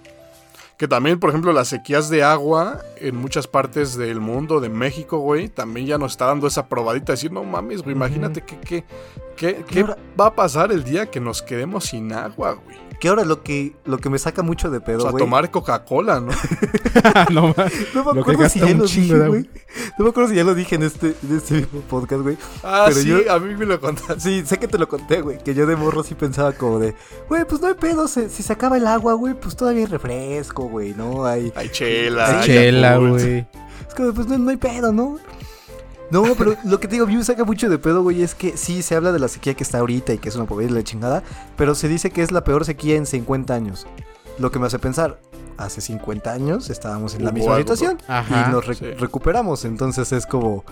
[0.77, 5.19] Que también, por ejemplo, las sequías de agua en muchas partes del mundo, de México,
[5.19, 7.13] güey, también ya nos está dando esa probadita.
[7.13, 8.83] Decir, no mames, güey, imagínate qué, qué,
[9.37, 12.77] qué, qué ahora- va a pasar el día que nos quedemos sin agua, güey.
[12.99, 15.23] Que ahora lo que, lo que me saca mucho de O pedo, sea, güey.
[15.23, 16.31] tomar Coca-Cola, ¿no?
[17.31, 17.53] no,
[17.93, 19.49] No me acuerdo si ya lo dije, güey.
[19.97, 22.37] No me acuerdo si ya lo dije en este, en este mismo podcast, güey.
[22.63, 24.19] Ah, Pero sí, yo- a mí me lo contaste.
[24.19, 25.37] Sí, sé que te lo conté, güey.
[25.39, 26.95] Que yo de morro sí pensaba como de,
[27.27, 28.07] güey, pues no hay pedo.
[28.07, 31.25] se- si se acaba el agua, güey, pues todavía hay refresco, güey, ¿no?
[31.25, 31.51] Hay.
[31.55, 32.39] Hay chela.
[32.39, 33.45] Hay chela, güey.
[33.87, 35.17] Es como, pues no, no hay pedo, ¿no?
[36.11, 38.35] No, pero lo que te digo, a mí me saca mucho de pedo, güey, es
[38.35, 40.71] que sí se habla de la sequía que está ahorita y que es una pobreza
[40.71, 41.23] y la chingada,
[41.57, 43.87] pero se dice que es la peor sequía en 50 años.
[44.37, 45.19] Lo que me hace pensar,
[45.57, 48.45] hace 50 años estábamos en la misma situación Ajá.
[48.47, 48.85] y nos re- sí.
[48.91, 50.63] recuperamos, entonces es como,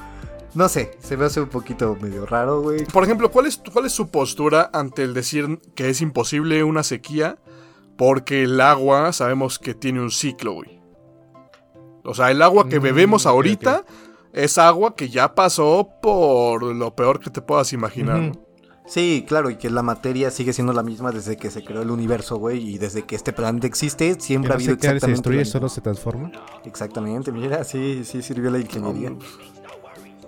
[0.53, 2.85] no sé, se me hace un poquito medio raro, güey.
[2.85, 6.83] Por ejemplo, ¿cuál es, ¿cuál es su postura ante el decir que es imposible una
[6.83, 7.37] sequía?
[7.97, 10.79] Porque el agua sabemos que tiene un ciclo, güey.
[12.03, 13.85] O sea, el agua que Mm, bebemos ahorita
[14.33, 18.19] es agua que ya pasó por lo peor que te puedas imaginar.
[18.19, 18.31] ¿no?
[18.85, 21.89] Sí, claro, y que la materia sigue siendo la misma desde que se creó el
[21.91, 24.95] universo, güey, y desde que este planeta existe, siempre no ha habido se crea, se
[24.97, 25.29] exactamente...
[25.29, 26.31] destruye, la- solo se transforma.
[26.65, 29.13] Exactamente, mira, sí, sí sirvió la ingeniería.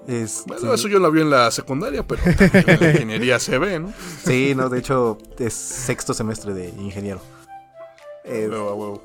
[0.07, 3.79] Este, Bueno, eso yo lo vi en la secundaria, pero en la ingeniería se ve,
[3.79, 3.91] ¿no?
[4.23, 7.19] Sí, no, de hecho es sexto semestre de ingeniero.
[8.23, 9.01] Eh, huevo.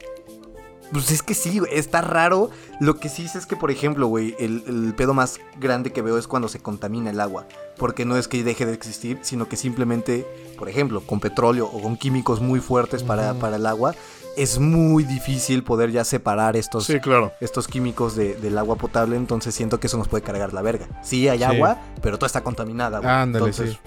[0.92, 2.50] Pues es que sí, güey, está raro.
[2.80, 6.18] Lo que sí es que, por ejemplo, güey, el, el pedo más grande que veo
[6.18, 7.46] es cuando se contamina el agua.
[7.76, 10.26] Porque no es que deje de existir, sino que simplemente,
[10.58, 13.94] por ejemplo, con petróleo o con químicos muy fuertes para, para el agua,
[14.36, 17.32] es muy difícil poder ya separar estos, Sí, claro.
[17.40, 19.16] estos químicos de- del agua potable.
[19.16, 20.86] Entonces siento que eso nos puede cargar la verga.
[21.02, 21.44] Sí, hay Sí.
[21.44, 23.10] agua, pero toda está contaminada, güey.
[23.10, 23.78] Ándale, Entonces,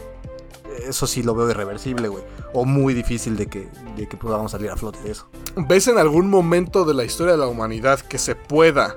[0.87, 2.23] Eso sí lo veo irreversible, güey.
[2.53, 5.27] O muy difícil de que, de que podamos salir a flote de eso.
[5.55, 8.95] ¿Ves en algún momento de la historia de la humanidad que se pueda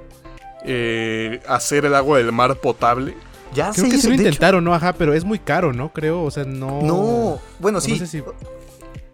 [0.64, 3.16] eh, hacer el agua del mar potable?
[3.54, 4.74] Ya Creo se que hizo, sí lo hecho- intentaron, ¿no?
[4.74, 5.92] Ajá, pero es muy caro, ¿no?
[5.92, 6.82] Creo, o sea, no...
[6.82, 7.98] No, bueno, No sí.
[7.98, 8.22] sé si-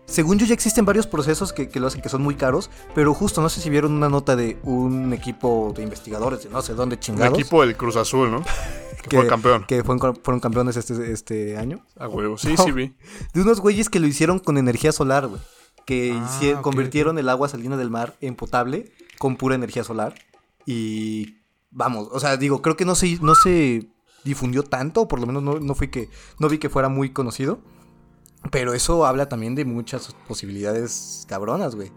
[0.06, 3.14] Según yo ya existen varios procesos que, que lo hacen que son muy caros, pero
[3.14, 6.74] justo no sé si vieron una nota de un equipo de investigadores de no sé
[6.74, 7.38] dónde Un chingados.
[7.38, 8.42] equipo del Cruz Azul, ¿no?
[9.02, 9.64] Que, que, fue campeón.
[9.66, 11.84] que fueron, fueron campeones este, este año.
[11.96, 12.38] A huevo.
[12.38, 12.94] Sí, sí vi.
[13.34, 15.40] De unos güeyes que lo hicieron con energía solar, güey.
[15.84, 20.14] Que Ah, convirtieron el agua salina del mar en potable con pura energía solar.
[20.64, 21.38] Y
[21.70, 23.88] vamos, o sea, digo, creo que no se, no se
[24.24, 26.08] difundió tanto, por lo menos no, no fui que,
[26.38, 27.58] no vi que fuera muy conocido.
[28.50, 31.92] Pero eso habla también de muchas posibilidades cabronas, güey.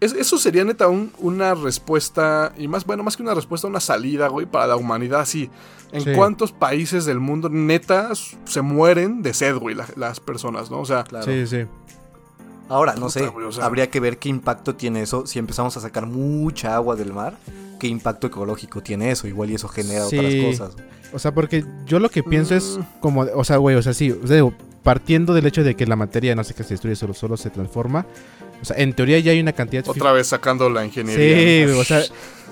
[0.00, 3.80] Es- eso sería neta un- una respuesta, y más, bueno, más que una respuesta, una
[3.80, 5.50] salida, güey, para la humanidad, así.
[5.90, 6.12] ¿En Sí.
[6.14, 8.10] cuántos países del mundo neta
[8.44, 10.80] se mueren de sed, güey, la- las personas, ¿no?
[10.80, 11.24] O sea, Claro.
[11.24, 11.64] Sí, sí.
[12.68, 15.38] Ahora, no Puta, sé, güey, o sea- habría que ver qué impacto tiene eso si
[15.38, 17.36] empezamos a sacar mucha agua del mar.
[17.80, 19.26] ¿Qué impacto ecológico tiene eso?
[19.26, 20.18] Igual y eso genera Sí.
[20.18, 20.76] otras cosas.
[21.12, 23.00] O sea, porque yo lo que pienso es Mm.
[23.00, 24.44] como, o sea, güey, o sea, sí, o sea,
[24.82, 27.50] partiendo del hecho de que la materia no sé qué se destruye, solo, solo se
[27.50, 28.06] transforma.
[28.60, 31.66] O sea, en teoría ya hay una cantidad otra vez sacando la Sí, ingeniería.
[31.66, 31.72] ¿no?
[31.72, 32.02] güey, o sea,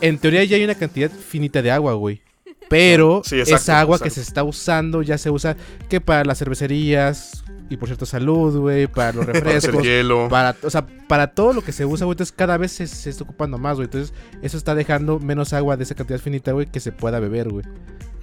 [0.01, 2.21] en teoría ya hay una cantidad finita de agua, güey.
[2.69, 5.57] Pero Sí, exacto, esa agua que se está usando ya se usa
[5.89, 10.29] que para las cervecerías y por cierto salud, güey, para los Para hacer refrescos, hielo.
[10.29, 13.11] para, o sea, para todo lo que se usa, güey, entonces cada vez se, se
[13.11, 13.87] está ocupando más, güey.
[13.87, 14.13] Entonces,
[14.43, 17.65] eso está dejando menos agua de esa cantidad finita, güey, que se pueda beber, güey.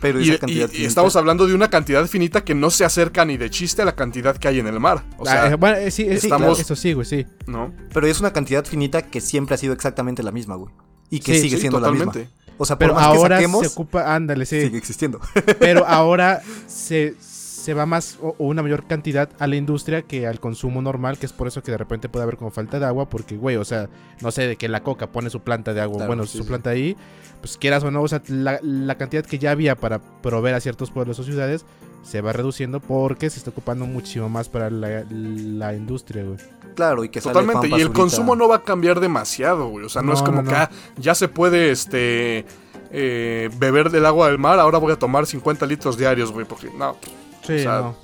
[0.01, 2.69] Pero Y, esa y- cantidad y finita- estamos hablando de una cantidad finita que no
[2.71, 5.03] se acerca ni de chiste a la cantidad que hay en el mar.
[5.17, 7.25] O sea, Ah, eh, bueno, eh, sí, eh, sí, estamos- claro, eso sí, güey, sí.
[7.47, 7.73] ¿no?
[7.93, 10.73] Pero es una cantidad finita que siempre ha sido exactamente la misma, güey.
[11.09, 12.11] Y que Sí, sigue Sí, siendo la misma.
[12.57, 14.61] O sea, por Pero más que ahora saquemos, se ocupa, ándale, sí.
[14.61, 15.19] sigue existiendo.
[15.59, 17.15] Pero ahora se,
[17.63, 21.17] se va más o, o una mayor cantidad a la industria que al consumo normal,
[21.17, 23.55] que es por eso que de repente puede haber como falta de agua, porque, güey,
[23.55, 23.87] o sea,
[24.19, 26.43] no sé, de que la coca pone su planta de agua, Claro, bueno, sí, su
[26.43, 26.49] sí.
[26.49, 26.97] planta ahí,
[27.39, 30.59] pues quieras o no, o sea, la, la cantidad que ya había para proveer a
[30.59, 31.65] ciertos pueblos o ciudades
[32.01, 36.39] se va reduciendo porque se está ocupando muchísimo más para la, la industria, güey.
[36.75, 39.85] Claro, y que Totalmente, y el consumo no va a cambiar demasiado, güey.
[39.85, 42.45] O sea, no, No, es como no, que ah, ya se puede este
[42.91, 46.45] eh, beber del agua del mar, ahora voy a tomar 50 litros diarios, güey.
[46.45, 46.97] Porque no,
[47.43, 47.95] Sí, O sea, no.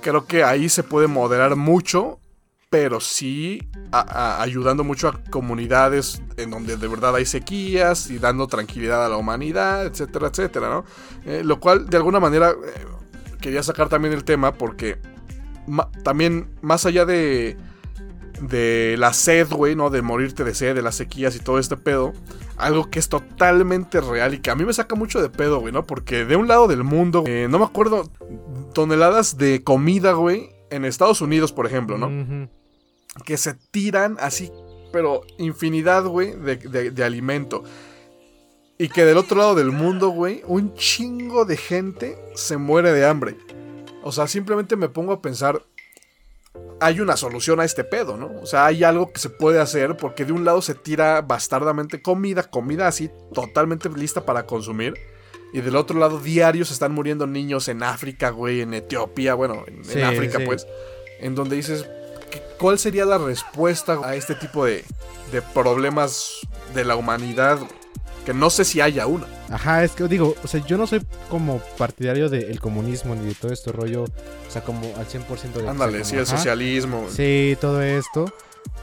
[0.00, 2.18] creo que ahí se puede moderar mucho,
[2.70, 8.18] pero sí a- a- ayudando mucho a comunidades en donde de verdad hay sequías y
[8.18, 10.84] dando tranquilidad a la humanidad, etcétera, etcétera, ¿no?
[11.24, 12.86] Eh, lo cual, de alguna manera, eh,
[13.40, 14.98] quería sacar también el tema porque
[15.66, 17.56] ma- también, más allá de,
[18.40, 19.90] de la sed, güey, ¿no?
[19.90, 22.12] De morirte de sed, de las sequías y todo este pedo.
[22.56, 25.72] Algo que es totalmente real y que a mí me saca mucho de pedo, güey,
[25.72, 25.84] ¿no?
[25.84, 28.10] Porque de un lado del mundo, eh, no me acuerdo,
[28.74, 32.48] toneladas de comida, güey, en Estados Unidos, por ejemplo, ¿no?
[33.24, 34.50] Que se tiran así,
[34.92, 37.64] pero infinidad, güey, de, de- de alimento.
[38.78, 43.04] Y que del otro lado del mundo, güey, un chingo de gente se muere de
[43.06, 43.36] hambre.
[44.04, 45.60] O sea, simplemente me pongo a pensar,
[46.80, 48.30] hay una solución a este pedo, ¿no?
[48.40, 52.02] O sea, hay algo que se puede hacer porque de un lado se tira bastardamente
[52.02, 54.94] comida, comida así totalmente lista para consumir.
[55.52, 60.04] Y del otro lado, diarios están muriendo niños en África, güey, en Etiopía, bueno, en,
[60.04, 60.44] África, sí.
[60.44, 60.66] pues.
[61.20, 61.86] En donde dices,
[62.30, 64.84] ¿qué- ¿cuál sería la respuesta a este tipo de,
[65.32, 66.40] de problemas
[66.74, 67.58] de la humanidad?
[68.28, 69.24] Que no sé si haya una.
[69.48, 71.00] Ajá, es que digo, o sea, yo no soy
[71.30, 75.66] como partidario del comunismo ni de todo este rollo, o sea, como al 100% de...
[75.66, 77.06] Ándale, sí, el ajá, socialismo.
[77.08, 78.26] Sí, todo esto.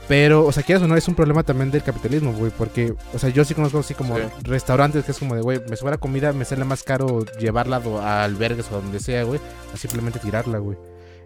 [0.07, 2.51] Pero, o sea, quieras o no, es un problema también del capitalismo, güey.
[2.57, 4.23] Porque, o sea, yo sí conozco así como Sí.
[4.41, 8.23] restaurantes que es como de, güey, me sobra comida, me sale más caro llevarla a
[8.23, 9.39] albergues o a donde sea, güey,
[9.71, 10.75] a simplemente tirarla, güey.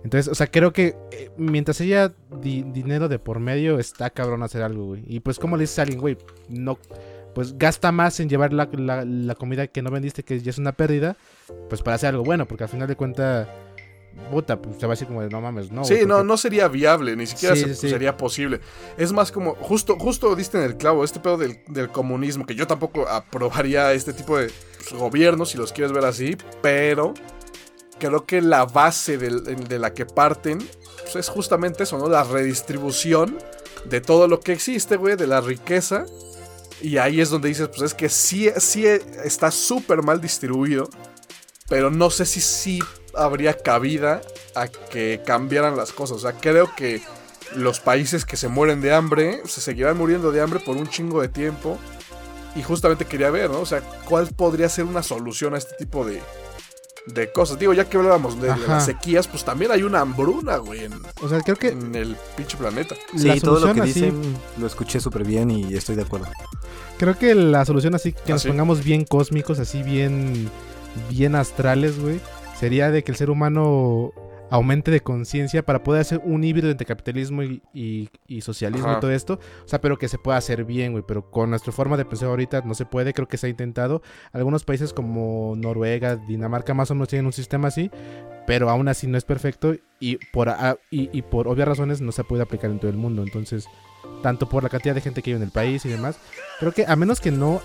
[0.04, 4.44] Entonces, o sea, creo que eh, mientras haya di- dinero de por medio, está cabrón
[4.44, 5.04] hacer algo, güey.
[5.08, 6.18] Y pues, como le dices a alguien, güey,
[6.50, 6.78] no,
[7.40, 10.57] pues gasta más en llevar la, la- la comida que no vendiste, que ya es
[10.57, 11.16] una pérdida,
[11.70, 13.48] pues para hacer algo bueno, porque al final de cuentas,
[14.30, 15.86] puta, pues se va a decir como de, no mames, no.
[15.86, 17.90] Sí, no, porque- no sería viable, ni siquiera Sí, se- sí, sí.
[17.91, 18.60] sería posible.
[18.98, 22.56] Es más como, justo, justo diste en el clavo, este pedo del, del comunismo, que
[22.56, 24.52] yo tampoco aprobaría este tipo de
[24.98, 27.14] gobiernos, si los quieres ver así, pero
[27.99, 30.57] creo que la base de la que parten
[31.03, 32.10] pues, es justamente eso, ¿no?
[32.10, 33.38] La redistribución
[33.86, 36.06] de todo lo que existe, güey, de la riqueza.
[36.81, 40.89] Y ahí es donde dices, pues es que sí, sí está súper mal distribuido,
[41.68, 42.80] pero no sé si sí
[43.14, 44.22] habría cabida
[44.56, 46.18] a que cambiaran las cosas.
[46.18, 47.01] O sea, creo que
[47.56, 51.22] los países que se mueren de hambre se seguirán muriendo de hambre por un chingo
[51.22, 51.77] de tiempo.
[52.56, 53.60] Y justamente quería ver, ¿no?
[53.60, 56.19] O sea, ¿cuál podría ser una solución a este tipo de,
[57.14, 57.60] de cosas?
[57.60, 61.30] Digo, ya que hablábamos de, las sequías, pues también hay una hambruna, güey, en, O
[61.30, 62.95] sea, creo que en el pinche planeta.
[63.15, 66.27] Sí, la todo lo que así- dicen lo escuché súper bien y estoy de acuerdo.
[66.98, 68.48] Creo que la solución así que ¿Ah, nos sí?
[68.49, 70.49] pongamos bien cósmicos, así bien
[71.10, 72.19] bien astrales, güey,
[72.60, 74.11] sería de que el ser humano
[74.52, 78.98] aumente de conciencia para poder hacer un híbrido entre capitalismo y, y- y socialismo Ajá.
[78.98, 79.40] y todo esto.
[79.64, 81.04] O sea, pero que se pueda hacer bien, güey.
[81.08, 83.14] Pero con nuestra forma de pensar ahorita no se puede.
[83.14, 84.02] Creo que se ha intentado.
[84.32, 87.92] Algunos países como Noruega, Dinamarca más o menos tienen un sistema así.
[88.48, 89.76] Pero aún así no es perfecto.
[90.00, 92.98] Y por, a- y, y por obvias razones no se puede aplicar en todo el
[92.98, 93.22] mundo.
[93.24, 93.66] Entonces,
[94.24, 96.18] tanto por la cantidad de gente que vive en el país y demás.
[96.60, 97.62] Creo que a menos que no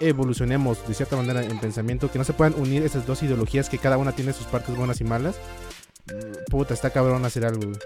[0.00, 3.78] evolucionemos de cierta manera en pensamiento, que no se puedan unir esas dos ideologías que
[3.78, 5.36] cada una tiene sus partes buenas y malas.
[6.50, 7.62] Puta, está cabrón hacer algo.
[7.66, 7.78] güey.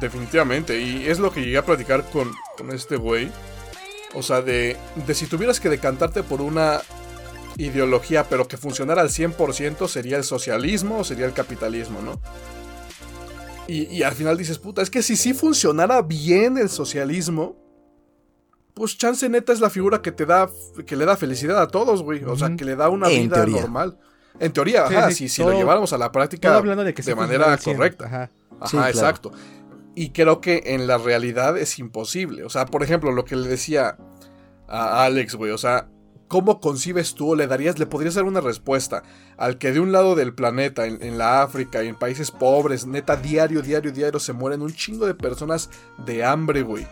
[0.00, 3.30] Definitivamente, y es lo que llegué a platicar con, con este güey.
[4.14, 4.76] O sea, de,
[5.06, 6.80] de si tuvieras que decantarte por una
[7.58, 12.20] ideología, pero que funcionara al 100%, sería el socialismo o sería el capitalismo, ¿no?
[13.68, 17.56] Y, y al final dices, puta, es que si sí funcionara bien el socialismo,
[18.74, 20.48] pues chance neta es la figura que te da,
[20.86, 22.24] que le da felicidad a todos, güey.
[22.24, 23.60] O sea, que le da una En vida teoría.
[23.60, 23.98] normal.
[24.38, 26.94] En teoría, Sí, ajá, sí, si, si todo- lo lleváramos a la práctica hablando de
[26.94, 28.06] que de manera al 100, correcta.
[28.06, 28.30] Ajá.
[28.58, 28.88] Ajá, Sí, claro.
[28.90, 29.32] exacto.
[29.94, 32.44] Y creo que en la realidad es imposible.
[32.44, 33.96] O sea, por ejemplo, lo que le decía
[34.68, 35.50] a Alex, güey.
[35.50, 35.88] O sea,
[36.28, 39.02] ¿cómo concibes tú o le darías, le podrías dar una respuesta
[39.36, 42.86] al que de un lado del planeta, en, en la África y en países pobres,
[42.86, 45.70] neta, diario, diario, diario, se mueren un chingo de personas
[46.06, 46.86] de hambre, güey?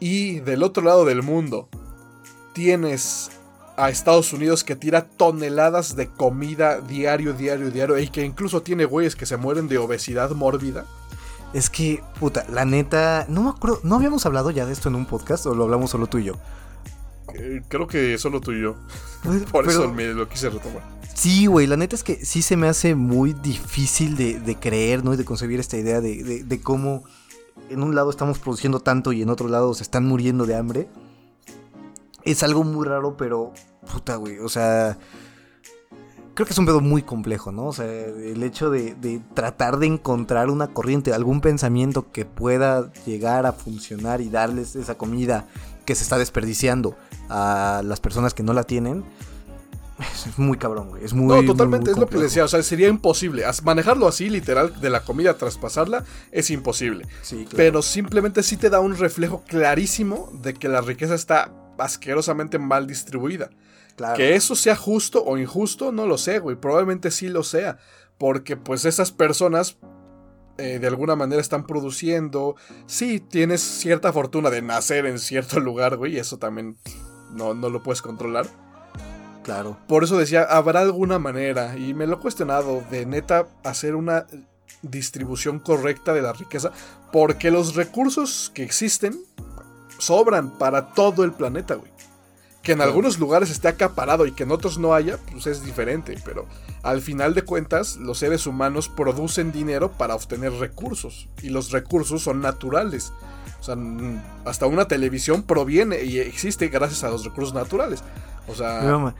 [0.00, 1.68] Y del otro lado del mundo,
[2.52, 3.30] tienes
[3.76, 8.84] a Estados Unidos que tira toneladas de comida diario, diario, diario, y que incluso tiene
[8.84, 10.86] güeyes que se mueren de obesidad mórbida.
[11.52, 14.94] Es que, puta, la neta, no me acuerdo, ¿no habíamos hablado ya de esto en
[14.94, 16.34] un podcast o lo hablamos solo tú y yo?
[17.34, 18.76] Eh, creo que solo tú y yo.
[19.52, 20.82] Por Pero- eso me lo quise retomar.
[21.14, 25.02] Sí, güey, la neta es que sí se me hace muy difícil de, de creer,
[25.02, 25.14] ¿no?
[25.14, 27.04] Y de concebir esta idea de, de- de cómo
[27.70, 30.88] en un lado estamos produciendo tanto y en otro lado se están muriendo de hambre.
[32.26, 33.52] Es algo muy raro, pero
[33.90, 34.98] puta, güey, o sea...
[36.34, 37.68] Creo que es un pedo muy complejo, ¿no?
[37.68, 42.92] O sea, el hecho de, de tratar de encontrar una corriente, algún pensamiento que pueda
[43.06, 45.46] llegar a funcionar y darles esa comida
[45.86, 46.94] que se está desperdiciando
[47.30, 49.02] a las personas que no la tienen,
[49.98, 51.04] es muy cabrón, güey.
[51.04, 51.26] Es muy.
[51.26, 52.44] No, totalmente, muy es lo que decía.
[52.44, 53.44] O sea, sería imposible.
[53.64, 57.06] Manejarlo así, literal, de la comida, traspasarla, es imposible.
[57.22, 57.56] Sí, claro.
[57.56, 62.86] Pero simplemente sí te da un reflejo clarísimo de que la riqueza está asquerosamente mal
[62.86, 63.50] distribuida.
[63.96, 64.16] Claro.
[64.16, 66.56] Que eso sea justo o injusto, no lo sé, güey.
[66.56, 67.78] Probablemente sí lo sea.
[68.18, 69.78] Porque pues esas personas
[70.58, 72.56] eh, de alguna manera están produciendo.
[72.86, 76.14] Sí, tienes cierta fortuna de nacer en cierto lugar, güey.
[76.14, 76.76] Y eso también
[77.32, 78.46] no, no lo puedes controlar.
[79.42, 79.78] Claro.
[79.86, 84.26] Por eso decía, habrá alguna manera, y me lo he cuestionado, de neta hacer una
[84.82, 86.72] distribución correcta de la riqueza,
[87.12, 89.20] porque los recursos que existen
[89.98, 91.90] sobran para todo el planeta, güey.
[92.62, 96.18] Que en algunos lugares esté acaparado y que en otros no haya, pues es diferente,
[96.24, 96.46] pero
[96.82, 102.22] al final de cuentas los seres humanos producen dinero para obtener recursos, y los recursos
[102.22, 103.12] son naturales.
[103.60, 108.02] O sea, mm, hasta una televisión proviene y existe gracias a los recursos naturales.
[108.48, 109.14] O sea,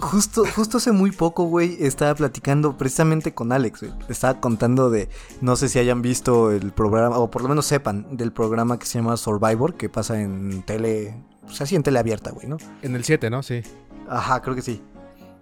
[0.00, 3.92] Justo, justo hace muy poco, güey, estaba platicando precisamente con Alex, güey.
[4.08, 5.08] Estaba contando de,
[5.40, 8.86] no sé si hayan visto el programa, o por lo menos sepan del programa que
[8.86, 12.56] se llama Survivor, que pasa en tele, pues así en tele abierta, güey, ¿no?
[12.82, 13.42] En el 7, ¿no?
[13.42, 13.62] Sí.
[14.08, 14.82] Ajá, creo que sí.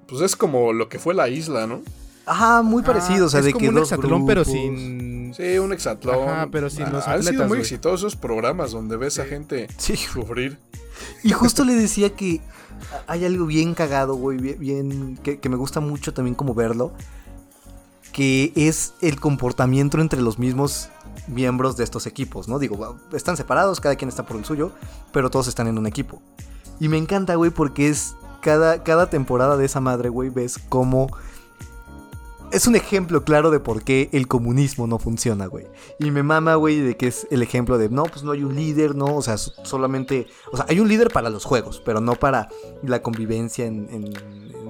[0.08, 1.80] Pues es como lo que fue la isla, ¿no?
[2.26, 5.32] Ajá, muy parecido, o sea, Ah, es de como que un dos hexatlón, pero sin...
[5.34, 6.28] Sí, un hexatlón.
[6.28, 7.60] Ajá, pero sin los Han sido atletas, muy güey.
[7.60, 10.58] exitosos esos programas donde ves a gente Sí, sufrir.
[11.22, 12.40] Y justo le decía que
[13.06, 16.92] hay algo bien cagado, güey, bien, que, que me gusta mucho también como verlo,
[18.12, 20.90] que es el comportamiento entre los mismos
[21.26, 22.58] miembros de estos equipos, ¿no?
[22.58, 24.72] Digo, están separados, cada quien está por el suyo,
[25.12, 26.20] pero todos están en un equipo.
[26.80, 31.08] Y me encanta, güey, porque es cada, cada temporada de esa madre, güey, ves cómo...
[32.50, 35.66] Es un ejemplo claro de por qué el comunismo no funciona, güey.
[35.98, 38.54] Y me mama, güey, de que es el ejemplo de, no, pues no hay un
[38.54, 42.00] líder, no, o sea, so- solamente, o sea, hay un líder para los juegos, pero
[42.00, 42.48] no para
[42.82, 44.14] la convivencia en,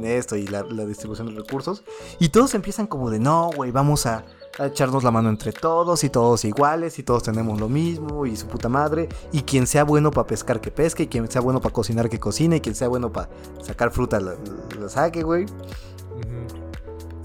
[0.03, 1.85] esto y la, distribución de recursos.
[2.19, 4.25] Y todos empiezan como de, no, güey, vamos a,
[4.59, 8.37] a echarnos la mano entre todos y todos iguales y todos tenemos lo mismo y
[8.37, 9.09] su puta madre.
[9.33, 12.19] Y quien sea bueno para pescar que pesque y quien sea bueno para cocinar que
[12.21, 13.29] cocine y quien sea bueno para
[13.63, 14.35] sacar fruta la,
[14.81, 15.47] la saque, güey.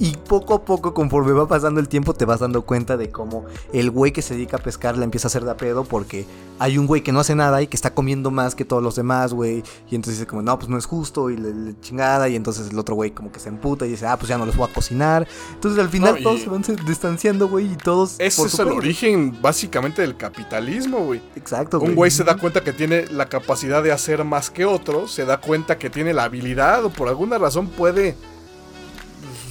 [0.03, 3.45] Y poco a poco, conforme va pasando el tiempo, te vas dando cuenta de cómo
[3.71, 6.25] el güey que se dedica a pescar la empieza a hacer de a pedo porque
[6.59, 8.97] hay un güey que no hace nada y que está comiendo más que todos los
[8.97, 9.63] demás, güey.
[9.89, 12.27] Y entonces dice como, no, pues no es justo y le, le chingada.
[12.27, 14.45] Y entonces el otro güey como que se emputa y dice, ah, pues ya no
[14.45, 15.25] les voy a cocinar.
[15.53, 18.15] Entonces al final No, todos se van distanciando, güey, y todos...
[18.19, 21.21] Ese es el origen básicamente del capitalismo, güey.
[21.37, 25.07] Exacto, Un güey se da cuenta que tiene la capacidad de hacer más que otro,
[25.07, 28.17] se da cuenta que tiene la habilidad o por alguna razón puede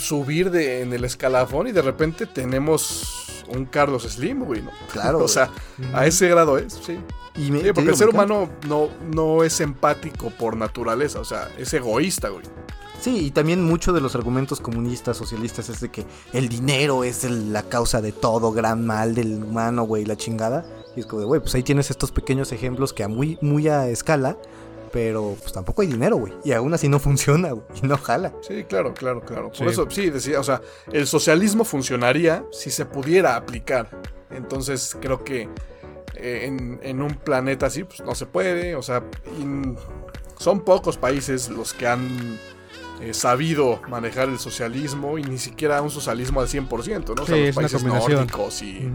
[0.02, 4.70] subir de, en el escalafón y de repente tenemos un Carlos Slim, güey, ¿no?
[4.92, 5.28] Claro, o güey.
[5.32, 5.50] sea,
[5.94, 6.98] a ese grado es, sí.
[7.36, 11.18] Y me- Sí, te porque digo, el ser humano no, no es empático por naturaleza,
[11.20, 12.44] o sea, es egoísta, güey.
[13.00, 17.24] Sí, y también mucho de los argumentos comunistas, socialistas, es de que el dinero es
[17.24, 20.64] el- la causa de todo gran mal del humano, güey, la chingada.
[20.94, 23.66] Y es como de, güey, pues ahí tienes estos pequeños ejemplos que a muy, muy
[23.66, 24.36] a escala,
[24.92, 26.34] pero pues tampoco hay dinero, güey.
[26.44, 28.32] Y aún así no funciona, güey, y no jala.
[28.42, 29.48] Sí, claro, claro, claro.
[29.48, 29.64] Por Sí.
[29.64, 30.60] eso, sí, decía, o sea,
[30.92, 33.88] el socialismo funcionaría si se pudiera aplicar.
[34.30, 35.48] Entonces, creo que
[36.14, 38.76] eh, en, en un planeta así, pues no se puede.
[38.76, 39.02] O sea,
[39.38, 39.74] y
[40.40, 42.38] son pocos países los que han
[43.00, 47.22] eh, sabido manejar el socialismo y ni siquiera un socialismo al 100%, ¿no?
[47.22, 48.88] O sea, Sí, los países nórdicos y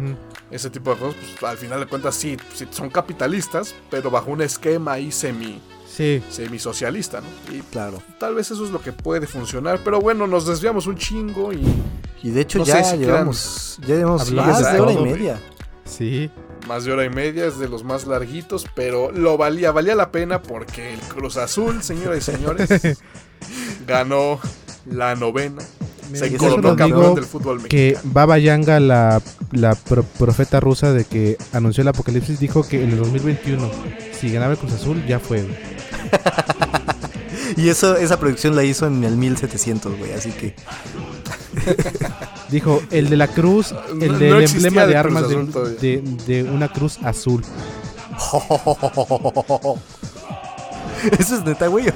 [0.52, 4.32] ese tipo de cosas, pues al final de cuentas sí, sí son capitalistas, pero bajo
[4.32, 5.62] un esquema ahí semi,
[5.98, 6.22] Sí.
[6.30, 7.56] semisocialista, ¿no?
[7.56, 8.02] Y Claro.
[8.20, 11.64] Tal vez eso es lo que puede funcionar, pero bueno, nos desviamos un chingo y
[12.24, 15.40] Y de hecho No ya sé si llevamos, ya llevamos más de hora y media.
[15.86, 16.30] Sí.
[16.68, 20.12] más de hora y media es de los más larguitos, pero lo valía, valía la
[20.12, 22.70] pena porque el Cruz Azul, señoras y señores,
[23.88, 24.40] ganó
[24.86, 25.62] la novena.
[26.12, 27.70] Mira, Se coronó campeón del fútbol mexicano.
[27.70, 29.22] que Baba Yanga, la,
[29.52, 33.70] la pro- profeta rusa de que anunció el apocalipsis, dijo que en el 2021,
[34.18, 35.46] si ganaba el Cruz Azul, ya fue.
[37.56, 40.56] Y eso, esa producción la hizo en el 1700, güey, así que...
[42.50, 47.44] Dijo, el de la cruz, el no del emblema de armas de, una cruz azul.
[51.20, 51.88] ¿Eso es neta, güey?
[51.90, 51.94] ¿O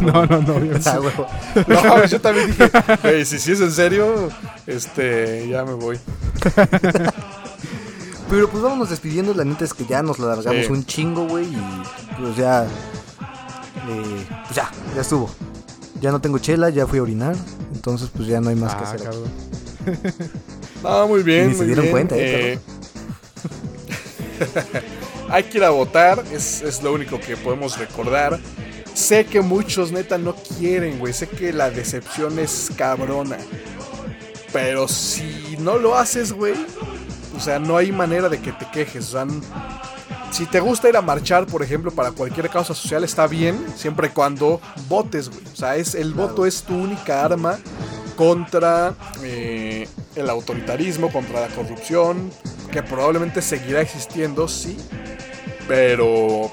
[0.00, 0.64] no No, no, no.
[0.64, 0.98] yo- Ah.
[1.66, 2.70] No, yo también dije,
[3.02, 4.28] güey, si, si es en serio,
[4.66, 5.98] este, ya me voy.
[8.28, 9.34] Pero pues vámonos despidiendo.
[9.34, 10.72] La neta es que ya nos la alargamos Sí.
[10.72, 11.46] un chingo, güey.
[11.46, 11.56] Y
[12.20, 12.66] pues ya.
[13.88, 15.30] Eh, pues ya, ya estuvo.
[16.00, 17.36] Ya no tengo chela, ya fui a orinar.
[17.74, 19.08] Entonces, pues ya no hay más que Ah, hacer.
[19.08, 19.18] aquí.
[20.82, 21.48] No, muy bien.
[21.50, 22.58] Ni se dieron bien, cuenta, ¿eh, eh.
[25.30, 28.38] Hay que ir a votar, es, es lo único que podemos recordar.
[28.94, 31.12] Sé que muchos neta no quieren, güey.
[31.14, 33.38] Sé que la decepción es cabrona.
[34.52, 36.52] Pero si no lo haces, güey,
[37.34, 39.08] o sea, no hay manera de que te quejes.
[39.08, 39.26] O sea,
[40.32, 44.08] si te gusta ir a marchar, por ejemplo, para cualquier causa social, está bien, siempre
[44.08, 45.44] y cuando votes, güey.
[45.52, 47.58] O sea, es, el voto es tu única arma
[48.16, 49.86] contra eh,
[50.16, 52.30] el autoritarismo, contra la corrupción,
[52.70, 54.76] que probablemente seguirá existiendo, sí,
[55.68, 56.50] pero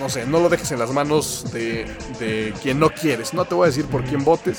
[0.00, 1.86] no sé, no lo dejes en las manos de,
[2.18, 3.32] de quien no quieres.
[3.34, 4.58] No te voy a decir por quién votes.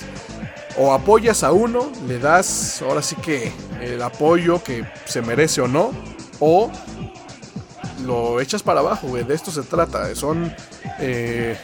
[0.77, 3.51] O apoyas a uno, le das ahora sí que
[3.81, 5.91] el apoyo que se merece o no,
[6.39, 6.71] o
[8.03, 9.23] lo echas para abajo, güey.
[9.23, 10.13] De esto se trata.
[10.15, 10.53] Son
[10.99, 11.57] eh,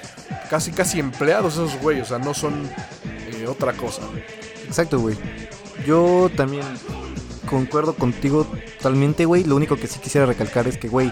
[0.50, 2.70] casi casi empleados esos güeyes, o sea, no son
[3.06, 4.02] eh, otra cosa.
[4.66, 5.18] Exacto, güey.
[5.86, 6.66] Yo también
[7.50, 8.46] concuerdo contigo
[8.78, 9.44] totalmente, güey.
[9.44, 11.12] Lo único que sí quisiera recalcar es que, güey,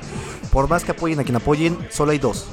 [0.52, 2.48] por más que apoyen a quien apoyen, solo hay dos.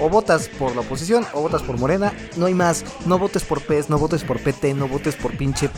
[0.00, 2.12] O votas por la oposición o votas por Morena.
[2.36, 2.84] No hay más.
[3.06, 5.70] No votes por PES, no votes por PT, no votes por pinche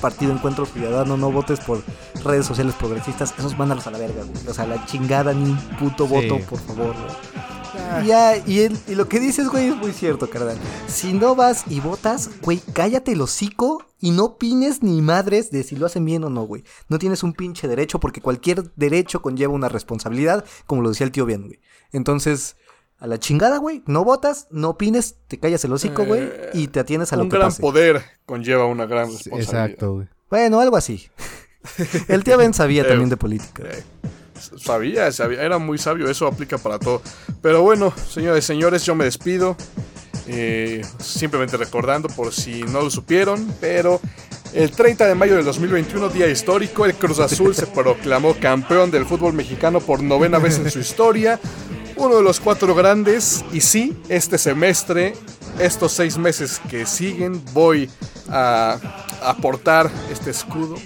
[0.00, 1.82] Partido Encuentro Ciudadano, no votes por
[2.24, 3.34] redes sociales progresistas.
[3.38, 4.48] Esos mándalos a la verga, güey.
[4.48, 6.12] O sea, la chingada, ni un puto Sí.
[6.14, 8.04] voto, por favor, güey.
[8.04, 10.56] Y Ya, y, el- y lo que dices, güey, es muy cierto, carnal.
[10.86, 15.64] Si no vas y votas, güey, cállate el hocico y no opines ni madres de
[15.64, 16.62] si lo hacen bien o no, güey.
[16.88, 21.12] No tienes un pinche derecho porque cualquier derecho conlleva una responsabilidad, como lo decía el
[21.12, 21.60] tío bien, güey.
[21.92, 22.56] Entonces,
[23.04, 26.68] a la chingada, güey, no votas, no opines, te callas el hocico, güey, Eh, y
[26.68, 27.60] te atienes a lo Un que gran pase.
[27.60, 29.64] poder conlleva una gran responsabilidad.
[29.66, 30.08] Exacto, güey.
[30.30, 31.10] Bueno, algo así.
[32.08, 33.62] El tío Ben sabía Eh, también de política.
[33.70, 33.82] Eh,
[34.58, 37.00] Sabía, sabía, era muy sabio, eso aplica para todo.
[37.42, 39.56] Pero bueno, señores y señores, yo me despido.
[40.26, 44.00] Eh, simplemente recordando por si no lo supieron, pero
[44.54, 49.04] el 30 de mayo del 2021, día histórico, el Cruz Azul se proclamó campeón del
[49.04, 51.38] fútbol mexicano por novena vez en su historia.
[51.96, 53.44] Uno de los cuatro grandes.
[53.52, 55.14] Y sí, este semestre,
[55.58, 57.90] estos seis meses que siguen, voy
[58.28, 58.78] a
[59.22, 60.76] aportar este escudo.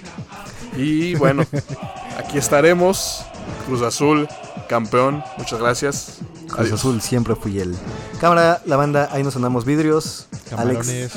[0.75, 1.43] Y bueno,
[2.17, 3.25] aquí estaremos.
[3.65, 4.27] Cruz Azul,
[4.67, 5.23] campeón.
[5.37, 6.17] Muchas gracias.
[6.47, 6.79] Cruz Adiós.
[6.79, 7.75] Azul siempre fui el.
[8.19, 10.27] Cámara, la banda, ahí nos andamos vidrios.
[10.49, 10.89] Camarones.
[10.89, 11.11] Alex,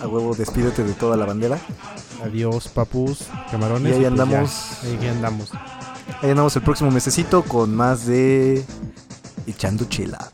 [0.00, 1.58] a huevo, despídete de toda la bandera.
[2.22, 3.26] Adiós, papus.
[3.50, 3.92] Camarones.
[3.92, 4.50] Y ahí pues ya, andamos.
[4.82, 5.50] ahí andamos.
[6.22, 8.64] Ahí andamos el próximo mesecito con más de
[9.46, 10.30] Echando Chela.